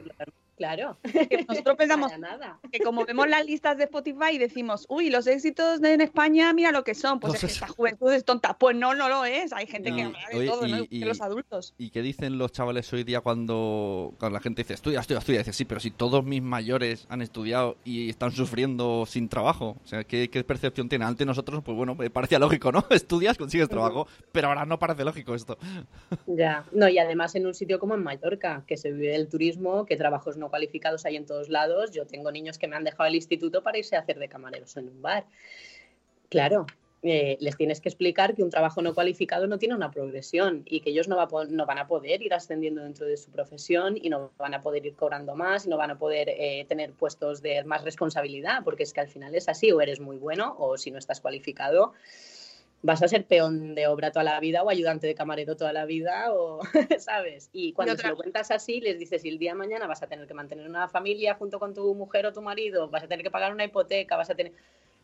Claro. 0.57 0.97
Que 1.03 1.45
nosotros 1.49 1.77
pensamos 1.79 2.19
nada. 2.19 2.59
que 2.73 2.81
como 2.81 3.05
vemos 3.05 3.29
las 3.29 3.45
listas 3.45 3.77
de 3.77 3.85
Spotify 3.85 4.33
y 4.33 4.39
decimos, 4.39 4.87
uy, 4.89 5.11
los 5.11 5.27
éxitos 5.27 5.83
en 5.83 6.01
España, 6.01 6.53
mira 6.53 6.73
lo 6.73 6.83
que 6.83 6.95
son, 6.95 7.21
pues 7.21 7.35
es 7.35 7.41
que 7.41 7.47
es- 7.47 7.53
esta 7.55 7.69
juventud 7.69 8.13
es 8.13 8.25
tonta. 8.25 8.57
Pues 8.59 8.75
no, 8.77 8.95
no 8.95 9.09
lo 9.09 9.25
es. 9.25 9.53
Hay 9.53 9.67
gente 9.67 9.95
que 9.95 10.03
habla 10.03 10.19
de 10.33 10.39
oye, 10.39 10.49
todo, 10.49 10.67
y- 10.67 10.73
¿no? 10.73 10.79
y- 10.89 11.01
Que 11.01 11.07
los 11.07 11.21
adultos. 11.21 11.75
¿Y 11.79 11.91
qué 11.91 12.01
dicen 12.03 12.39
los 12.39 12.53
chavales 12.53 12.91
hoy 12.93 13.05
día 13.05 13.21
cuando, 13.21 14.15
cuando 14.19 14.35
la 14.39 14.41
gente 14.43 14.63
dice 14.63 14.75
estudia, 14.75 15.01
estudia, 15.01 15.19
estudia? 15.19 15.39
Dice, 15.41 15.53
sí, 15.53 15.65
pero 15.65 15.81
si 15.81 15.91
todos 15.91 16.25
mis 16.25 16.43
mayores 16.43 17.07
han 17.11 17.23
estudiado 17.23 17.77
y 17.85 18.09
están 18.09 18.33
sufriendo 18.33 19.05
sin 19.07 19.29
trabajo. 19.29 19.77
O 19.85 19.87
sea, 19.87 20.05
¿qué, 20.05 20.31
qué 20.31 20.43
percepción 20.43 20.89
tiene? 20.89 21.05
Antes 21.05 21.27
nosotros, 21.27 21.63
pues 21.65 21.77
bueno, 21.77 21.95
me 21.95 22.09
parecía 22.11 22.39
lógico, 22.39 22.73
¿no? 22.73 22.85
Estudias, 22.91 23.37
consigues 23.37 23.69
trabajo, 23.69 24.07
pero 24.33 24.49
ahora 24.49 24.65
no 24.65 24.79
parece 24.79 25.05
lógico 25.05 25.35
esto. 25.35 25.59
Ya, 26.27 26.65
no, 26.73 26.89
y 26.89 26.99
además 26.99 27.35
en 27.35 27.47
un 27.47 27.55
sitio 27.55 27.79
como 27.79 27.95
en 27.95 28.03
Mallorca, 28.03 28.65
que 28.67 28.77
se 28.77 28.93
vive 28.93 29.15
el 29.15 29.29
turismo, 29.29 29.85
que 29.87 29.97
trabajos 29.97 30.37
no 30.37 30.46
cualificados 30.51 31.05
hay 31.07 31.17
en 31.17 31.27
todos 31.27 31.49
lados. 31.49 31.91
Yo 31.93 32.07
tengo 32.07 32.31
niños 32.31 32.59
que 32.59 32.69
me 32.69 32.77
han 32.77 32.85
dejado 32.85 33.09
el 33.09 33.15
instituto 33.15 33.63
para 33.63 33.79
irse 33.79 33.97
a 33.97 34.01
hacer 34.01 34.19
de 34.19 34.29
camareros 34.29 34.77
en 34.77 34.89
un 34.89 35.03
bar. 35.03 35.27
Claro, 36.29 36.67
eh, 37.03 37.37
les 37.41 37.57
tienes 37.57 37.81
que 37.81 37.89
explicar 37.89 38.35
que 38.35 38.43
un 38.43 38.51
trabajo 38.51 38.83
no 38.83 38.95
cualificado 38.95 39.47
no 39.47 39.59
tiene 39.59 39.75
una 39.75 39.91
progresión 39.91 40.63
y 40.65 40.81
que 40.81 40.91
ellos 40.91 41.07
no, 41.07 41.17
no 41.51 41.67
van 41.67 41.79
a 41.79 41.87
poder 41.87 42.23
ir 42.23 42.35
ascendiendo 42.35 42.83
dentro 42.83 43.07
de 43.07 43.17
su 43.17 43.31
profesión 43.31 43.97
y 44.01 44.09
no 44.09 44.33
van 44.39 44.55
a 44.55 44.61
poder 44.61 44.85
ir 44.87 44.97
cobrando 44.97 45.37
más 45.37 45.67
y 45.67 45.69
no 45.69 45.77
van 45.77 45.93
a 45.93 45.99
poder 45.99 46.29
eh, 46.31 46.65
tener 46.69 46.93
puestos 46.93 47.43
de 47.43 47.63
más 47.65 47.85
responsabilidad, 47.85 48.65
porque 48.65 48.83
es 48.83 48.93
que 48.93 49.01
al 49.01 49.09
final 49.09 49.35
es 49.35 49.49
así, 49.49 49.71
o 49.71 49.81
eres 49.81 50.01
muy 50.01 50.17
bueno 50.17 50.57
o 50.59 50.77
si 50.79 50.91
no 50.91 50.99
estás 50.99 51.21
cualificado 51.21 51.93
vas 52.87 53.03
a 53.03 53.09
ser 53.09 53.27
peón 53.27 53.75
de 53.75 53.87
obra 53.89 54.13
toda 54.13 54.25
la 54.25 54.41
vida 54.41 54.63
o 54.63 54.71
ayudante 54.71 55.07
de 55.07 55.15
camarero 55.15 55.57
toda 55.57 55.73
la 55.73 55.85
vida 55.85 56.33
o 56.33 56.61
sabes 56.99 57.51
y 57.53 57.73
cuando 57.73 57.95
otra- 57.95 58.05
se 58.05 58.11
lo 58.11 58.17
cuentas 58.17 58.51
así 58.51 58.81
les 58.81 58.99
dices 58.99 59.23
si 59.23 59.29
el 59.29 59.39
día 59.39 59.51
de 59.53 59.59
mañana 59.59 59.87
vas 59.87 60.03
a 60.03 60.07
tener 60.07 60.27
que 60.27 60.35
mantener 60.35 60.69
una 60.69 60.89
familia 60.89 61.35
junto 61.35 61.59
con 61.59 61.75
tu 61.75 61.95
mujer 61.95 62.25
o 62.27 62.33
tu 62.33 62.41
marido 62.43 62.89
vas 62.89 63.03
a 63.03 63.09
tener 63.09 63.25
que 63.25 63.31
pagar 63.31 63.53
una 63.53 63.65
hipoteca 63.65 64.17
vas 64.17 64.31
a 64.31 64.35
tener 64.37 64.53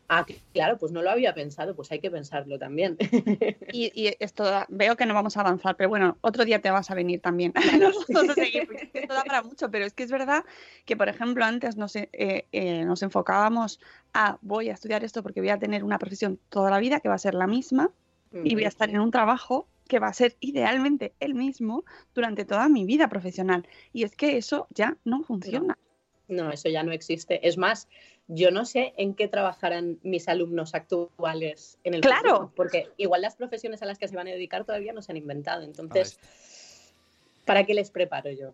ah 0.09 0.25
claro 0.53 0.77
pues 0.77 0.91
no 0.91 1.01
lo 1.01 1.09
había 1.09 1.33
pensado 1.33 1.75
pues 1.75 1.91
hay 1.91 1.99
que 1.99 2.11
pensarlo 2.11 2.59
también 2.59 2.97
Y, 3.71 3.91
y 3.99 4.15
esto 4.19 4.43
da- 4.43 4.67
veo 4.69 4.95
que 4.95 5.05
no 5.07 5.15
vamos 5.15 5.35
a 5.35 5.39
avanzar, 5.39 5.75
pero 5.75 5.89
bueno, 5.89 6.17
otro 6.21 6.45
día 6.45 6.61
te 6.61 6.69
vas 6.69 6.91
a 6.91 6.95
venir 6.95 7.21
también. 7.21 7.53
Nosotros 7.79 8.37
esto 8.37 9.13
da 9.13 9.23
para 9.23 9.41
mucho, 9.41 9.71
pero 9.71 9.85
es 9.85 9.93
que 9.93 10.03
es 10.03 10.11
verdad 10.11 10.43
que, 10.85 10.95
por 10.95 11.09
ejemplo, 11.09 11.43
antes 11.43 11.75
nos, 11.75 11.95
eh, 11.95 12.09
eh, 12.11 12.85
nos 12.85 13.01
enfocábamos 13.01 13.79
a 14.13 14.37
voy 14.41 14.69
a 14.69 14.73
estudiar 14.73 15.03
esto 15.03 15.23
porque 15.23 15.39
voy 15.39 15.49
a 15.49 15.57
tener 15.57 15.83
una 15.83 15.97
profesión 15.97 16.39
toda 16.49 16.69
la 16.69 16.77
vida 16.77 16.99
que 16.99 17.09
va 17.09 17.15
a 17.15 17.17
ser 17.19 17.33
la 17.33 17.47
misma 17.47 17.89
y 18.31 18.53
voy 18.53 18.65
a 18.65 18.67
estar 18.67 18.89
en 18.89 18.99
un 18.99 19.09
trabajo 19.09 19.67
que 19.87 19.97
va 19.99 20.07
a 20.07 20.13
ser 20.13 20.35
idealmente 20.39 21.13
el 21.19 21.33
mismo 21.33 21.83
durante 22.13 22.45
toda 22.45 22.69
mi 22.69 22.85
vida 22.85 23.07
profesional. 23.07 23.67
Y 23.91 24.03
es 24.03 24.15
que 24.15 24.37
eso 24.37 24.67
ya 24.69 24.97
no 25.03 25.23
funciona. 25.23 25.77
No, 26.27 26.51
eso 26.51 26.69
ya 26.69 26.83
no 26.83 26.91
existe. 26.91 27.47
Es 27.47 27.57
más, 27.57 27.87
yo 28.27 28.51
no 28.51 28.65
sé 28.65 28.93
en 28.97 29.13
qué 29.15 29.27
trabajarán 29.27 29.99
mis 30.03 30.27
alumnos 30.27 30.73
actuales 30.75 31.77
en 31.83 31.93
el 31.93 32.01
Claro. 32.01 32.29
futuro, 32.29 32.51
porque 32.55 32.87
igual 32.97 33.21
las 33.21 33.35
profesiones 33.35 33.81
a 33.81 33.85
las 33.85 33.97
que 33.97 34.07
se 34.07 34.15
van 34.15 34.27
a 34.27 34.31
dedicar 34.31 34.65
todavía 34.65 34.93
no 34.93 35.01
se 35.01 35.11
han 35.11 35.17
inventado. 35.17 35.63
Entonces, 35.63 36.19
¿para 37.45 37.65
qué 37.65 37.73
les 37.73 37.91
preparo 37.91 38.31
yo? 38.31 38.53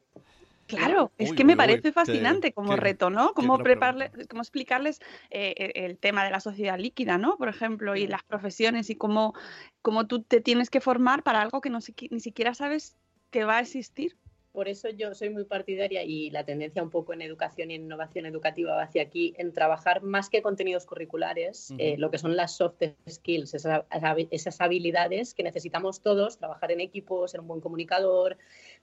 Claro, 0.68 1.12
es 1.18 1.32
Uy, 1.32 1.36
que 1.36 1.44
me 1.44 1.54
uy, 1.54 1.56
uy, 1.56 1.58
parece 1.58 1.82
qué- 1.82 1.92
fascinante 1.92 2.54
como 2.54 2.76
qué- 2.76 2.82
reto, 2.82 3.10
¿no? 3.10 3.34
Cómo 3.34 3.54
gran 3.54 3.64
prepararle, 3.64 4.12
cómo 4.30 4.42
explicarles 4.44 5.00
eh, 5.32 5.56
eh, 5.58 5.72
el 5.74 5.98
tema 5.98 6.24
de 6.24 6.30
la 6.30 6.40
sociedad 6.40 6.78
líquida, 6.78 7.18
¿no? 7.18 7.38
Por 7.38 7.50
ejemplo, 7.50 7.96
y 7.96 8.06
las 8.06 8.22
profesiones 8.24 8.92
y 8.92 8.96
cómo, 8.96 9.34
cómo 9.82 10.06
tú 10.06 10.22
te 10.22 10.42
tienes 10.42 10.70
que 10.70 10.80
formar 10.80 11.24
para 11.24 11.42
algo 11.42 11.60
que 11.62 11.72
no 11.72 11.80
ni 12.12 12.20
siquiera 12.20 12.54
sabes 12.54 12.96
que 13.32 13.46
va 13.46 13.58
a 13.58 13.62
existir. 13.62 14.16
Por 14.52 14.68
eso 14.68 14.90
yo 14.90 15.14
soy 15.14 15.30
muy 15.30 15.44
partidaria 15.46 16.02
y 16.04 16.32
la 16.32 16.44
tendencia 16.44 16.82
un 16.82 16.90
poco 16.90 17.14
en 17.14 17.22
educación 17.22 17.70
y 17.70 17.76
en 17.76 17.84
innovación 17.84 18.26
educativa 18.26 18.76
va 18.76 18.82
hacia 18.84 19.04
aquí, 19.04 19.34
en 19.38 19.54
trabajar 19.54 20.02
más 20.02 20.28
que 20.30 20.42
contenidos 20.42 20.88
curriculares, 20.88 21.72
eh, 21.78 21.96
lo 22.00 22.10
que 22.10 22.18
son 22.18 22.36
las 22.36 22.56
soft 22.56 22.82
skills, 23.08 23.54
esas, 23.54 23.84
esas 24.32 24.60
habilidades 24.60 25.36
que 25.36 25.44
necesitamos 25.44 26.02
todos, 26.02 26.40
trabajar 26.40 26.72
en 26.72 26.82
equipo, 26.82 27.28
ser 27.28 27.42
un 27.42 27.48
buen 27.48 27.62
comunicador, 27.62 28.38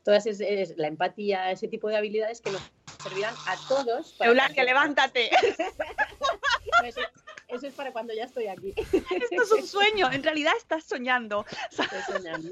todas 0.04 0.26
es, 0.26 0.40
es- 0.40 0.76
la 0.76 0.86
empatía, 0.86 1.50
ese 1.50 1.66
tipo 1.66 1.88
de 1.88 1.96
habilidades 1.96 2.40
que 2.40 2.52
nos 2.52 2.62
servirán 3.02 3.34
a 3.48 3.56
todos. 3.68 4.12
para 4.14 4.30
Eulalia, 4.30 4.54
cuando- 4.54 4.72
levántate. 4.72 5.30
Eso, 7.48 7.66
es 7.66 7.74
para 7.74 7.92
cuando 7.92 8.12
ya 8.14 8.24
estoy 8.24 8.46
aquí. 8.46 8.74
Esto 8.76 9.42
es 9.42 9.52
un 9.52 9.66
sueño, 9.66 10.10
en 10.10 10.22
realidad 10.22 10.52
estás 10.56 10.84
soñando. 10.84 11.44
Estoy 11.70 12.14
soñando. 12.14 12.50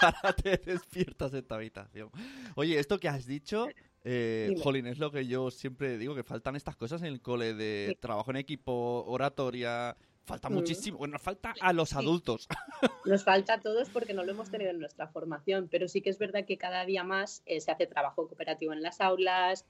Ahora 0.00 0.32
te 0.42 0.56
despiertas 0.58 1.32
en 1.34 1.46
tu 1.46 1.54
habitación. 1.54 2.10
Oye, 2.54 2.78
esto 2.78 2.98
que 2.98 3.08
has 3.08 3.26
dicho, 3.26 3.68
eh. 4.04 4.54
Jolín, 4.62 4.86
es 4.86 4.98
lo 4.98 5.10
que 5.10 5.26
yo 5.26 5.50
siempre 5.50 5.96
digo, 5.98 6.14
que 6.14 6.22
faltan 6.22 6.56
estas 6.56 6.76
cosas 6.76 7.00
en 7.02 7.08
el 7.08 7.22
cole 7.22 7.54
de 7.54 7.96
trabajo 8.00 8.30
en 8.30 8.36
equipo, 8.36 9.04
oratoria, 9.06 9.96
falta 10.24 10.50
muchísimo, 10.50 10.98
bueno, 10.98 11.18
falta 11.18 11.54
a 11.60 11.72
los 11.72 11.94
adultos. 11.94 12.48
Nos 13.04 13.24
falta 13.24 13.54
a 13.54 13.60
todos 13.60 13.88
porque 13.90 14.14
no 14.14 14.24
lo 14.24 14.32
hemos 14.32 14.50
tenido 14.50 14.70
en 14.70 14.78
nuestra 14.78 15.08
formación, 15.08 15.68
pero 15.70 15.88
sí 15.88 16.00
que 16.00 16.10
es 16.10 16.18
verdad 16.18 16.44
que 16.46 16.58
cada 16.58 16.84
día 16.84 17.04
más 17.04 17.42
eh, 17.46 17.60
se 17.60 17.70
hace 17.70 17.86
trabajo 17.86 18.26
cooperativo 18.26 18.72
en 18.72 18.82
las 18.82 19.00
aulas, 19.00 19.64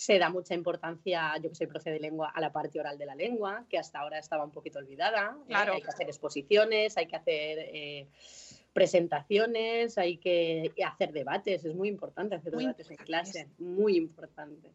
se 0.00 0.18
da 0.18 0.30
mucha 0.30 0.54
importancia, 0.54 1.36
yo 1.42 1.50
que 1.50 1.54
soy 1.54 1.66
profe 1.66 1.90
de 1.90 2.00
lengua, 2.00 2.30
a 2.34 2.40
la 2.40 2.50
parte 2.50 2.80
oral 2.80 2.96
de 2.96 3.04
la 3.04 3.14
lengua, 3.14 3.66
que 3.68 3.76
hasta 3.76 4.00
ahora 4.00 4.18
estaba 4.18 4.42
un 4.46 4.50
poquito 4.50 4.78
olvidada. 4.78 5.36
¿eh? 5.38 5.44
Claro. 5.48 5.74
Hay 5.74 5.82
que 5.82 5.90
hacer 5.90 6.06
exposiciones, 6.06 6.96
hay 6.96 7.06
que 7.06 7.16
hacer 7.16 7.58
eh, 7.58 8.06
presentaciones, 8.72 9.98
hay 9.98 10.16
que 10.16 10.72
hacer 10.86 11.12
debates, 11.12 11.66
es 11.66 11.74
muy 11.74 11.88
importante 11.88 12.34
hacer 12.34 12.54
Muy 12.54 12.64
debates 12.64 12.90
en 12.90 12.96
clase, 12.96 13.48
muy 13.58 13.98
importante. 13.98 14.72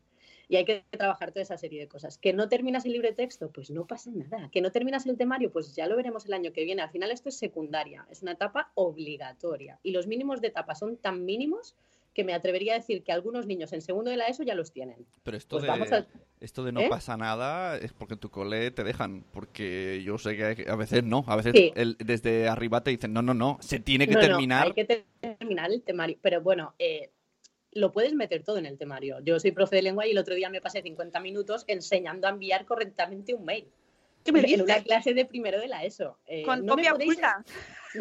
Y 0.48 0.58
hay 0.58 0.66
que 0.66 0.86
trabajar 0.92 1.32
toda 1.32 1.42
esa 1.42 1.58
serie 1.58 1.80
de 1.80 1.88
cosas. 1.88 2.20
¿Que 2.20 2.32
no 2.32 2.48
terminas 2.48 2.86
el 2.86 2.92
libro 2.92 3.08
de 3.08 3.16
texto? 3.16 3.50
Pues 3.50 3.72
no 3.72 3.88
pasa 3.88 4.12
nada. 4.14 4.52
¿Que 4.52 4.62
no 4.62 4.72
terminas 4.72 5.08
el 5.08 5.18
temario? 5.18 5.52
Pues 5.52 5.76
ya 5.76 5.88
lo 5.88 5.96
veremos 5.96 6.28
el 6.28 6.34
año 6.34 6.54
que 6.54 6.66
viene. 6.66 6.84
Al 6.84 6.92
final 6.92 7.10
esto 7.10 7.30
es 7.30 7.38
secundaria, 7.40 8.06
es 8.12 8.22
una 8.22 8.34
etapa 8.34 8.72
obligatoria. 8.76 9.80
Y 9.82 9.90
los 9.90 10.06
mínimos 10.06 10.40
de 10.40 10.50
etapa 10.50 10.76
son 10.76 10.98
tan 10.98 11.26
mínimos 11.26 11.76
que 12.16 12.24
me 12.24 12.34
atrevería 12.34 12.74
a 12.74 12.78
decir 12.78 13.04
que 13.04 13.12
algunos 13.12 13.46
niños 13.46 13.74
en 13.74 13.82
segundo 13.82 14.10
de 14.10 14.16
la 14.18 14.26
ESO 14.28 14.42
ya 14.44 14.56
los 14.56 14.72
tienen. 14.72 15.06
Pero 15.22 15.36
esto, 15.38 15.58
Pues 15.58 15.64
de, 15.64 15.68
vamos 15.68 15.92
a- 15.92 16.08
esto 16.40 16.64
de 16.64 16.72
no 16.72 16.80
¿Eh? 16.80 16.88
pasa 16.90 17.18
nada 17.18 17.78
es 17.78 17.92
porque 17.92 18.14
en 18.14 18.20
tu 18.22 18.32
cole 18.32 18.72
te 18.72 18.84
dejan. 18.86 19.24
Porque 19.34 20.02
yo 20.04 20.18
sé 20.18 20.38
que 20.38 20.46
hay- 20.46 20.66
a 20.68 20.76
veces 20.78 21.04
no. 21.04 21.26
A 21.28 21.36
veces 21.36 21.52
Sí. 21.54 21.74
el- 21.76 21.98
desde 22.00 22.48
arriba 22.48 22.82
te 22.82 22.92
dicen, 22.92 23.12
no, 23.12 23.22
no, 23.22 23.34
no, 23.34 23.58
se 23.60 23.80
tiene 23.80 24.08
que 24.08 24.14
No, 24.14 24.22
no, 24.22 24.28
terminar. 24.28 24.66
hay 24.68 24.72
que 24.74 24.86
ter- 24.86 25.06
terminar 25.20 25.72
el 25.72 25.82
temario. 25.84 26.18
Pero 26.22 26.42
bueno, 26.42 26.74
eh, 26.80 27.12
lo 27.74 27.92
puedes 27.92 28.14
meter 28.14 28.42
todo 28.44 28.58
en 28.60 28.66
el 28.66 28.78
temario. 28.78 29.20
Yo 29.22 29.38
soy 29.38 29.52
profe 29.52 29.76
de 29.76 29.82
lengua 29.82 30.08
y 30.08 30.12
el 30.12 30.18
otro 30.18 30.36
día 30.36 30.50
me 30.50 30.62
pasé 30.62 30.82
50 30.82 31.20
minutos 31.20 31.66
enseñando 31.68 32.28
a 32.28 32.30
enviar 32.30 32.66
correctamente 32.66 33.34
un 33.34 33.44
mail. 33.44 33.68
¿Qué 34.24 34.32
me 34.32 34.40
en 34.40 34.62
una 34.62 34.76
dices? 34.76 34.84
clase 34.86 35.14
de 35.14 35.26
primero 35.26 35.60
de 35.60 35.68
la 35.68 35.84
ESO. 35.84 36.18
Eh, 36.26 36.44
Con 36.44 36.66
no, 36.66 36.76
me 36.78 36.84
copia 36.84 36.92
podéis, 36.94 37.12
oculta. 37.12 37.44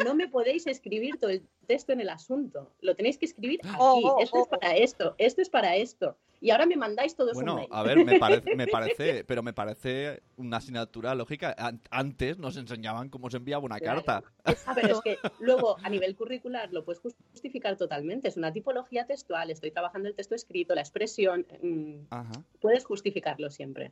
No 0.03 0.15
me 0.15 0.27
podéis 0.27 0.67
escribir 0.67 1.17
todo 1.19 1.29
el 1.31 1.47
texto 1.67 1.93
en 1.93 2.01
el 2.01 2.09
asunto. 2.09 2.71
Lo 2.81 2.95
tenéis 2.95 3.17
que 3.17 3.25
escribir 3.25 3.59
aquí. 3.63 3.75
Oh, 3.79 4.15
oh, 4.17 4.21
esto 4.21 4.39
es 4.41 4.47
para 4.47 4.75
esto, 4.75 5.15
esto 5.17 5.41
es 5.41 5.49
para 5.49 5.75
esto. 5.75 6.17
Y 6.41 6.51
ahora 6.51 6.65
me 6.65 6.75
mandáis 6.75 7.15
todos 7.15 7.31
un 7.37 7.43
Bueno, 7.43 7.55
mail. 7.55 7.67
a 7.71 7.81
ver, 7.81 8.03
me 8.05 8.19
parece, 8.19 8.55
me 8.55 8.67
parece, 8.67 9.23
pero 9.23 9.41
me 9.41 9.53
parece 9.53 10.21
una 10.35 10.57
asignatura 10.57 11.15
lógica. 11.15 11.55
An- 11.57 11.81
Antes 11.89 12.37
nos 12.37 12.57
enseñaban 12.57 13.09
cómo 13.09 13.29
se 13.31 13.37
enviaba 13.37 13.63
una 13.63 13.79
Claro. 13.79 14.03
carta. 14.03 14.31
Ah, 14.43 14.73
pero 14.75 14.87
es 14.91 15.01
que 15.01 15.17
luego 15.39 15.77
a 15.81 15.89
nivel 15.89 16.15
curricular 16.15 16.71
lo 16.73 16.83
puedes 16.83 17.01
justificar 17.01 17.77
totalmente. 17.77 18.27
Es 18.27 18.37
una 18.37 18.51
tipología 18.51 19.05
textual, 19.07 19.49
estoy 19.49 19.71
trabajando 19.71 20.09
el 20.09 20.15
texto 20.15 20.35
escrito, 20.35 20.75
la 20.75 20.81
expresión. 20.81 21.47
mm, 21.61 22.07
Ajá, 22.09 22.43
puedes 22.59 22.83
justificarlo 22.85 23.49
siempre. 23.49 23.91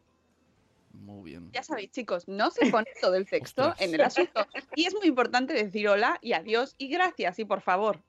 Muy 1.03 1.31
bien. 1.31 1.51
Ya 1.51 1.63
sabéis, 1.63 1.91
chicos, 1.91 2.27
no 2.27 2.49
se 2.49 2.67
pone 2.71 2.87
todo 3.01 3.15
el 3.15 3.27
texto 3.27 3.69
Ostras. 3.69 3.81
en 3.81 3.93
el 3.93 4.01
asunto. 4.01 4.47
Y 4.75 4.85
es 4.85 4.93
muy 4.95 5.07
importante 5.07 5.53
decir 5.53 5.87
hola 5.87 6.17
y 6.21 6.33
adiós 6.33 6.75
y 6.77 6.87
gracias 6.87 7.39
y 7.39 7.45
por 7.45 7.61
favor. 7.61 8.01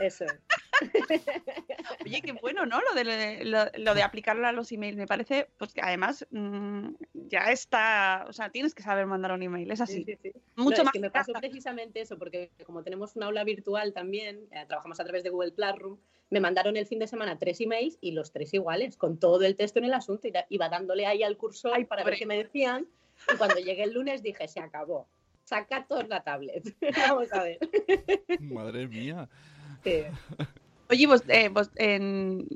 Eso 0.00 0.24
es. 0.24 0.32
Oye, 2.04 2.22
qué 2.22 2.32
bueno, 2.32 2.66
¿no? 2.66 2.80
Lo 2.80 2.94
de, 2.94 3.44
lo, 3.44 3.58
lo 3.76 3.94
de 3.94 4.02
aplicarlo 4.02 4.46
a 4.46 4.52
los 4.52 4.70
emails. 4.72 4.96
Me 4.96 5.06
parece, 5.06 5.48
pues 5.58 5.72
que 5.72 5.80
además 5.80 6.26
mm, 6.30 6.88
ya 7.14 7.50
está, 7.50 8.26
o 8.28 8.32
sea, 8.32 8.50
tienes 8.50 8.74
que 8.74 8.82
saber 8.82 9.06
mandar 9.06 9.32
un 9.32 9.42
email, 9.42 9.70
es 9.70 9.80
así. 9.80 10.04
Sí, 10.04 10.04
sí, 10.04 10.18
sí. 10.22 10.40
Mucho 10.56 10.70
No, 10.70 10.76
es 10.76 10.84
más 10.84 10.92
que 10.92 11.00
me 11.00 11.10
pasó 11.10 11.32
precisamente 11.32 12.00
eso, 12.00 12.18
porque 12.18 12.50
como 12.64 12.82
tenemos 12.82 13.16
una 13.16 13.26
aula 13.26 13.44
virtual 13.44 13.92
también, 13.92 14.46
eh, 14.50 14.64
trabajamos 14.66 15.00
a 15.00 15.04
través 15.04 15.22
de 15.22 15.30
Google 15.30 15.52
Classroom, 15.52 15.98
me 16.30 16.40
mandaron 16.40 16.76
el 16.76 16.86
fin 16.86 16.98
de 16.98 17.06
semana 17.06 17.38
tres 17.38 17.60
emails 17.60 17.98
y 18.00 18.12
los 18.12 18.32
tres 18.32 18.52
iguales, 18.52 18.96
con 18.96 19.18
todo 19.18 19.42
el 19.44 19.56
texto 19.56 19.78
en 19.78 19.86
el 19.86 19.94
asunto, 19.94 20.28
y 20.28 20.32
iba 20.50 20.68
dándole 20.68 21.06
ahí 21.06 21.22
al 21.22 21.36
cursor 21.36 21.86
para 21.86 22.04
ver 22.04 22.16
qué 22.16 22.26
me 22.26 22.36
decían, 22.36 22.86
y 23.32 23.36
cuando 23.36 23.56
llegué 23.56 23.84
el 23.84 23.94
lunes 23.94 24.22
dije, 24.22 24.46
se 24.46 24.60
acabó, 24.60 25.08
saca 25.44 25.86
toda 25.86 26.04
la 26.04 26.22
tablet, 26.22 26.62
vamos 27.08 27.32
a 27.32 27.42
ver. 27.42 27.58
Madre 28.40 28.86
mía. 28.86 29.28
Sí. 29.82 30.02
Oye, 30.90 31.06
vos, 31.06 31.22
eh, 31.28 31.48
vos, 31.48 31.70
en- 31.76 32.46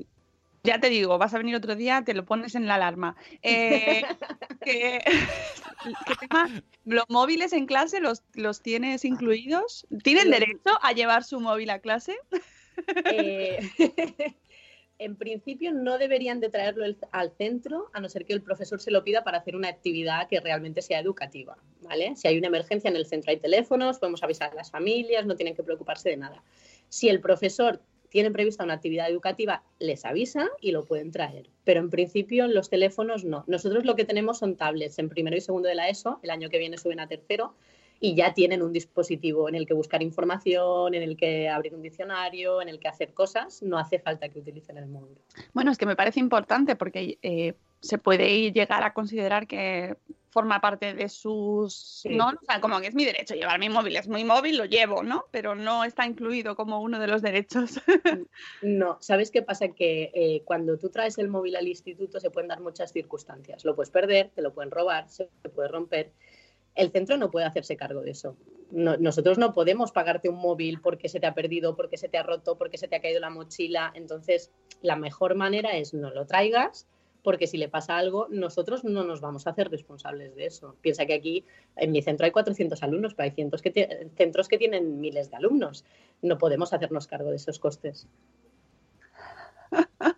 ya 0.63 0.79
te 0.79 0.89
digo, 0.89 1.17
vas 1.17 1.33
a 1.33 1.37
venir 1.37 1.55
otro 1.55 1.75
día, 1.75 2.03
te 2.05 2.13
lo 2.13 2.25
pones 2.25 2.55
en 2.55 2.67
la 2.67 2.75
alarma. 2.75 3.15
Eh, 3.41 4.03
¿qué, 4.63 5.01
qué 6.07 6.15
tema? 6.19 6.49
¿Los 6.85 7.05
móviles 7.09 7.53
en 7.53 7.65
clase 7.65 7.99
los, 7.99 8.23
los 8.33 8.61
tienes 8.61 9.05
incluidos? 9.05 9.85
¿Tienen 10.03 10.31
derecho 10.31 10.71
a 10.81 10.93
llevar 10.93 11.23
su 11.23 11.39
móvil 11.39 11.69
a 11.69 11.79
clase? 11.79 12.17
Eh, 13.05 13.57
en 14.99 15.15
principio 15.17 15.73
no 15.73 15.97
deberían 15.97 16.39
de 16.39 16.49
traerlo 16.49 16.85
el- 16.85 16.97
al 17.11 17.31
centro, 17.37 17.89
a 17.93 17.99
no 17.99 18.07
ser 18.09 18.25
que 18.25 18.33
el 18.33 18.41
profesor 18.41 18.79
se 18.79 18.91
lo 18.91 19.03
pida 19.03 19.23
para 19.23 19.39
hacer 19.39 19.55
una 19.55 19.67
actividad 19.67 20.27
que 20.29 20.39
realmente 20.39 20.81
sea 20.81 20.99
educativa, 20.99 21.57
¿vale? 21.81 22.15
Si 22.15 22.27
hay 22.27 22.37
una 22.37 22.47
emergencia 22.47 22.89
en 22.89 22.95
el 22.95 23.05
centro 23.05 23.31
hay 23.31 23.37
teléfonos, 23.37 23.99
podemos 23.99 24.23
avisar 24.23 24.51
a 24.51 24.55
las 24.55 24.71
familias, 24.71 25.25
no 25.25 25.35
tienen 25.35 25.55
que 25.55 25.63
preocuparse 25.63 26.09
de 26.09 26.17
nada. 26.17 26.41
Si 26.89 27.09
el 27.09 27.19
profesor 27.19 27.81
tiene 28.13 28.29
prevista 28.29 28.63
una 28.63 28.75
actividad 28.75 29.09
educativa, 29.09 29.63
les 29.79 30.05
avisa 30.05 30.47
y 30.61 30.71
lo 30.71 30.85
pueden 30.85 31.09
traer. 31.09 31.49
Pero 31.63 31.79
en 31.79 31.89
principio 31.89 32.47
los 32.47 32.69
teléfonos 32.69 33.25
no. 33.25 33.43
Nosotros 33.47 33.85
lo 33.85 33.95
que 33.95 34.05
tenemos 34.05 34.37
son 34.37 34.55
tablets 34.55 34.99
en 34.99 35.09
primero 35.09 35.35
y 35.35 35.41
segundo 35.41 35.67
de 35.67 35.73
la 35.73 35.89
ESO, 35.89 36.19
el 36.21 36.29
año 36.29 36.47
que 36.51 36.59
viene 36.59 36.77
suben 36.77 36.99
a 36.99 37.07
tercero, 37.07 37.55
y 37.99 38.13
ya 38.13 38.35
tienen 38.35 38.61
un 38.61 38.71
dispositivo 38.71 39.49
en 39.49 39.55
el 39.55 39.65
que 39.65 39.73
buscar 39.73 40.03
información, 40.03 40.93
en 40.93 41.01
el 41.01 41.17
que 41.17 41.49
abrir 41.49 41.73
un 41.73 41.81
diccionario, 41.81 42.61
en 42.61 42.69
el 42.69 42.79
que 42.79 42.87
hacer 42.87 43.15
cosas, 43.15 43.63
no 43.63 43.79
hace 43.79 43.97
falta 43.97 44.29
que 44.29 44.37
utilicen 44.37 44.77
el 44.77 44.85
móvil. 44.85 45.17
Bueno, 45.53 45.71
es 45.71 45.79
que 45.79 45.87
me 45.87 45.95
parece 45.95 46.19
importante 46.19 46.75
porque 46.75 47.17
eh, 47.23 47.55
se 47.79 47.97
puede 47.97 48.51
llegar 48.51 48.83
a 48.83 48.93
considerar 48.93 49.47
que 49.47 49.95
forma 50.33 50.59
parte 50.59 50.93
de 50.93 51.07
sus, 51.07 52.01
¿no? 52.09 52.29
O 52.29 52.45
sea, 52.45 52.59
como 52.59 52.81
que 52.81 52.87
es 52.87 52.95
mi 52.95 53.05
derecho 53.05 53.35
llevar 53.35 53.59
mi 53.59 53.69
móvil, 53.69 53.95
es 53.95 54.07
mi 54.07 54.25
móvil, 54.25 54.57
lo 54.57 54.65
llevo, 54.65 55.03
¿no? 55.03 55.25
Pero 55.31 55.55
no 55.55 55.83
está 55.85 56.05
incluido 56.05 56.55
como 56.55 56.81
uno 56.81 56.99
de 56.99 57.07
los 57.07 57.21
derechos. 57.21 57.79
No, 58.61 58.97
¿sabes 59.01 59.29
qué 59.31 59.41
pasa? 59.41 59.69
Que 59.69 60.11
eh, 60.13 60.41
cuando 60.45 60.77
tú 60.77 60.89
traes 60.89 61.17
el 61.17 61.27
móvil 61.29 61.55
al 61.55 61.67
instituto 61.67 62.19
se 62.19 62.31
pueden 62.31 62.47
dar 62.49 62.59
muchas 62.61 62.91
circunstancias. 62.91 63.63
Lo 63.63 63.75
puedes 63.75 63.91
perder, 63.91 64.31
te 64.33 64.41
lo 64.41 64.53
pueden 64.53 64.71
robar, 64.71 65.07
se 65.09 65.29
puede 65.53 65.67
romper. 65.69 66.11
El 66.75 66.91
centro 66.91 67.17
no 67.17 67.29
puede 67.29 67.45
hacerse 67.45 67.77
cargo 67.77 68.01
de 68.01 68.11
eso. 68.11 68.35
No- 68.71 68.97
nosotros 68.97 69.37
no 69.37 69.53
podemos 69.53 69.91
pagarte 69.91 70.29
un 70.29 70.39
móvil 70.39 70.81
porque 70.81 71.07
se 71.09 71.19
te 71.19 71.27
ha 71.27 71.35
perdido, 71.35 71.75
porque 71.75 71.97
se 71.97 72.09
te 72.09 72.17
ha 72.17 72.23
roto, 72.23 72.57
porque 72.57 72.77
se 72.77 72.87
te 72.87 72.95
ha 72.95 73.01
caído 73.01 73.19
la 73.19 73.29
mochila. 73.29 73.91
Entonces, 73.95 74.51
la 74.81 74.95
mejor 74.95 75.35
manera 75.35 75.77
es 75.77 75.93
no 75.93 76.09
lo 76.09 76.25
traigas, 76.25 76.87
porque 77.23 77.47
si 77.47 77.57
le 77.57 77.69
pasa 77.69 77.97
algo, 77.97 78.27
nosotros 78.29 78.83
no 78.83 79.03
nos 79.03 79.21
vamos 79.21 79.47
a 79.47 79.51
hacer 79.51 79.69
responsables 79.71 80.35
de 80.35 80.45
eso. 80.45 80.75
Piensa 80.81 81.05
que 81.05 81.13
aquí 81.13 81.45
en 81.77 81.91
mi 81.91 82.01
centro 82.01 82.25
hay 82.25 82.31
400 82.31 82.83
alumnos, 82.83 83.13
pero 83.13 83.25
hay 83.25 83.31
centros 83.31 83.61
que, 83.61 83.73
tie- 83.73 84.09
centros 84.17 84.47
que 84.47 84.57
tienen 84.57 84.99
miles 84.99 85.31
de 85.31 85.37
alumnos. 85.37 85.85
No 86.21 86.37
podemos 86.37 86.73
hacernos 86.73 87.07
cargo 87.07 87.29
de 87.29 87.37
esos 87.37 87.59
costes. 87.59 88.07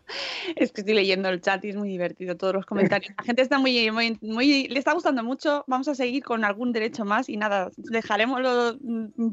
Es 0.55 0.71
que 0.71 0.81
estoy 0.81 0.93
leyendo 0.93 1.27
el 1.29 1.41
chat 1.41 1.63
y 1.65 1.69
es 1.69 1.75
muy 1.75 1.89
divertido 1.89 2.37
todos 2.37 2.53
los 2.53 2.65
comentarios. 2.65 3.13
La 3.17 3.23
gente 3.23 3.41
está 3.41 3.57
muy, 3.57 3.89
muy, 3.91 4.17
muy, 4.21 4.67
le 4.67 4.77
está 4.79 4.93
gustando 4.93 5.23
mucho. 5.23 5.63
Vamos 5.67 5.87
a 5.87 5.95
seguir 5.95 6.23
con 6.23 6.45
algún 6.45 6.71
derecho 6.71 7.03
más 7.03 7.29
y 7.29 7.35
nada, 7.35 7.71
dejaremos 7.75 8.41
lo- 8.41 8.77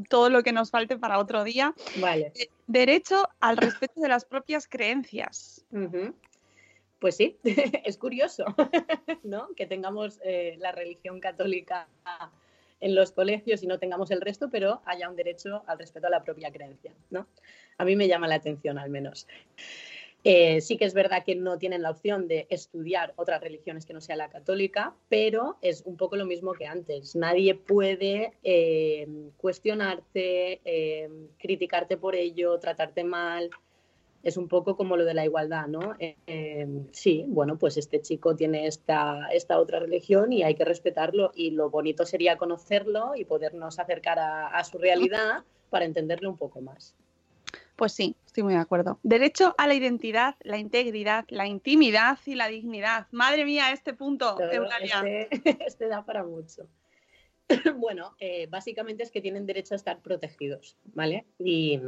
todo 0.08 0.30
lo 0.30 0.42
que 0.42 0.52
nos 0.52 0.70
falte 0.70 0.98
para 0.98 1.18
otro 1.18 1.44
día. 1.44 1.74
Vale. 2.00 2.32
Eh, 2.34 2.48
Derecho 2.66 3.28
al 3.40 3.56
respeto 3.58 4.00
de 4.00 4.08
las 4.08 4.24
propias 4.24 4.66
creencias. 4.66 5.64
Ujú. 5.70 6.14
Pues 7.03 7.16
sí, 7.16 7.36
es 7.84 7.98
curioso, 7.98 8.44
¿no? 9.24 9.48
Que 9.57 9.66
tengamos 9.66 10.20
eh, 10.22 10.55
la 10.61 10.70
religión 10.70 11.18
católica 11.18 11.88
en 12.78 12.94
los 12.94 13.11
colegios 13.11 13.61
y 13.64 13.66
no 13.66 13.80
tengamos 13.80 14.12
el 14.12 14.20
resto, 14.20 14.50
pero 14.50 14.82
haya 14.84 15.11
un 15.11 15.16
derecho 15.16 15.64
al 15.66 15.80
respeto 15.80 16.07
a 16.07 16.11
la 16.11 16.22
propia 16.22 16.53
creencia, 16.53 16.94
¿no? 17.11 17.26
A 17.76 17.84
mí 17.84 17.96
me 17.96 18.07
llama 18.07 18.28
la 18.28 18.36
atención, 18.36 18.78
al 18.78 18.88
menos. 18.88 19.26
Eh, 20.22 20.61
sí 20.61 20.76
que 20.76 20.84
es 20.84 20.94
verdad 20.94 21.24
que 21.24 21.34
no 21.34 21.59
tienen 21.59 21.82
la 21.82 21.90
opción 21.90 22.28
de 22.28 22.46
estudiar 22.50 23.14
otras 23.16 23.40
religiones 23.40 23.84
que 23.84 23.94
no 23.94 24.00
sea 24.00 24.14
la 24.14 24.30
católica, 24.30 24.94
pero 25.09 25.57
es 25.61 25.82
un 25.84 25.96
poco 25.96 26.14
lo 26.14 26.24
mismo 26.24 26.53
que 26.53 26.66
antes. 26.66 27.16
Nadie 27.16 27.57
puede 27.57 28.34
eh, 28.44 29.09
cuestionarte, 29.38 31.11
criticarte 31.36 31.96
por 31.96 32.14
ello, 32.14 32.61
tratarte 32.61 33.03
mal. 33.03 33.50
Es 34.22 34.36
un 34.36 34.48
poco 34.48 34.76
como 34.76 34.96
lo 34.96 35.04
de 35.04 35.14
la 35.14 35.24
igualdad, 35.24 35.66
¿no? 35.66 35.94
Eh, 35.98 36.16
eh, 36.26 36.66
sí, 36.92 37.24
bueno, 37.28 37.58
pues 37.58 37.76
este 37.76 38.00
chico 38.00 38.36
tiene 38.36 38.66
esta, 38.66 39.28
esta 39.32 39.58
otra 39.58 39.80
religión 39.80 40.32
y 40.32 40.42
hay 40.42 40.54
que 40.54 40.64
respetarlo 40.64 41.32
y 41.34 41.50
lo 41.50 41.70
bonito 41.70 42.06
sería 42.06 42.36
conocerlo 42.36 43.14
y 43.16 43.24
podernos 43.24 43.78
acercar 43.78 44.18
a, 44.18 44.48
a 44.48 44.64
su 44.64 44.78
realidad 44.78 45.44
para 45.70 45.84
entenderlo 45.84 46.30
un 46.30 46.36
poco 46.36 46.60
más. 46.60 46.94
Pues 47.76 47.92
sí, 47.92 48.14
estoy 48.26 48.44
muy 48.44 48.54
de 48.54 48.60
acuerdo. 48.60 49.00
Derecho 49.02 49.54
a 49.58 49.66
la 49.66 49.74
identidad, 49.74 50.36
la 50.42 50.58
integridad, 50.58 51.24
la 51.28 51.46
intimidad 51.46 52.18
y 52.26 52.34
la 52.34 52.48
dignidad. 52.48 53.08
Madre 53.10 53.44
mía, 53.44 53.72
este 53.72 53.94
punto, 53.94 54.38
Eulalia. 54.40 55.02
Este, 55.04 55.56
este 55.66 55.88
da 55.88 56.04
para 56.04 56.22
mucho. 56.22 56.68
bueno, 57.76 58.14
eh, 58.20 58.46
básicamente 58.46 59.02
es 59.02 59.10
que 59.10 59.20
tienen 59.20 59.46
derecho 59.46 59.74
a 59.74 59.76
estar 59.76 60.00
protegidos, 60.00 60.76
¿vale? 60.94 61.26
Y 61.38 61.80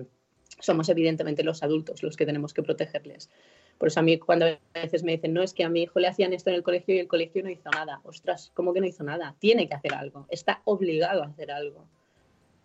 somos 0.60 0.88
evidentemente 0.88 1.44
los 1.44 1.62
adultos 1.62 2.02
los 2.02 2.16
que 2.16 2.26
tenemos 2.26 2.54
que 2.54 2.62
protegerles. 2.62 3.30
Por 3.78 3.88
eso 3.88 4.00
a 4.00 4.02
mí 4.02 4.18
cuando 4.18 4.46
a 4.46 4.58
veces 4.74 5.02
me 5.02 5.12
dicen, 5.12 5.32
no, 5.32 5.42
es 5.42 5.52
que 5.52 5.64
a 5.64 5.68
mi 5.68 5.82
hijo 5.82 5.98
le 5.98 6.08
hacían 6.08 6.32
esto 6.32 6.50
en 6.50 6.56
el 6.56 6.62
colegio 6.62 6.94
y 6.94 6.98
el 6.98 7.08
colegio 7.08 7.42
no 7.42 7.50
hizo 7.50 7.70
nada. 7.70 8.00
Ostras, 8.04 8.50
¿cómo 8.54 8.72
que 8.72 8.80
no 8.80 8.86
hizo 8.86 9.04
nada? 9.04 9.34
Tiene 9.38 9.68
que 9.68 9.74
hacer 9.74 9.94
algo, 9.94 10.26
está 10.30 10.62
obligado 10.64 11.22
a 11.22 11.26
hacer 11.26 11.50
algo. 11.50 11.86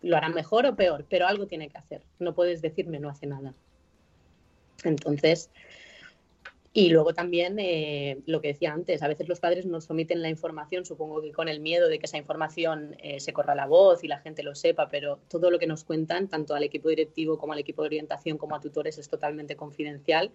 Lo 0.01 0.15
hará 0.15 0.29
mejor 0.29 0.65
o 0.65 0.75
peor, 0.75 1.05
pero 1.09 1.27
algo 1.27 1.47
tiene 1.47 1.69
que 1.69 1.77
hacer. 1.77 2.03
No 2.19 2.33
puedes 2.33 2.61
decirme 2.61 2.99
no 2.99 3.09
hace 3.09 3.27
nada. 3.27 3.53
Entonces, 4.85 5.49
y 6.71 6.89
luego 6.89 7.13
también 7.13 7.57
eh, 7.57 8.19
lo 8.27 8.41
que 8.41 8.49
decía 8.49 8.71
antes, 8.71 9.01
a 9.01 9.07
veces 9.07 9.27
los 9.27 9.39
padres 9.39 9.65
nos 9.65 9.89
omiten 9.89 10.21
la 10.21 10.29
información, 10.29 10.85
supongo 10.85 11.19
que 11.21 11.31
con 11.31 11.49
el 11.49 11.61
miedo 11.61 11.87
de 11.89 11.97
que 11.97 12.05
esa 12.05 12.17
información 12.17 12.95
eh, 12.99 13.19
se 13.19 13.33
corra 13.33 13.55
la 13.55 13.65
voz 13.65 14.03
y 14.03 14.07
la 14.07 14.19
gente 14.19 14.43
lo 14.43 14.53
sepa, 14.53 14.87
pero 14.87 15.19
todo 15.29 15.49
lo 15.49 15.57
que 15.57 15.65
nos 15.65 15.83
cuentan, 15.83 16.27
tanto 16.27 16.53
al 16.53 16.63
equipo 16.63 16.89
directivo 16.89 17.39
como 17.39 17.53
al 17.53 17.59
equipo 17.59 17.81
de 17.81 17.87
orientación 17.87 18.37
como 18.37 18.55
a 18.55 18.59
tutores, 18.59 18.99
es 18.99 19.09
totalmente 19.09 19.55
confidencial. 19.55 20.31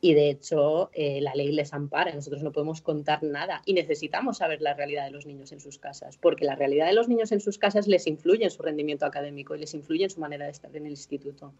Y 0.00 0.12
de 0.12 0.28
hecho, 0.28 0.90
eh, 0.92 1.20
la 1.20 1.34
ley 1.34 1.52
les 1.52 1.72
ampara, 1.72 2.12
nosotros 2.12 2.42
no 2.42 2.52
podemos 2.52 2.82
contar 2.82 3.22
nada 3.22 3.62
y 3.64 3.74
necesitamos 3.74 4.38
saber 4.38 4.60
la 4.60 4.74
realidad 4.74 5.04
de 5.06 5.12
los 5.12 5.24
niños 5.24 5.52
en 5.52 5.60
sus 5.60 5.78
casas, 5.78 6.18
porque 6.18 6.44
la 6.44 6.56
realidad 6.56 6.86
de 6.86 6.92
los 6.94 7.08
niños 7.08 7.30
en 7.32 7.40
sus 7.40 7.58
casas 7.58 7.86
les 7.86 8.06
influye 8.08 8.44
en 8.44 8.50
su 8.50 8.60
rendimiento 8.62 9.06
académico 9.06 9.54
y 9.54 9.60
les 9.60 9.72
influye 9.72 10.04
en 10.04 10.10
su 10.10 10.20
manera 10.20 10.46
de 10.46 10.50
estar 10.50 10.76
en 10.76 10.84
el 10.84 10.90
instituto. 10.90 11.54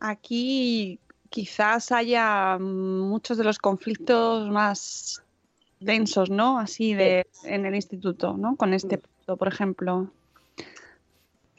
Aquí 0.00 1.00
quizás 1.30 1.92
haya 1.92 2.58
muchos 2.58 3.36
de 3.38 3.44
los 3.44 3.58
conflictos 3.58 4.48
más 4.50 5.22
densos, 5.80 6.30
¿no? 6.30 6.58
Así 6.58 6.94
de 6.94 7.26
en 7.44 7.66
el 7.66 7.74
instituto, 7.74 8.36
¿no? 8.36 8.56
Con 8.56 8.74
este 8.74 8.98
punto, 8.98 9.36
por 9.36 9.48
ejemplo. 9.48 10.10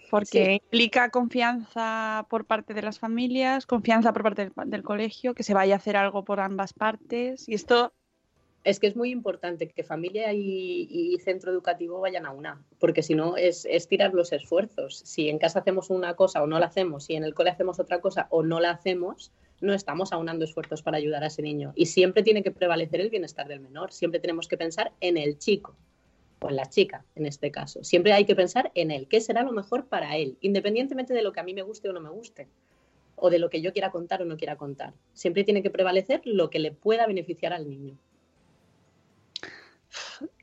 Porque 0.10 0.46
Sí. 0.46 0.52
implica 0.64 1.12
confianza 1.12 2.26
por 2.30 2.46
parte 2.46 2.74
de 2.74 2.82
las 2.82 2.98
familias, 2.98 3.68
confianza 3.68 4.12
por 4.12 4.24
parte 4.24 4.50
del, 4.50 4.70
del 4.70 4.84
colegio, 4.84 5.36
que 5.36 5.44
se 5.44 5.54
vaya 5.54 5.76
a 5.76 5.78
hacer 5.78 5.96
algo 5.96 6.24
por 6.24 6.40
ambas 6.40 6.74
partes. 6.74 7.48
Y 7.48 7.54
esto 7.54 7.94
Es 8.66 8.80
que 8.80 8.88
es 8.88 8.96
muy 8.98 9.12
importante 9.12 9.70
que 9.70 9.84
familia 9.84 10.34
y, 10.34 10.88
y 10.92 11.18
centro 11.20 11.50
educativo 11.52 12.02
vayan 12.02 12.26
a 12.26 12.32
una, 12.32 12.62
porque 12.80 13.04
si 13.04 13.16
no 13.16 13.38
es, 13.38 13.66
es 13.70 13.88
tirar 13.88 14.14
los 14.14 14.34
esfuerzos. 14.34 14.98
Si 15.06 15.30
en 15.30 15.38
casa 15.38 15.60
hacemos 15.60 15.90
una 15.90 16.16
cosa 16.16 16.42
o 16.44 16.48
no 16.48 16.60
la 16.60 16.66
hacemos, 16.66 17.06
si 17.06 17.16
en 17.16 17.24
el 17.24 17.34
cole 17.34 17.52
hacemos 17.52 17.80
otra 17.80 18.02
cosa 18.02 18.28
o 18.32 18.44
no 18.44 18.60
la 18.60 18.72
hacemos, 18.72 19.32
no 19.62 19.74
estamos 19.74 20.14
aunando 20.14 20.46
esfuerzos 20.46 20.82
para 20.82 20.98
ayudar 20.98 21.24
a 21.24 21.28
ese 21.28 21.42
niño. 21.42 21.74
Y 21.76 21.88
siempre 21.88 22.24
tiene 22.24 22.44
que 22.44 22.52
prevalecer 22.52 23.02
el 23.02 23.10
bienestar 23.10 23.48
del 23.48 23.60
menor. 23.60 23.92
Siempre 23.92 24.20
tenemos 24.20 24.48
que 24.48 24.58
pensar 24.58 24.92
en 25.02 25.18
el 25.18 25.38
chico 25.38 25.76
o 26.42 26.50
en 26.50 26.56
la 26.56 26.68
chica, 26.68 27.06
en 27.16 27.26
este 27.26 27.52
caso. 27.52 27.84
Siempre 27.84 28.14
hay 28.14 28.26
que 28.26 28.36
pensar 28.36 28.72
en 28.76 28.92
él, 28.92 29.08
qué 29.08 29.22
será 29.22 29.44
lo 29.44 29.52
mejor 29.52 29.88
para 29.88 30.18
él, 30.18 30.38
independientemente 30.42 31.14
de 31.14 31.22
lo 31.22 31.34
que 31.34 31.40
a 31.40 31.44
mí 31.44 31.54
me 31.54 31.62
guste 31.62 31.90
o 31.90 31.94
no 31.94 32.00
me 32.00 32.10
guste, 32.10 32.48
o 33.16 33.30
de 33.30 33.40
lo 33.40 33.50
que 33.50 33.62
yo 33.62 33.74
quiera 33.74 33.92
contar 33.92 34.22
o 34.22 34.26
no 34.26 34.38
quiera 34.38 34.56
contar. 34.56 34.94
Siempre 35.14 35.44
tiene 35.44 35.62
que 35.62 35.70
prevalecer 35.70 36.22
lo 36.24 36.50
que 36.50 36.60
le 36.60 36.72
pueda 36.72 37.06
beneficiar 37.08 37.54
al 37.54 37.70
niño. 37.70 37.98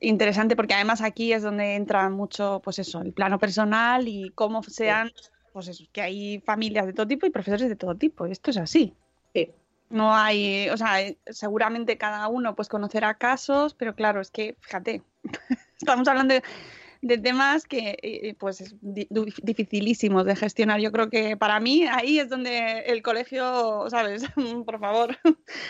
interesante 0.01 0.57
porque 0.57 0.75
además 0.75 1.01
aquí 1.01 1.33
es 1.33 1.43
donde 1.43 1.75
entra 1.75 2.09
mucho, 2.11 2.61
pues 2.63 2.79
eso, 2.79 3.01
el 3.01 3.13
plano 3.13 3.39
personal 3.39 4.07
y 4.09 4.31
cómo 4.35 4.63
sean, 4.63 5.11
pues 5.53 5.69
eso, 5.69 5.85
que 5.93 6.03
hay 6.03 6.41
familias 6.41 6.87
de 6.87 6.93
todo 6.93 7.07
tipo 7.07 7.27
y 7.27 7.31
profesores 7.31 7.69
de 7.69 7.77
todo 7.77 7.95
tipo. 7.95 8.27
Esto 8.27 8.51
es 8.51 8.59
así. 8.59 8.95
Sí. 9.37 9.51
No 9.91 10.15
hay, 10.15 10.69
o 10.71 10.77
sea, 10.77 11.01
eh, 11.03 11.19
seguramente 11.27 11.97
cada 11.99 12.27
uno 12.29 12.57
pues 12.57 12.69
conocerá 12.69 13.15
casos, 13.19 13.75
pero 13.75 13.95
claro, 13.95 14.21
es 14.21 14.31
que, 14.31 14.57
fíjate, 14.61 15.03
estamos 15.81 16.09
hablando 16.09 16.35
de, 16.35 16.43
de 17.03 17.19
temas 17.19 17.67
que 17.67 17.97
eh, 18.03 18.35
pues 18.39 18.75
dificilísimos 18.81 20.25
de 20.25 20.35
gestionar. 20.35 20.81
Yo 20.81 20.91
creo 20.91 21.09
que 21.11 21.37
para 21.37 21.61
mí 21.61 21.85
ahí 21.87 22.19
es 22.19 22.29
donde 22.29 22.81
el 22.87 23.03
colegio, 23.03 23.87
¿sabes? 23.91 24.25
Por 24.67 24.81
favor. 24.81 25.19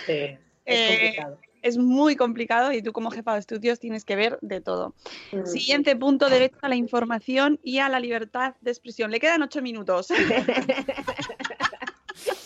Sí, 0.06 0.12
es 0.12 0.38
Eh, 0.68 1.14
complicado. 1.14 1.38
es 1.62 1.78
muy 1.78 2.16
complicado 2.16 2.72
y 2.72 2.82
tú 2.82 2.92
como 2.92 3.10
jefa 3.12 3.34
de 3.34 3.38
estudios 3.40 3.78
tienes 3.78 4.04
que 4.04 4.16
ver 4.16 4.38
de 4.40 4.60
todo. 4.60 4.94
Mm. 5.32 5.44
Siguiente 5.46 5.94
punto, 5.94 6.28
derecho 6.28 6.58
a 6.62 6.68
la 6.68 6.76
información 6.76 7.60
y 7.62 7.78
a 7.78 7.88
la 7.88 8.00
libertad 8.00 8.54
de 8.60 8.70
expresión. 8.70 9.10
Le 9.10 9.20
quedan 9.20 9.42
ocho 9.42 9.62
minutos. 9.62 10.08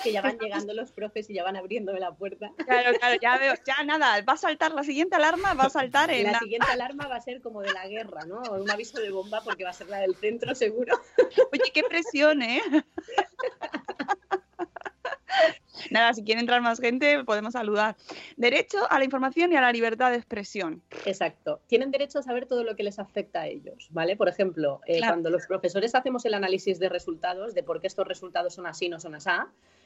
Que 0.02 0.12
ya 0.12 0.22
van 0.22 0.38
llegando 0.40 0.72
los 0.74 0.92
profes 0.92 1.28
y 1.30 1.34
ya 1.34 1.44
van 1.44 1.56
abriéndome 1.56 2.00
la 2.00 2.12
puerta. 2.12 2.50
Claro, 2.66 2.96
claro, 2.98 3.18
ya 3.20 3.38
veo, 3.38 3.54
ya 3.66 3.82
nada, 3.84 4.20
va 4.22 4.32
a 4.32 4.36
saltar 4.36 4.72
la 4.72 4.82
siguiente 4.84 5.16
alarma, 5.16 5.54
va 5.54 5.64
a 5.64 5.70
saltar 5.70 6.10
en 6.10 6.24
La 6.24 6.32
la- 6.32 6.38
siguiente 6.38 6.66
alarma 6.70 7.06
va 7.08 7.16
a 7.16 7.20
ser 7.20 7.40
como 7.40 7.62
de 7.62 7.72
la 7.72 7.86
guerra, 7.88 8.24
¿no? 8.26 8.40
Un 8.52 8.70
aviso 8.70 9.00
de 9.00 9.10
bomba 9.10 9.40
porque 9.42 9.64
va 9.64 9.70
a 9.70 9.74
ser 9.74 9.88
la 9.88 9.98
del 9.98 10.14
centro 10.16 10.54
seguro. 10.54 11.00
Oye, 11.52 11.70
qué 11.72 11.82
presión, 11.82 12.42
¿eh? 12.42 12.60
Nada, 15.90 16.12
si 16.12 16.22
quiere 16.22 16.40
entrar 16.40 16.60
más 16.60 16.78
gente, 16.80 17.24
podemos 17.24 17.54
saludar. 17.54 17.96
Derecho 18.36 18.78
a 18.90 18.98
la 18.98 19.04
información 19.04 19.52
y 19.52 19.56
a 19.56 19.60
la 19.60 19.72
libertad 19.72 20.10
de 20.10 20.16
expresión. 20.18 20.82
Exacto. 21.06 21.60
Tienen 21.68 21.90
derecho 21.90 22.18
a 22.18 22.22
saber 22.22 22.46
todo 22.46 22.62
lo 22.64 22.76
que 22.76 22.82
les 22.82 22.98
afecta 22.98 23.40
a 23.42 23.46
ellos, 23.46 23.88
¿vale? 23.90 24.14
Por 24.16 24.28
ejemplo, 24.28 24.80
eh, 24.86 24.98
Claro. 24.98 25.14
cuando 25.14 25.30
los 25.30 25.46
profesores 25.46 25.94
hacemos 25.94 26.24
el 26.26 26.34
análisis 26.34 26.78
de 26.78 26.88
resultados, 26.90 27.54
de 27.54 27.62
por 27.62 27.80
qué 27.80 27.86
estos 27.86 28.06
resultados 28.06 28.54
son 28.54 28.66
así, 28.66 28.88
no 28.88 29.00
son 29.00 29.14
así, 29.14 29.30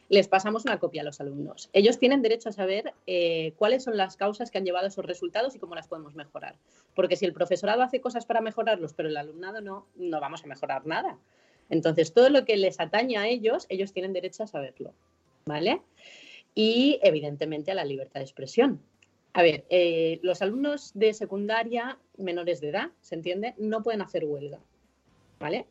les 0.08 0.28
pasamos 0.28 0.64
una 0.64 0.78
copia 0.78 1.02
a 1.02 1.04
los 1.04 1.20
alumnos. 1.20 1.70
Ellos 1.72 1.98
tienen 1.98 2.22
derecho 2.22 2.48
a 2.48 2.52
saber 2.52 2.92
eh, 3.06 3.52
cuáles 3.56 3.84
son 3.84 3.96
las 3.96 4.16
causas 4.16 4.50
que 4.50 4.58
han 4.58 4.64
llevado 4.64 4.84
a 4.84 4.88
esos 4.88 5.04
resultados 5.04 5.54
y 5.54 5.58
cómo 5.58 5.74
las 5.74 5.88
podemos 5.88 6.14
mejorar. 6.14 6.56
Porque 6.94 7.16
si 7.16 7.24
el 7.24 7.32
profesorado 7.32 7.82
hace 7.82 8.00
cosas 8.00 8.26
para 8.26 8.40
mejorarlos, 8.40 8.92
pero 8.92 9.08
el 9.08 9.16
alumnado 9.16 9.60
no, 9.60 9.86
no 9.96 10.20
vamos 10.20 10.44
a 10.44 10.46
mejorar 10.46 10.86
nada. 10.86 11.18
Entonces, 11.70 12.12
todo 12.12 12.28
lo 12.28 12.44
que 12.44 12.56
les 12.56 12.78
atañe 12.80 13.16
a 13.16 13.26
ellos, 13.26 13.66
ellos 13.68 13.92
tienen 13.92 14.12
derecho 14.12 14.42
a 14.42 14.46
saberlo, 14.46 14.92
¿vale? 15.46 15.80
Y, 16.54 17.00
evidentemente, 17.02 17.70
a 17.70 17.74
la 17.74 17.84
libertad 17.84 18.20
de 18.20 18.24
expresión. 18.24 18.80
A 19.32 19.42
ver, 19.42 19.64
eh, 19.70 20.20
los 20.22 20.42
alumnos 20.42 20.92
de 20.94 21.12
secundaria 21.14 21.98
menores 22.16 22.60
de 22.60 22.68
edad, 22.68 22.90
¿se 23.00 23.14
entiende? 23.14 23.54
No 23.58 23.82
pueden 23.82 24.02
hacer 24.02 24.24
huelga, 24.24 24.60
¿vale? 25.40 25.66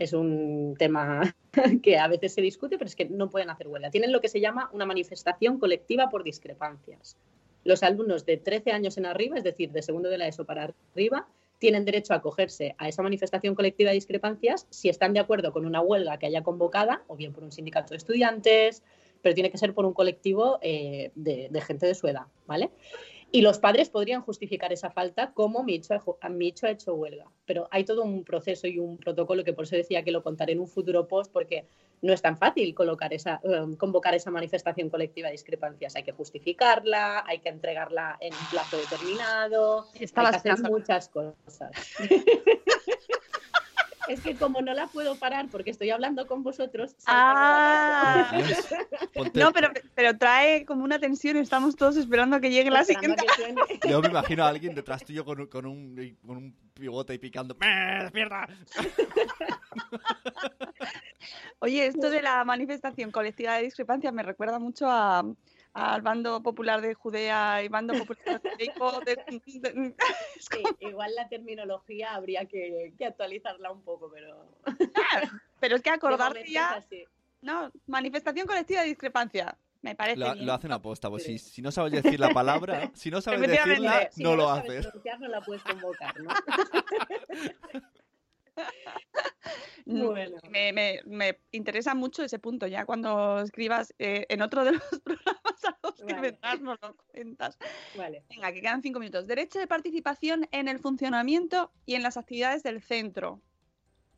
Es 0.00 0.14
un 0.14 0.76
tema 0.78 1.36
que 1.82 1.98
a 1.98 2.08
veces 2.08 2.32
se 2.32 2.40
discute, 2.40 2.78
pero 2.78 2.88
es 2.88 2.96
que 2.96 3.04
no 3.04 3.28
pueden 3.28 3.50
hacer 3.50 3.68
huelga. 3.68 3.90
Tienen 3.90 4.12
lo 4.12 4.22
que 4.22 4.28
se 4.28 4.40
llama 4.40 4.70
una 4.72 4.86
manifestación 4.86 5.58
colectiva 5.58 6.08
por 6.08 6.24
discrepancias. 6.24 7.18
Los 7.64 7.82
alumnos 7.82 8.24
de 8.24 8.38
13 8.38 8.72
años 8.72 8.96
en 8.96 9.04
arriba, 9.04 9.36
es 9.36 9.44
decir, 9.44 9.72
de 9.72 9.82
segundo 9.82 10.08
de 10.08 10.16
la 10.16 10.26
ESO 10.26 10.46
para 10.46 10.72
arriba, 10.94 11.28
tienen 11.58 11.84
derecho 11.84 12.14
a 12.14 12.16
acogerse 12.16 12.74
a 12.78 12.88
esa 12.88 13.02
manifestación 13.02 13.54
colectiva 13.54 13.90
de 13.90 13.96
discrepancias 13.96 14.66
si 14.70 14.88
están 14.88 15.12
de 15.12 15.20
acuerdo 15.20 15.52
con 15.52 15.66
una 15.66 15.82
huelga 15.82 16.18
que 16.18 16.24
haya 16.24 16.42
convocada, 16.42 17.02
o 17.06 17.16
bien 17.16 17.34
por 17.34 17.44
un 17.44 17.52
sindicato 17.52 17.90
de 17.90 17.98
estudiantes, 17.98 18.82
pero 19.20 19.34
tiene 19.34 19.50
que 19.50 19.58
ser 19.58 19.74
por 19.74 19.84
un 19.84 19.92
colectivo 19.92 20.58
eh, 20.62 21.10
de, 21.14 21.48
de 21.50 21.60
gente 21.60 21.86
de 21.86 21.94
su 21.94 22.08
edad, 22.08 22.24
¿vale? 22.46 22.70
Y 23.32 23.42
los 23.42 23.58
padres 23.58 23.90
podrían 23.90 24.22
justificar 24.22 24.72
esa 24.72 24.90
falta 24.90 25.32
como 25.32 25.62
mi 25.62 25.76
hijo, 25.76 26.18
ha- 26.20 26.70
hecho 26.70 26.94
huelga. 26.94 27.26
Pero 27.46 27.68
hay 27.70 27.84
todo 27.84 28.02
un 28.02 28.24
proceso 28.24 28.66
y 28.66 28.78
un 28.78 28.98
protocolo 28.98 29.44
que 29.44 29.52
por 29.52 29.64
eso 29.64 29.76
decía 29.76 30.02
que 30.02 30.10
lo 30.10 30.22
contaré 30.22 30.52
en 30.52 30.60
un 30.60 30.66
futuro 30.66 31.06
post, 31.06 31.32
porque 31.32 31.66
no 32.02 32.12
es 32.12 32.22
tan 32.22 32.36
fácil 32.36 32.74
colocar 32.74 33.12
esa, 33.12 33.40
eh, 33.44 33.76
convocar 33.78 34.14
esa 34.14 34.30
manifestación 34.30 34.88
colectiva 34.90 35.28
de 35.28 35.32
discrepancias. 35.32 35.94
Hay 35.96 36.02
que 36.02 36.12
justificarla, 36.12 37.24
hay 37.26 37.38
que 37.38 37.50
entregarla 37.50 38.16
en 38.20 38.32
un 38.32 38.46
plazo 38.50 38.76
determinado, 38.78 39.86
Estaba 39.94 40.30
hay 40.30 40.40
que 40.40 40.50
hacer 40.50 40.70
muchas 40.70 41.08
cosas. 41.08 41.70
es 44.10 44.20
que 44.20 44.34
como 44.34 44.60
no 44.60 44.74
la 44.74 44.88
puedo 44.88 45.14
parar 45.14 45.48
porque 45.50 45.70
estoy 45.70 45.90
hablando 45.90 46.26
con 46.26 46.42
vosotros. 46.42 46.96
Ah, 47.06 48.32
no, 49.34 49.52
pero, 49.52 49.70
pero 49.94 50.18
trae 50.18 50.64
como 50.64 50.82
una 50.84 50.98
tensión, 50.98 51.36
estamos 51.36 51.76
todos 51.76 51.96
esperando 51.96 52.36
a 52.36 52.40
que 52.40 52.50
llegue 52.50 52.70
la 52.70 52.84
siguiente. 52.84 53.24
Yo 53.88 54.00
me 54.00 54.08
imagino 54.08 54.44
a 54.44 54.48
alguien 54.48 54.74
detrás 54.74 55.04
tuyo 55.04 55.24
con 55.24 55.40
un, 55.40 55.46
con 55.46 55.66
un, 55.66 56.16
con 56.26 56.36
un 56.36 56.56
pivote 56.74 57.14
y 57.14 57.18
picando. 57.18 57.56
¡Me 57.60 58.02
despierta! 58.02 58.48
Oye, 61.60 61.86
esto 61.86 62.10
de 62.10 62.22
la 62.22 62.44
manifestación 62.44 63.10
colectiva 63.10 63.54
de 63.54 63.64
discrepancias 63.64 64.12
me 64.12 64.22
recuerda 64.22 64.58
mucho 64.58 64.86
a, 64.88 65.24
al 65.72 66.02
bando 66.02 66.42
popular 66.42 66.80
de 66.80 66.94
Judea 66.94 67.62
y 67.62 67.68
bando 67.68 67.94
popular 67.94 68.40
de 68.42 68.66
Jacob, 68.66 69.04
de- 69.04 69.16
de- 69.16 69.94
Sí, 70.40 70.62
igual 70.80 71.14
la 71.14 71.28
terminología 71.28 72.14
habría 72.14 72.44
que, 72.46 72.92
que 72.98 73.06
actualizarla 73.06 73.70
un 73.70 73.82
poco, 73.82 74.10
pero. 74.10 74.48
Pero 75.60 75.76
es 75.76 75.82
que 75.82 75.90
acordarte 75.90 76.44
ya. 76.50 76.84
No, 77.42 77.70
manifestación 77.86 78.46
colectiva 78.46 78.82
de 78.82 78.88
discrepancia. 78.88 79.56
Me 79.82 79.94
parece 79.94 80.18
Lo, 80.20 80.34
bien. 80.34 80.44
lo 80.44 80.52
hacen 80.52 80.72
aposta, 80.72 81.08
pues 81.08 81.22
si, 81.22 81.38
si 81.38 81.62
no 81.62 81.72
sabes 81.72 81.92
decir 81.92 82.20
la 82.20 82.34
palabra, 82.34 82.90
si 82.94 83.10
no 83.10 83.22
sabes 83.22 83.40
decirla. 83.40 84.10
Si 84.12 84.22
no 84.22 84.36
lo 84.36 84.46
sabes 84.48 84.86
haces. 84.86 85.20
no 85.20 85.28
la 85.28 85.40
puedes 85.40 85.62
convocar, 85.62 86.20
¿no? 86.20 86.30
Mm, 89.86 90.06
Bueno. 90.06 90.36
Me, 90.50 90.72
me- 90.72 91.00
me 91.06 91.40
interesa 91.50 91.94
mucho 91.94 92.22
ese 92.22 92.38
punto 92.38 92.66
ya 92.66 92.84
cuando 92.84 93.40
escribas 93.40 93.92
eh, 93.98 94.26
en 94.28 94.42
otro 94.42 94.64
de 94.64 94.72
los 94.72 95.00
programas 95.02 95.64
a 95.64 95.78
los 95.82 95.94
que 95.94 96.14
vendrás 96.14 96.60
nos 96.60 96.78
lo 96.80 96.94
cuentas. 96.96 97.58
Vale. 97.96 98.22
Venga, 98.28 98.52
que 98.52 98.60
quedan 98.60 98.82
cinco 98.82 99.00
minutos. 99.00 99.26
Derecho 99.26 99.58
de 99.58 99.66
participación 99.66 100.46
en 100.52 100.68
el 100.68 100.78
funcionamiento 100.78 101.72
y 101.86 101.94
en 101.94 102.02
las 102.02 102.16
actividades 102.18 102.62
del 102.62 102.82
centro. 102.82 103.40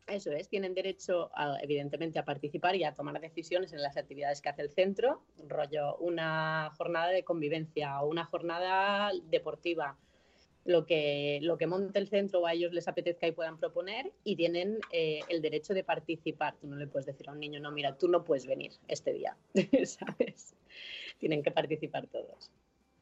Eso 0.05 0.31
es, 0.33 0.49
tienen 0.49 0.73
derecho, 0.75 1.31
a, 1.33 1.57
evidentemente, 1.61 2.19
a 2.19 2.25
participar 2.25 2.75
y 2.75 2.83
a 2.83 2.93
tomar 2.93 3.19
decisiones 3.21 3.71
en 3.71 3.81
las 3.81 3.95
actividades 3.95 4.41
que 4.41 4.49
hace 4.49 4.61
el 4.61 4.69
centro, 4.69 5.23
rollo 5.47 5.95
una 5.95 6.71
jornada 6.77 7.07
de 7.07 7.23
convivencia 7.23 8.01
o 8.01 8.07
una 8.09 8.25
jornada 8.25 9.11
deportiva, 9.23 9.97
lo 10.65 10.85
que, 10.85 11.39
lo 11.41 11.57
que 11.57 11.67
monte 11.67 11.99
el 11.99 12.07
centro 12.07 12.41
o 12.41 12.47
a 12.47 12.53
ellos 12.53 12.73
les 12.73 12.87
apetezca 12.87 13.27
y 13.27 13.31
puedan 13.31 13.57
proponer 13.57 14.11
y 14.23 14.35
tienen 14.35 14.79
eh, 14.91 15.19
el 15.29 15.41
derecho 15.41 15.73
de 15.73 15.83
participar. 15.83 16.55
Tú 16.59 16.67
no 16.67 16.75
le 16.75 16.87
puedes 16.87 17.05
decir 17.05 17.29
a 17.29 17.33
un 17.33 17.39
niño, 17.39 17.59
no, 17.59 17.71
mira, 17.71 17.97
tú 17.97 18.07
no 18.07 18.23
puedes 18.23 18.45
venir 18.45 18.71
este 18.87 19.13
día, 19.13 19.37
¿sabes? 19.85 20.55
Tienen 21.19 21.43
que 21.43 21.51
participar 21.51 22.07
todos. 22.07 22.51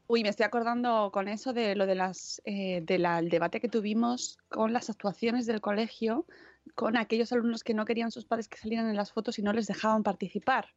Uy, 0.07 0.23
me 0.23 0.29
estoy 0.29 0.45
acordando 0.45 1.09
con 1.13 1.27
eso 1.27 1.53
de 1.53 1.75
lo 1.75 1.85
de 1.85 1.95
las 1.95 2.41
eh, 2.43 2.81
del 2.81 3.29
debate 3.29 3.61
que 3.61 3.69
tuvimos 3.69 4.37
con 4.49 4.73
las 4.73 4.89
actuaciones 4.89 5.45
del 5.45 5.61
colegio, 5.61 6.25
con 6.75 6.97
aquellos 6.97 7.31
alumnos 7.31 7.63
que 7.63 7.73
no 7.73 7.85
querían 7.85 8.11
sus 8.11 8.25
padres 8.25 8.49
que 8.49 8.57
salieran 8.57 8.89
en 8.89 8.97
las 8.97 9.13
fotos 9.13 9.39
y 9.39 9.41
no 9.41 9.53
les 9.53 9.67
dejaban 9.67 10.03
participar. 10.03 10.67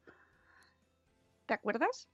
¿Te 1.46 1.54
acuerdas? 1.54 2.08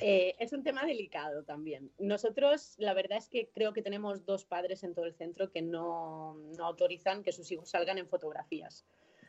Eh, 0.00 0.34
es 0.38 0.52
un 0.52 0.62
tema 0.62 0.84
delicado 0.84 1.44
también. 1.44 1.90
Nosotros, 1.98 2.74
la 2.78 2.94
verdad 2.94 3.18
es 3.18 3.28
que 3.28 3.48
creo 3.48 3.72
que 3.72 3.82
tenemos 3.82 4.24
dos 4.24 4.44
padres 4.44 4.82
en 4.84 4.94
todo 4.94 5.04
el 5.04 5.14
centro 5.14 5.50
que 5.50 5.62
no, 5.62 6.34
no 6.56 6.64
autorizan 6.66 7.22
que 7.22 7.32
sus 7.32 7.50
hijos 7.52 7.70
salgan 7.70 7.98
en 7.98 8.08
fotografías. 8.08 8.84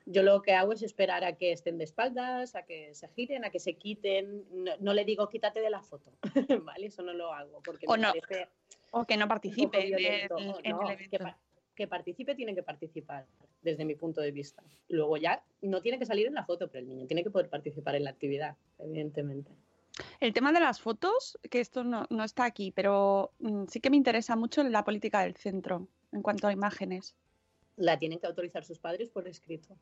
Yo 0.06 0.24
lo 0.24 0.42
que 0.42 0.54
hago 0.54 0.74
es 0.74 0.82
esperar 0.82 1.24
a 1.24 1.36
que 1.38 1.52
estén 1.52 1.78
de 1.78 1.84
espaldas, 1.84 2.56
a 2.56 2.64
que 2.66 2.96
se 2.96 3.08
giren, 3.10 3.46
a 3.46 3.52
que 3.52 3.60
se 3.60 3.74
quiten. 3.76 4.46
No, 4.52 4.72
no 4.80 4.94
le 4.94 5.06
digo 5.06 5.30
quítate 5.30 5.60
de 5.62 5.70
la 5.70 5.82
foto, 5.84 6.12
¿vale? 6.64 6.88
Eso 6.88 7.04
no 7.04 7.14
lo 7.14 7.32
hago 7.34 7.62
porque 7.64 7.86
O 7.88 7.92
me 7.96 8.02
no 8.02 8.08
parece 8.14 8.48
O 8.92 9.06
que 9.06 9.18
no 9.18 9.28
participe 9.28 9.78
en, 9.88 9.94
el- 9.94 10.56
en 10.64 10.78
pa- 11.20 11.38
que 11.76 11.88
participe 11.88 12.34
tiene 12.36 12.56
que 12.56 12.64
participar, 12.64 13.26
desde 13.62 13.86
mi 13.86 13.96
punto 13.96 14.20
de 14.20 14.32
vista. 14.32 14.64
Luego 14.88 15.16
ya 15.18 15.44
no 15.62 15.82
tiene 15.82 16.00
que 16.00 16.06
salir 16.06 16.26
en 16.28 16.34
la 16.34 16.44
foto, 16.44 16.68
pero 16.70 16.82
el 16.82 16.90
niño 16.90 17.06
tiene 17.06 17.24
que 17.24 17.30
poder 17.30 17.48
participar 17.50 17.96
en 17.96 18.04
la 18.04 18.10
actividad, 18.10 18.58
evidentemente. 18.80 19.52
El 20.20 20.34
tema 20.34 20.52
de 20.52 20.60
las 20.60 20.82
fotos, 20.82 21.38
que 21.50 21.60
esto 21.60 21.84
no, 21.84 22.06
no 22.10 22.24
está 22.24 22.46
aquí, 22.46 22.72
pero 22.72 23.34
mm, 23.40 23.66
sí 23.68 23.80
que 23.80 23.90
me 23.90 23.98
interesa 23.98 24.36
mucho 24.36 24.64
la 24.64 24.84
política 24.84 25.22
del 25.22 25.36
centro 25.36 25.88
en 26.12 26.22
cuanto 26.22 26.48
a 26.48 26.54
imágenes. 26.54 27.16
la 27.78 27.98
tienen 27.98 28.20
que 28.20 28.28
autorizar 28.28 28.66
sus 28.66 28.80
padres 28.80 29.10
por 29.10 29.28
escrito 29.28 29.78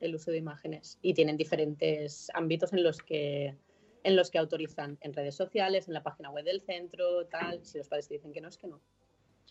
el 0.00 0.14
uso 0.14 0.30
de 0.30 0.38
imágenes 0.38 0.98
y 1.02 1.14
tienen 1.14 1.36
diferentes 1.36 2.30
ámbitos 2.34 2.72
en 2.72 2.82
los 2.82 2.98
que 2.98 3.56
en 4.04 4.16
los 4.16 4.30
que 4.30 4.38
autorizan 4.38 4.96
en 5.00 5.12
redes 5.12 5.34
sociales, 5.34 5.88
en 5.88 5.94
la 5.94 6.02
página 6.02 6.30
web 6.30 6.44
del 6.44 6.62
centro, 6.62 7.26
tal. 7.26 7.64
Si 7.64 7.78
los 7.78 7.88
padres 7.88 8.08
te 8.08 8.14
dicen 8.14 8.32
que 8.32 8.40
no, 8.40 8.48
es 8.48 8.56
que 8.56 8.68
no. 8.68 8.80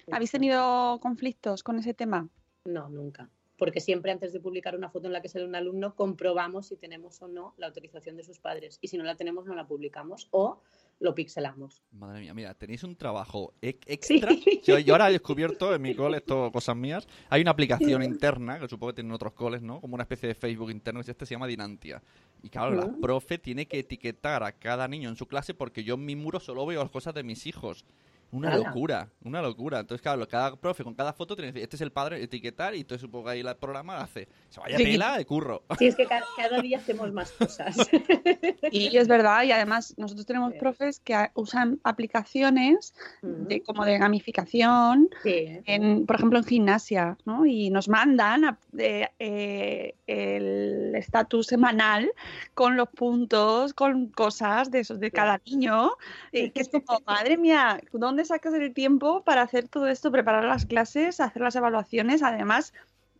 ¿Habéis 0.10 0.32
tenido 0.32 1.00
conflictos 1.02 1.64
con 1.64 1.78
ese 1.78 1.93
tema? 1.93 2.30
No, 2.64 2.89
nunca. 2.89 3.30
Porque 3.58 3.80
siempre 3.80 4.12
antes 4.12 4.34
de 4.34 4.39
publicar 4.39 4.76
una 4.76 4.89
foto 4.89 5.08
en 5.08 5.14
la 5.14 5.22
que 5.22 5.30
sale 5.30 5.45
un 5.45 5.55
alumno, 5.55 5.95
comprobamos 5.95 6.68
si 6.68 6.78
tenemos 6.78 7.22
o 7.22 7.28
no 7.28 7.53
la 7.58 7.68
autorización 7.68 8.16
de 8.16 8.24
sus 8.24 8.39
padres. 8.39 8.78
Y 8.82 8.88
si 8.88 8.97
no 8.97 9.03
la 9.03 9.16
tenemos, 9.16 9.45
no 9.45 9.55
la 9.55 9.68
publicamos 9.68 10.28
o 10.32 10.62
lo 10.99 11.14
pixelamos. 11.14 11.84
Madre 11.91 12.22
mía, 12.22 12.34
mira, 12.34 12.53
tenéis 12.53 12.84
un 12.84 12.95
trabajo 12.95 13.53
extra. 13.62 14.32
Yo, 14.64 14.80
yo 14.80 14.93
ahora 14.93 15.10
he 15.10 15.14
descubierto 15.14 15.74
en 15.74 15.82
mi 15.82 15.95
cole, 15.95 16.18
esto 16.18 16.51
cosas 16.51 16.76
mías. 16.76 17.08
Hay 17.30 17.41
una 17.41 17.51
aplicación 17.51 18.03
interna, 18.03 18.60
que 18.60 18.68
supongo 18.68 18.91
que 18.93 18.97
tienen 18.97 19.12
otros 19.12 19.34
coles, 19.34 19.62
¿no? 19.62 19.80
Como 19.82 19.95
una 19.95 20.03
especie 20.03 20.28
de 20.28 20.36
Facebook 20.36 20.72
interno, 20.72 21.03
que 21.03 21.12
este 21.12 21.26
se 21.26 21.36
llama 21.36 21.47
Dinantia. 21.47 22.01
Y 22.41 22.49
claro, 22.49 22.76
la 22.76 22.91
profe 23.01 23.38
tiene 23.38 23.68
que 23.68 23.80
etiquetar 23.80 24.43
a 24.43 24.51
cada 24.51 24.88
niño 24.88 25.10
en 25.10 25.16
su 25.16 25.28
clase 25.28 25.53
porque 25.53 25.84
yo 25.84 25.95
en 25.95 26.05
mi 26.05 26.16
muro 26.16 26.39
solo 26.39 26.66
veo 26.66 26.82
las 26.82 26.91
cosas 26.91 27.14
de 27.14 27.24
mis 27.24 27.45
hijos. 27.45 27.86
Una 28.32 28.49
Ala. 28.53 28.67
locura, 28.67 29.09
una 29.23 29.41
locura. 29.41 29.80
Entonces, 29.80 30.01
claro, 30.01 30.28
cada 30.28 30.55
profe 30.57 30.84
con 30.84 30.93
cada 30.93 31.13
foto 31.13 31.36
tiene 31.36 31.47
que 31.49 31.53
decir, 31.53 31.63
este 31.63 31.75
es 31.78 31.82
el 31.82 31.91
padre, 31.91 32.21
etiquetar, 32.21 32.75
y 32.75 32.82
entonces 32.82 33.01
supongo 33.01 33.25
que 33.25 33.32
ahí 33.32 33.39
el 33.39 33.55
programa 33.55 33.97
hace, 33.99 34.28
se 34.49 34.59
vaya 34.59 34.78
Sí. 34.78 34.84
tela 34.84 35.17
de 35.17 35.25
curro. 35.25 35.63
Sí, 35.80 35.88
es 35.88 35.95
que 35.95 36.05
ca- 36.05 36.23
cada 36.36 36.61
día 36.61 36.78
hacemos 36.78 37.11
más 37.13 37.32
cosas. 37.32 37.75
Y 38.71 38.97
es 38.97 39.07
verdad, 39.07 39.43
y 39.43 39.51
además 39.51 39.93
nosotros 39.97 40.25
tenemos 40.25 40.53
profes 40.55 40.99
que 40.99 41.15
usan 41.36 41.80
aplicaciones 41.84 42.93
de, 43.21 43.61
como 43.63 43.86
de 43.86 43.97
gamificación, 43.97 45.09
Sí. 45.23 45.59
en, 45.65 46.05
por 46.05 46.17
ejemplo 46.17 46.39
en 46.39 46.45
gimnasia, 46.45 47.17
¿no? 47.25 47.45
Y 47.45 47.69
nos 47.69 47.88
mandan 47.88 48.43
a- 48.45 48.59
eh, 48.78 49.07
eh, 49.19 49.95
el 50.05 50.93
estatus 50.95 51.47
semanal 51.47 52.11
con 52.53 52.75
los 52.75 52.89
puntos, 52.89 53.73
con 53.73 54.07
cosas 54.09 54.69
de 54.71 54.80
esos 54.80 54.99
de 54.99 55.11
cada 55.11 55.41
niño, 55.45 55.91
y 56.32 56.49
que 56.49 56.61
es 56.61 56.69
como, 56.69 56.99
madre 57.05 57.38
mía, 57.38 57.80
¿dónde 57.93 58.16
sacas 58.26 58.53
el 58.53 58.74
tiempo 58.74 59.24
para 59.24 59.41
hacer 59.41 59.68
todo 59.68 59.88
esto, 59.88 60.11
preparar 60.11 60.43
las 60.45 60.65
clases, 60.65 61.20
hacer 61.20 61.41
las 61.41 61.55
evaluaciones, 61.55 62.24
además 62.24 62.74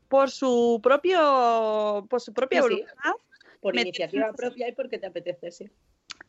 por 0.08 0.32
su 0.32 0.80
propio, 0.82 2.08
por 2.10 2.22
su 2.22 2.34
propia 2.34 2.62
Sí, 2.62 2.70
voluntad? 2.70 3.12
Por 3.60 3.76
iniciativa 3.76 4.32
propia 4.34 4.70
y 4.70 4.72
porque 4.72 4.98
te 4.98 5.08
apetece, 5.08 5.52
sí. 5.52 5.72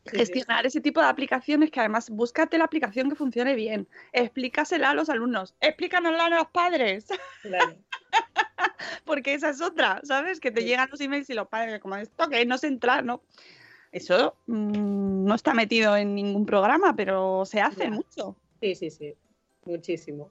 Gestionar 0.07 0.65
ese 0.67 0.81
tipo 0.81 1.01
de 1.01 1.07
aplicaciones 1.07 1.71
que 1.71 1.81
además 1.81 2.09
búscate 2.09 2.57
la 2.57 2.65
aplicación 2.65 3.11
que 3.11 3.17
funcione 3.17 3.55
bien, 3.55 3.87
explícasela 4.13 4.91
a 4.91 4.95
los 4.95 5.11
alumnos, 5.11 5.55
explícanosla 5.61 6.27
a 6.27 6.31
los 6.31 6.47
padres, 6.49 7.07
Claro. 7.43 7.77
porque 9.05 9.35
esa 9.35 9.51
es 9.51 9.61
otra, 9.61 10.01
¿sabes? 10.05 10.41
Que 10.41 10.51
te 10.51 10.65
llegan 10.65 10.89
los 10.91 11.01
emails 11.01 11.29
y 11.29 11.35
los 11.35 11.49
padres 11.49 11.81
como 11.81 11.97
esto 11.97 12.29
que 12.29 12.45
no 12.47 12.57
sé 12.57 12.69
entrar, 12.69 13.05
¿no? 13.05 13.23
Eso 13.93 14.35
mm, 14.47 15.25
no 15.25 15.35
está 15.35 15.55
metido 15.55 15.97
en 15.97 16.15
ningún 16.15 16.47
programa, 16.47 16.95
pero 16.95 17.45
se 17.45 17.61
hace 17.61 17.91
mucho. 17.91 18.37
Sí, 18.61 18.75
sí, 18.75 18.91
sí. 18.91 19.15
Muchísimo. 19.65 20.31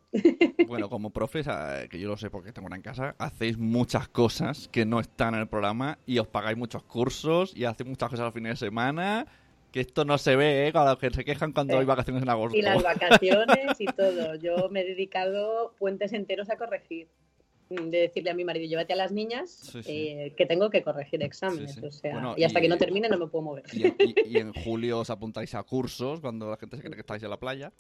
Bueno, 0.68 0.90
como 0.90 1.12
profes, 1.12 1.48
eh, 1.48 1.88
que 1.92 2.00
yo 2.00 2.08
lo 2.08 2.18
sé 2.18 2.30
porque 2.32 2.52
tengo 2.52 2.66
una 2.68 2.76
en 2.76 2.82
casa, 2.82 3.16
hacéis 3.20 3.58
muchas 3.58 4.08
cosas 4.08 4.68
que 4.72 4.86
no 4.86 5.00
están 5.00 5.36
en 5.36 5.42
el 5.42 5.48
programa 5.48 6.00
y 6.08 6.18
os 6.18 6.28
pagáis 6.28 6.58
muchos 6.58 6.82
cursos 6.84 7.56
y 7.56 7.66
hacéis 7.66 7.88
muchas 7.90 8.10
cosas 8.10 8.26
los 8.26 8.34
fines 8.34 8.60
de 8.60 8.66
semana. 8.66 9.28
Que 9.72 9.82
esto 9.82 10.06
no 10.06 10.18
se 10.18 10.36
ve, 10.38 10.68
¿eh? 10.68 10.74
Con 10.74 10.86
los 10.86 10.98
que 10.98 11.12
se 11.12 11.26
quejan 11.26 11.52
cuando 11.52 11.74
Sí. 11.74 11.80
hay 11.80 11.86
vacaciones 11.86 12.24
en 12.24 12.30
agosto. 12.30 12.58
Y 12.58 12.62
las 12.62 12.82
vacaciones 12.82 13.76
y 13.80 13.86
todo. 13.86 14.36
Yo 14.36 14.70
me 14.72 14.82
he 14.82 14.86
dedicado 14.86 15.76
puentes 15.78 16.14
enteros 16.14 16.50
a 16.50 16.56
corregir. 16.58 17.10
Mm, 17.70 17.90
De 17.90 17.98
decirle 18.00 18.30
a 18.30 18.34
mi 18.34 18.46
marido, 18.46 18.66
llévate 18.66 18.94
a 18.94 18.96
las 18.96 19.12
niñas, 19.12 19.50
Sí, 19.52 19.84
sí. 19.84 19.92
eh, 20.08 20.34
que 20.38 20.46
tengo 20.46 20.70
que 20.70 20.84
corregir 20.84 21.22
exámenes. 21.22 21.74
Sí, 21.74 21.82
sí. 21.82 21.86
O 21.88 21.92
sea, 21.92 22.14
Bueno, 22.14 22.34
y 22.38 22.44
hasta 22.46 22.60
y- 22.60 22.62
que 22.62 22.70
no 22.70 22.78
termine 22.78 23.10
no 23.10 23.18
me 23.18 23.28
puedo 23.28 23.44
mover. 23.44 23.64
Y 23.74 23.88
en, 23.88 23.96
y- 24.00 24.16
y 24.26 24.38
en 24.38 24.54
julio 24.54 25.00
os 25.00 25.10
apuntáis 25.10 25.54
a 25.54 25.64
cursos 25.64 26.22
cuando 26.22 26.50
la 26.50 26.56
gente 26.58 26.78
se 26.78 26.82
cree 26.84 26.94
que 26.96 27.02
estáis 27.02 27.22
en 27.24 27.30
la 27.30 27.38
playa. 27.40 27.74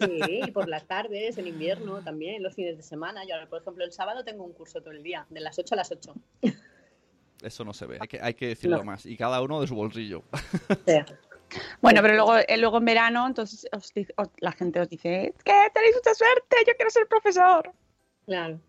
Sí, 0.00 0.42
y 0.46 0.50
por 0.52 0.68
las 0.68 0.86
tardes, 0.86 1.38
en 1.38 1.48
invierno 1.48 2.02
también, 2.04 2.42
los 2.42 2.54
fines 2.54 2.76
de 2.76 2.82
semana. 2.84 3.24
Yo 3.26 3.34
ahora, 3.34 3.48
por 3.48 3.60
ejemplo, 3.62 3.84
el 3.84 3.92
sábado 3.92 4.22
tengo 4.24 4.44
un 4.44 4.52
curso 4.52 4.80
todo 4.80 4.92
el 4.92 5.02
día, 5.02 5.26
de 5.30 5.40
las 5.40 5.58
8 5.58 5.74
a 5.74 5.76
las 5.76 5.90
8. 5.90 6.14
Eso 7.42 7.64
no 7.64 7.74
se 7.74 7.86
ve, 7.86 7.98
hay 8.00 8.08
que, 8.08 8.20
hay 8.20 8.34
que 8.34 8.46
decirlo 8.48 8.78
No. 8.78 8.84
más. 8.84 9.04
Y 9.06 9.16
cada 9.16 9.42
uno 9.42 9.60
de 9.60 9.66
su 9.66 9.74
bolsillo. 9.74 10.22
Bueno, 11.80 12.02
pero 12.02 12.14
luego, 12.14 12.36
eh, 12.38 12.56
luego 12.58 12.78
en 12.78 12.84
verano, 12.84 13.26
entonces 13.26 13.68
os 13.72 13.92
dice- 13.94 14.12
os- 14.16 14.30
la 14.38 14.52
gente 14.52 14.80
os 14.80 14.88
dice, 14.88 15.32
que 15.44 15.52
tenéis 15.72 15.94
mucha 15.96 16.14
suerte, 16.14 16.56
yo 16.66 16.72
quiero 16.76 16.90
ser 16.90 17.06
profesor. 17.06 17.72
Claro. 18.26 18.60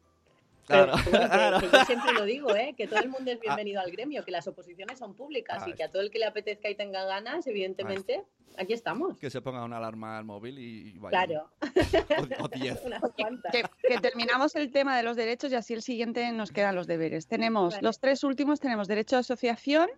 Claro, 0.68 0.94
Pero, 1.06 1.28
bueno, 1.30 1.60
que- 1.62 1.70
yo 1.78 1.86
siempre 1.86 2.12
lo 2.14 2.26
digo, 2.26 2.54
¿eh? 2.56 2.74
que 2.78 2.88
todo 2.88 3.00
el 3.00 3.08
mundo 3.10 3.32
es 3.32 3.40
bienvenido 3.66 3.80
al 3.82 3.90
gremio, 3.90 4.24
que 4.26 4.32
las 4.32 4.48
oposiciones 4.48 5.00
son 5.00 5.14
públicas 5.16 5.64
Ah, 5.66 5.70
y 5.70 5.74
que 5.74 5.84
a 5.84 5.90
todo 5.90 6.02
el 6.02 6.12
que 6.12 6.20
le 6.20 6.26
apetezca 6.26 6.70
y 6.70 6.76
tenga 6.76 7.06
ganas, 7.06 7.48
evidentemente, 7.48 8.24
aquí 8.58 8.74
estamos. 8.74 9.18
Que 9.18 9.30
se 9.30 9.42
ponga 9.42 9.64
una 9.64 9.78
alarma 9.78 10.18
al 10.18 10.26
móvil 10.26 10.60
y, 10.60 10.98
vaya. 11.00 11.26
Claro. 11.26 11.50
O, 12.42 12.46
o 12.46 12.48
diez. 12.50 12.80
Que, 13.52 13.64
que 13.88 13.98
terminamos 14.00 14.56
el 14.56 14.72
tema 14.72 14.98
de 14.98 15.04
los 15.04 15.16
derechos 15.16 15.52
y 15.52 15.56
así 15.56 15.74
el 15.74 15.82
siguiente 15.82 16.30
nos 16.34 16.52
quedan 16.52 16.76
los 16.76 16.86
deberes. 16.86 17.28
Tenemos 17.28 17.76
Vale. 17.76 17.84
los 17.86 18.00
tres 18.00 18.24
últimos, 18.26 18.60
tenemos 18.60 18.88
derecho 18.90 19.16
a 19.16 19.20
asociación, 19.20 19.90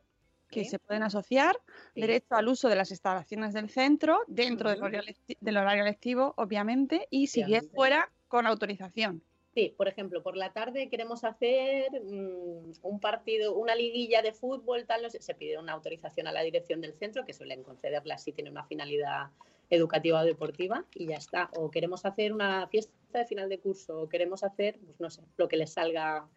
que 0.52 0.64
Sí. 0.64 0.70
se 0.72 0.80
pueden 0.80 1.02
asociar, 1.04 1.56
Sí. 1.96 2.02
derecho 2.02 2.36
al 2.36 2.48
uso 2.48 2.70
de 2.70 2.76
las 2.76 2.92
instalaciones 2.92 3.54
del 3.54 3.70
centro, 3.70 4.20
dentro 4.28 4.70
del, 4.70 4.82
horario 4.84 5.02
del 5.42 5.58
horario 5.58 5.84
lectivo, 5.84 6.34
obviamente, 6.38 7.08
y 7.10 7.28
si 7.28 7.44
bien 7.44 7.68
fuera, 7.74 8.10
con 8.28 8.46
autorización. 8.48 9.24
Sí, 9.56 9.74
por 9.76 9.88
ejemplo, 9.88 10.22
por 10.22 10.38
la 10.38 10.54
tarde 10.54 10.90
queremos 10.90 11.24
hacer 11.24 11.90
mm, 12.04 12.74
un 12.84 13.00
partido, 13.00 13.56
una 13.56 13.74
liguilla 13.76 14.22
de 14.22 14.32
fútbol, 14.32 14.86
tal, 14.86 15.02
no 15.02 15.10
sé, 15.10 15.22
se 15.22 15.34
pide 15.34 15.58
una 15.58 15.74
autorización 15.74 16.28
a 16.28 16.32
la 16.32 16.42
dirección 16.42 16.82
del 16.82 16.94
centro, 16.94 17.26
que 17.26 17.34
suelen 17.34 17.64
concederla 17.64 18.18
si 18.18 18.32
tiene 18.32 18.52
una 18.52 18.64
finalidad 18.66 19.30
educativa 19.72 20.22
o 20.22 20.26
deportiva, 20.26 20.86
y 20.94 21.08
ya 21.08 21.18
está. 21.18 21.50
O 21.56 21.72
queremos 21.72 22.06
hacer 22.06 22.32
una 22.32 22.68
fiesta 22.68 22.94
de 23.14 23.26
final 23.26 23.50
de 23.50 23.60
curso, 23.60 24.02
o 24.02 24.10
queremos 24.10 24.44
hacer, 24.44 24.78
pues 24.86 25.00
no 25.00 25.10
sé, 25.10 25.24
lo 25.38 25.48
que 25.48 25.58
les 25.58 25.74
salga 25.74 26.28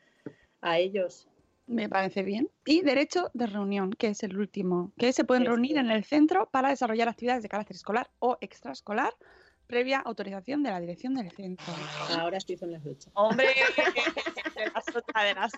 a 0.62 0.78
ellos. 0.78 1.28
Me 1.66 1.88
parece 1.88 2.22
bien. 2.22 2.50
Y 2.64 2.80
derecho 2.80 3.30
de 3.34 3.46
reunión, 3.46 3.92
que 3.92 4.08
es 4.08 4.22
el 4.22 4.38
último, 4.38 4.92
que 4.98 5.12
se 5.12 5.24
pueden 5.24 5.44
reunir 5.44 5.76
en 5.76 5.90
el 5.90 6.04
centro 6.04 6.48
para 6.50 6.70
desarrollar 6.70 7.08
actividades 7.08 7.42
de 7.42 7.48
carácter 7.48 7.76
escolar 7.76 8.10
o 8.18 8.38
extraescolar, 8.40 9.14
previa 9.72 10.00
autorización 10.00 10.62
de 10.62 10.70
la 10.70 10.78
dirección 10.80 11.14
del 11.14 11.30
centro. 11.30 11.64
Ahora 12.18 12.38
sí 12.40 12.58
son 12.58 12.72
las 12.72 12.84
ocho. 12.84 13.08
Hombre, 13.14 13.46
de 14.64 14.70
las 14.72 14.84
de 14.86 15.34
las. 15.34 15.52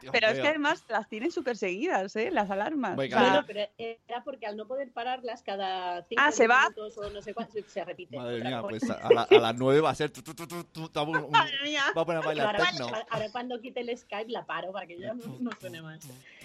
Dios 0.00 0.12
Pero 0.12 0.28
es 0.28 0.40
que 0.40 0.48
además 0.48 0.84
las 0.88 1.08
tienen 1.08 1.30
súper 1.30 1.56
seguidas, 1.56 2.14
¿eh? 2.16 2.30
Las 2.30 2.50
alarmas. 2.50 2.96
Bueno, 2.96 3.16
pero 3.46 3.60
era 3.78 4.22
porque 4.24 4.46
al 4.46 4.56
no 4.56 4.66
poder 4.66 4.90
pararlas 4.92 5.42
cada 5.42 6.02
cinco 6.02 6.22
Ah, 6.24 6.32
¿se 6.32 6.46
va? 6.46 6.62
minutos 6.70 6.98
o 6.98 7.10
no 7.10 7.22
sé 7.22 7.34
cuánto, 7.34 7.58
se 7.66 7.84
repite. 7.84 8.16
Madre 8.16 8.42
mía, 8.42 8.62
pues 8.62 8.88
a, 8.90 8.94
a 8.94 9.12
la- 9.12 9.22
a 9.22 9.38
las 9.38 9.54
nueve 9.56 9.80
va 9.80 9.90
a 9.90 9.94
ser. 9.94 10.10
tu, 10.10 10.22
tu, 10.22 10.34
tu, 10.34 10.46
tu, 10.46 10.64
tu, 10.64 10.88
tu, 10.88 11.00
un- 11.02 11.16
un- 11.16 11.30
Madre 11.30 11.54
mía. 11.62 11.82
Va 11.96 12.02
a 12.02 12.04
poner 12.06 12.22
a 12.22 12.26
bailar 12.26 12.46
Ahora, 12.46 12.58
techno. 12.70 12.86
ahora 13.10 13.30
cuando 13.32 13.60
quite 13.60 13.80
el 13.80 13.96
Skype 13.96 14.30
la 14.30 14.44
paro 14.46 14.72
para 14.72 14.86
que 14.86 14.98
ya 14.98 15.14
no, 15.14 15.24
no 15.40 15.50
suene 15.60 15.82
mal. 15.82 15.98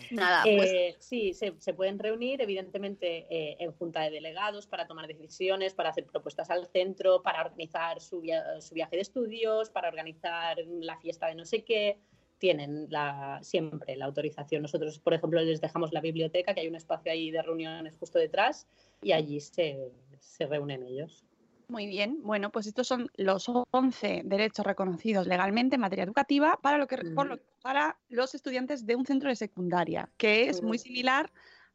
Nada, 0.09 0.43
pues 0.43 0.71
Eh, 0.71 0.95
sí, 0.99 1.33
se, 1.33 1.53
se 1.59 1.73
pueden 1.73 1.97
reunir, 1.99 2.41
evidentemente, 2.41 3.27
eh, 3.29 3.57
en 3.59 3.71
junta 3.73 4.01
de 4.01 4.09
delegados 4.11 4.67
para 4.67 4.85
tomar 4.87 5.07
decisiones, 5.07 5.73
para 5.73 5.89
hacer 5.89 6.05
propuestas 6.05 6.49
al 6.49 6.67
centro, 6.67 7.21
para 7.21 7.41
organizar 7.41 8.01
su, 8.01 8.19
via- 8.21 8.59
su 8.61 8.73
viaje 8.75 8.95
de 8.97 9.01
estudios, 9.03 9.69
para 9.69 9.87
organizar 9.87 10.57
la 10.67 10.97
fiesta 10.97 11.27
de 11.27 11.35
no 11.35 11.45
sé 11.45 11.63
qué. 11.63 11.97
Tienen 12.41 12.87
la, 12.89 13.37
siempre 13.43 13.95
la 13.95 14.05
autorización. 14.05 14.63
Nosotros, 14.63 14.97
por 14.97 15.13
ejemplo, 15.13 15.39
les 15.41 15.61
dejamos 15.61 15.93
la 15.93 16.01
biblioteca, 16.01 16.55
que 16.55 16.61
hay 16.61 16.67
un 16.67 16.73
espacio 16.75 17.11
ahí 17.11 17.29
de 17.29 17.39
reuniones 17.43 17.95
justo 17.99 18.17
detrás, 18.17 18.65
y 19.03 19.11
allí 19.11 19.39
se, 19.39 19.91
se 20.19 20.47
reúnen 20.47 20.81
ellos. 20.81 21.23
muy 21.67 21.85
bien. 21.85 22.17
Bueno, 22.23 22.51
pues 22.51 22.65
estos 22.65 22.87
son 22.87 23.11
los 23.15 23.45
11 23.69 24.23
derechos 24.25 24.65
reconocidos 24.65 25.27
legalmente 25.27 25.75
en 25.75 25.81
materia 25.81 26.03
educativa 26.03 26.57
para, 26.63 26.79
lo 26.79 26.87
que, 26.87 26.97
por 27.15 27.27
lo- 27.27 27.39
para 27.61 27.99
los 28.09 28.33
estudiantes 28.33 28.87
de 28.87 28.95
un 28.95 29.05
centro 29.05 29.29
de 29.29 29.35
secundaria, 29.35 30.09
que 30.17 30.49
es 30.49 30.63
muy 30.63 30.77
Ujú. 30.77 30.83
similar 30.87 31.31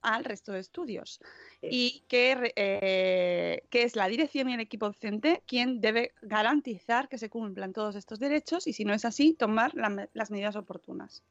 al 0.07 0.24
resto 0.24 0.52
de 0.52 0.61
estudios. 0.61 1.20
Sí. 1.61 1.68
Y 1.70 2.04
que, 2.09 2.52
eh, 2.54 3.62
que 3.70 3.82
es 3.82 3.96
la 3.96 4.07
dirección 4.09 4.48
y 4.48 4.54
el 4.54 4.61
equipo 4.61 4.86
docente 4.86 5.42
quien 5.46 5.80
debe 5.80 6.12
garantizar 6.22 7.09
que 7.09 7.18
se 7.18 7.28
cumplan 7.28 7.72
todos 7.72 7.96
estos 7.96 8.18
derechos 8.20 8.66
y 8.66 8.72
si 8.72 8.84
no 8.84 8.94
es 8.94 9.04
así, 9.04 9.34
tomar 9.34 9.74
la 9.74 10.09
las 10.14 10.30
medidas 10.30 10.57
oportunas. 10.57 11.22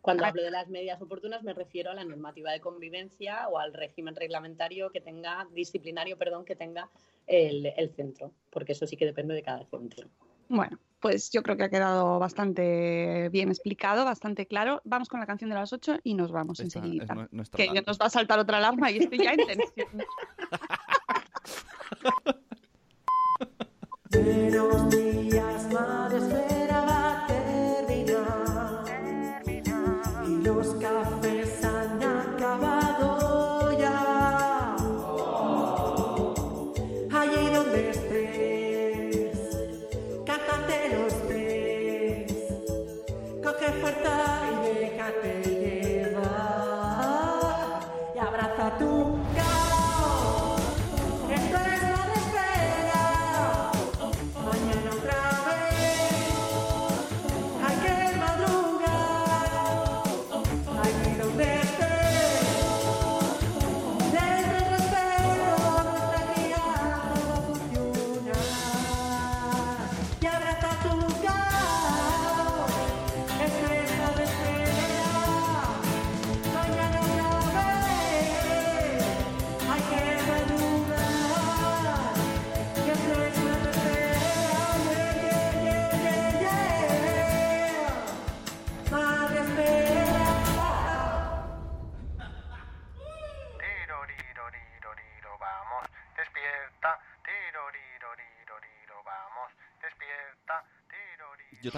Cuando 0.00 0.24
hablo 0.26 0.42
de 0.42 0.50
las 0.50 0.68
medidas 0.68 1.00
oportunas 1.00 1.42
me 1.42 1.54
refiero 1.54 1.90
a 1.90 1.94
la 1.94 2.04
normativa 2.04 2.52
de 2.52 2.60
convivencia 2.60 3.48
o 3.48 3.58
al 3.58 3.72
régimen 3.72 4.14
reglamentario 4.14 4.90
que 4.90 5.00
tenga, 5.00 5.46
disciplinario, 5.52 6.16
perdón, 6.16 6.44
que 6.44 6.56
tenga 6.56 6.90
el, 7.26 7.66
el 7.76 7.90
centro, 7.94 8.32
porque 8.50 8.72
eso 8.72 8.86
sí 8.86 8.96
que 8.96 9.06
depende 9.06 9.34
de 9.34 9.42
cada 9.42 9.64
centro. 9.64 10.08
Bueno, 10.48 10.78
pues 11.00 11.30
yo 11.30 11.42
creo 11.42 11.56
que 11.56 11.64
ha 11.64 11.68
quedado 11.68 12.18
bastante 12.18 13.28
bien 13.30 13.48
explicado, 13.50 14.04
bastante 14.04 14.46
claro. 14.46 14.80
Vamos 14.84 15.08
con 15.08 15.20
la 15.20 15.26
canción 15.26 15.50
de 15.50 15.56
las 15.56 15.72
8 15.72 15.98
y 16.02 16.14
nos 16.14 16.32
vamos 16.32 16.60
Esta 16.60 16.78
enseguida. 16.78 17.06
Que 17.54 17.64
alarma. 17.64 17.82
nos 17.86 17.98
va 17.98 18.06
a 18.06 18.10
saltar 18.10 18.38
otra 18.38 18.58
alarma 18.58 18.90
y 18.90 18.98
estoy 18.98 19.18
ya 19.18 19.32
en 19.32 19.46
tensión. 19.46 19.88
Buenos 24.14 24.90
días, 24.90 25.72
madre 25.72 26.53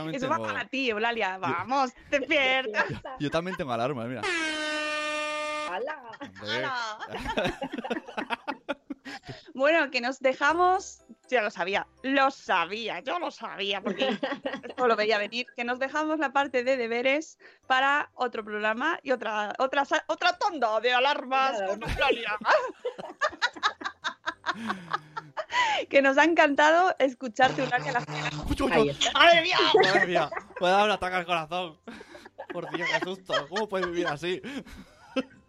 también 0.07 0.23
Eso 0.23 0.33
tengo... 0.33 0.43
va 0.43 0.55
para 0.55 0.69
ti, 0.69 0.91
Eulalia. 0.91 1.39
Vamos, 1.39 1.93
despierta. 2.11 2.85
Yo 3.21 3.31
también 3.31 3.57
tengo 3.57 3.73
alarma, 3.73 4.05
mira. 4.05 4.23
¡Hala! 5.71 6.03
Hombre. 6.21 7.53
Bueno, 9.55 9.91
que 9.91 10.01
nos 10.01 10.21
dejamos. 10.21 11.03
Ya 11.29 11.43
lo 11.43 11.51
sabía, 11.51 11.89
lo 12.03 12.31
sabía, 12.31 13.01
yo 13.01 13.19
lo 13.19 13.33
sabía, 13.33 13.81
porque 13.81 14.11
esto 14.63 14.87
lo 14.87 14.95
veía 14.95 15.19
venir. 15.19 15.47
Que 15.57 15.65
nos 15.65 15.81
dejamos 15.81 16.21
la 16.21 16.33
parte 16.33 16.63
de 16.63 16.77
deberes 16.77 17.39
para 17.67 18.11
otro 18.15 18.45
programa 18.45 19.01
y 19.03 19.11
otra 19.11 19.53
otra, 19.59 19.85
otra 20.07 20.39
tanda 20.39 20.79
de 20.81 20.93
alarmas 20.93 21.61
con 21.63 21.83
Eulalia. 21.83 22.37
que 25.89 26.03
nos 26.03 26.19
ha 26.19 26.25
encantado 26.25 26.95
escucharte, 26.99 27.63
Eulalia. 27.63 27.93
La... 27.93 28.05
Ahí 28.73 28.89
está. 28.89 29.13
¡Madre 29.13 29.43
mía! 29.43 29.59
Madre 29.83 30.07
mía, 30.07 30.31
me 30.61 30.69
da 30.69 30.85
un 30.85 30.91
ataque 30.91 31.17
al 31.17 31.27
corazón. 31.27 31.77
Por 32.53 32.71
Dios, 32.71 32.89
qué 32.93 33.05
susto. 33.05 33.35
¿Cómo 33.49 33.69
puedes 33.69 33.87
vivir 33.89 34.07
así? 34.07 34.41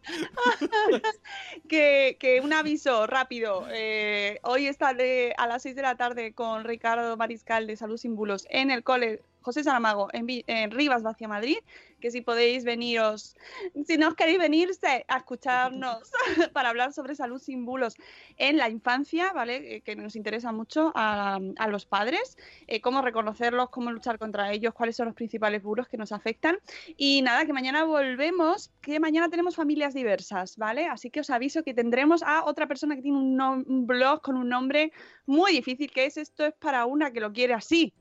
que, 1.70 2.18
que 2.20 2.42
un 2.42 2.54
aviso 2.54 3.08
rápido. 3.08 3.68
eh, 3.72 4.40
hoy 4.44 4.68
estaré 4.68 5.34
a 5.38 5.48
las 5.48 5.64
6 5.64 5.76
de 5.76 5.82
la 5.82 5.96
tarde 5.96 6.34
con 6.34 6.64
Ricardo 6.64 7.18
Mariscal 7.18 7.68
de 7.68 7.76
Salud 7.76 7.98
Sin 7.98 8.16
Bulos 8.16 8.48
en 8.50 8.72
el 8.72 8.84
cole 8.84 9.22
José 9.48 9.64
Saramago 9.64 10.10
en, 10.12 10.28
en 10.48 10.72
Rivas, 10.72 11.04
Vacia 11.04 11.26
Madrid. 11.30 11.60
Que 12.02 12.12
si 12.12 12.20
podéis 12.20 12.66
veniros, 12.66 13.38
si 13.86 13.98
no 13.98 14.10
os 14.10 14.16
queréis 14.16 14.38
venirse 14.38 15.06
a 15.08 15.18
escucharnos 15.18 16.12
para 16.54 16.70
hablar 16.70 16.92
sobre 16.92 17.16
salud 17.16 17.40
sin 17.40 17.66
bulos 17.66 17.96
en 18.36 18.58
la 18.58 18.70
infancia, 18.70 19.32
¿vale? 19.34 19.78
Eh, 19.78 19.82
Que 19.82 19.96
nos 19.96 20.18
interesa 20.18 20.52
mucho 20.52 20.92
a, 20.96 21.40
los 21.70 21.86
padres, 21.86 22.38
eh, 22.68 22.82
cómo 22.82 23.02
reconocerlos, 23.02 23.70
cómo 23.70 23.90
luchar 23.90 24.20
contra 24.20 24.52
ellos, 24.52 24.74
cuáles 24.74 24.98
son 24.98 25.06
los 25.08 25.16
principales 25.16 25.64
bulos 25.64 25.88
que 25.88 25.98
nos 25.98 26.12
afectan. 26.12 26.60
Y 26.98 27.22
nada, 27.22 27.46
que 27.46 27.54
mañana 27.54 27.86
volvemos, 27.86 28.70
que 28.82 29.00
mañana 29.00 29.30
tenemos 29.30 29.56
familias 29.56 29.94
diversas, 29.94 30.58
¿vale? 30.58 30.88
Así 30.88 31.10
que 31.10 31.22
os 31.22 31.30
aviso 31.30 31.64
que 31.64 31.74
tendremos 31.74 32.22
a 32.22 32.44
otra 32.44 32.68
persona 32.68 32.98
que 32.98 33.02
tiene 33.02 33.18
un, 33.18 33.42
un 33.42 33.88
blog 33.88 34.22
con 34.22 34.36
un 34.36 34.50
nombre 34.50 34.92
muy 35.26 35.54
difícil, 35.54 35.90
que 35.90 36.06
es 36.06 36.18
Esto 36.18 36.46
es 36.46 36.54
para 36.56 36.86
una 36.86 37.12
que 37.12 37.22
lo 37.22 37.32
quiere 37.32 37.54
así. 37.54 37.94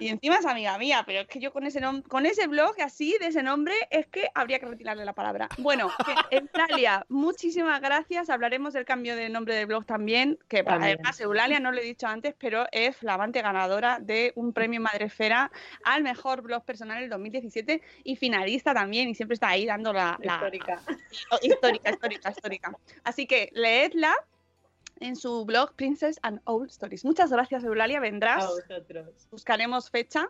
Y 0.00 0.08
encima 0.08 0.36
es 0.36 0.46
amiga 0.46 0.76
mía, 0.78 1.04
pero 1.06 1.20
es 1.20 1.28
que 1.28 1.38
yo 1.38 1.52
con 1.52 1.64
ese 1.64 1.80
con 2.08 2.26
ese 2.26 2.48
blog 2.48 2.74
así, 2.82 3.14
de 3.20 3.28
ese 3.28 3.40
nombre, 3.44 3.74
es 3.90 4.08
que 4.08 4.28
habría 4.34 4.58
que 4.58 4.66
retirarle 4.66 5.04
la 5.04 5.12
palabra. 5.12 5.48
Bueno, 5.58 5.92
Eulalia, 6.30 7.06
muchísimas 7.08 7.80
gracias. 7.80 8.28
Hablaremos 8.28 8.72
del 8.72 8.84
cambio 8.84 9.14
de 9.14 9.28
nombre 9.28 9.54
del 9.54 9.66
blog 9.66 9.84
también, 9.86 10.40
que 10.48 10.64
También. 10.64 10.94
además 10.94 11.20
Eulalia 11.20 11.60
no 11.60 11.70
lo 11.70 11.78
he 11.78 11.84
dicho 11.84 12.08
antes, 12.08 12.34
pero 12.36 12.66
es 12.72 12.96
flamante 12.96 13.42
ganadora 13.42 13.98
de 14.00 14.32
un 14.34 14.52
premio 14.52 14.80
Madrefera 14.80 15.52
al 15.84 16.02
mejor 16.02 16.42
blog 16.42 16.64
personal 16.64 16.98
del 16.98 17.10
2017 17.10 17.80
y 18.02 18.16
finalista 18.16 18.74
también, 18.74 19.08
y 19.08 19.14
siempre 19.14 19.34
está 19.34 19.50
ahí 19.50 19.66
dando 19.66 19.92
la, 19.92 20.18
la- 20.20 20.34
Histórica. 20.34 20.80
histórica, 21.42 21.90
histórica, 21.90 22.30
histórica. 22.30 22.72
Así 23.04 23.26
que 23.26 23.50
leedla 23.52 24.12
en 25.02 25.16
su 25.16 25.44
blog 25.44 25.74
Princess 25.74 26.18
and 26.22 26.40
Old 26.44 26.70
Stories. 26.70 27.04
Muchas 27.04 27.30
gracias, 27.30 27.64
Eulalia. 27.64 28.00
Vendrás 28.00 28.44
A 28.44 28.48
vosotros. 28.48 29.26
buscaremos 29.30 29.90
fecha. 29.90 30.28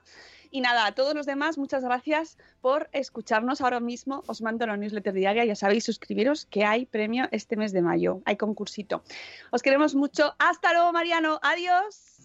Y 0.50 0.60
nada, 0.60 0.86
a 0.86 0.92
todos 0.92 1.14
los 1.14 1.26
demás, 1.26 1.58
muchas 1.58 1.82
gracias 1.84 2.36
por 2.60 2.88
escucharnos. 2.92 3.60
Ahora 3.60 3.80
mismo 3.80 4.22
os 4.26 4.42
mando 4.42 4.66
la 4.66 4.76
newsletter 4.76 5.12
diaria. 5.14 5.44
Ya 5.44 5.54
sabéis, 5.54 5.84
suscribiros 5.84 6.46
que 6.46 6.64
hay 6.64 6.86
premio 6.86 7.28
este 7.30 7.56
mes 7.56 7.72
de 7.72 7.82
mayo. 7.82 8.22
Hay 8.24 8.36
concursito. 8.36 9.02
Os 9.50 9.62
queremos 9.62 9.94
mucho. 9.94 10.34
Hasta 10.38 10.72
luego, 10.72 10.92
Mariano. 10.92 11.38
Adiós. 11.42 12.18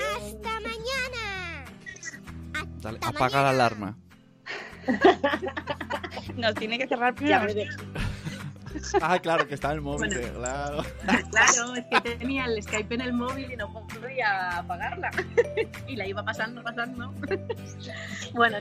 ¡Hasta 0.00 0.60
mañana! 0.60 1.64
Dale, 2.80 2.98
apaga 3.02 3.42
la 3.42 3.50
alarma. 3.50 3.98
Nos 6.36 6.54
tiene 6.54 6.78
que 6.78 6.86
cerrar 6.86 7.14
Ya 7.24 7.42
primero. 7.42 7.74
Ah, 9.02 9.18
claro, 9.18 9.46
que 9.46 9.54
está 9.54 9.68
en 9.68 9.74
el 9.74 9.80
móvil, 9.82 10.10
Bueno. 10.10 10.38
claro. 10.38 10.82
Claro, 11.30 11.74
es 11.74 11.84
que 12.02 12.10
tenía 12.16 12.44
el 12.46 12.62
Skype 12.62 12.94
en 12.94 13.00
el 13.00 13.12
móvil 13.12 13.50
y 13.52 13.56
no 13.56 13.72
podía 13.72 14.58
apagarla. 14.58 15.10
y 15.86 15.96
la 15.96 16.06
iba 16.06 16.24
pasando, 16.24 16.62
pasando. 16.62 17.12
bueno, 18.34 18.58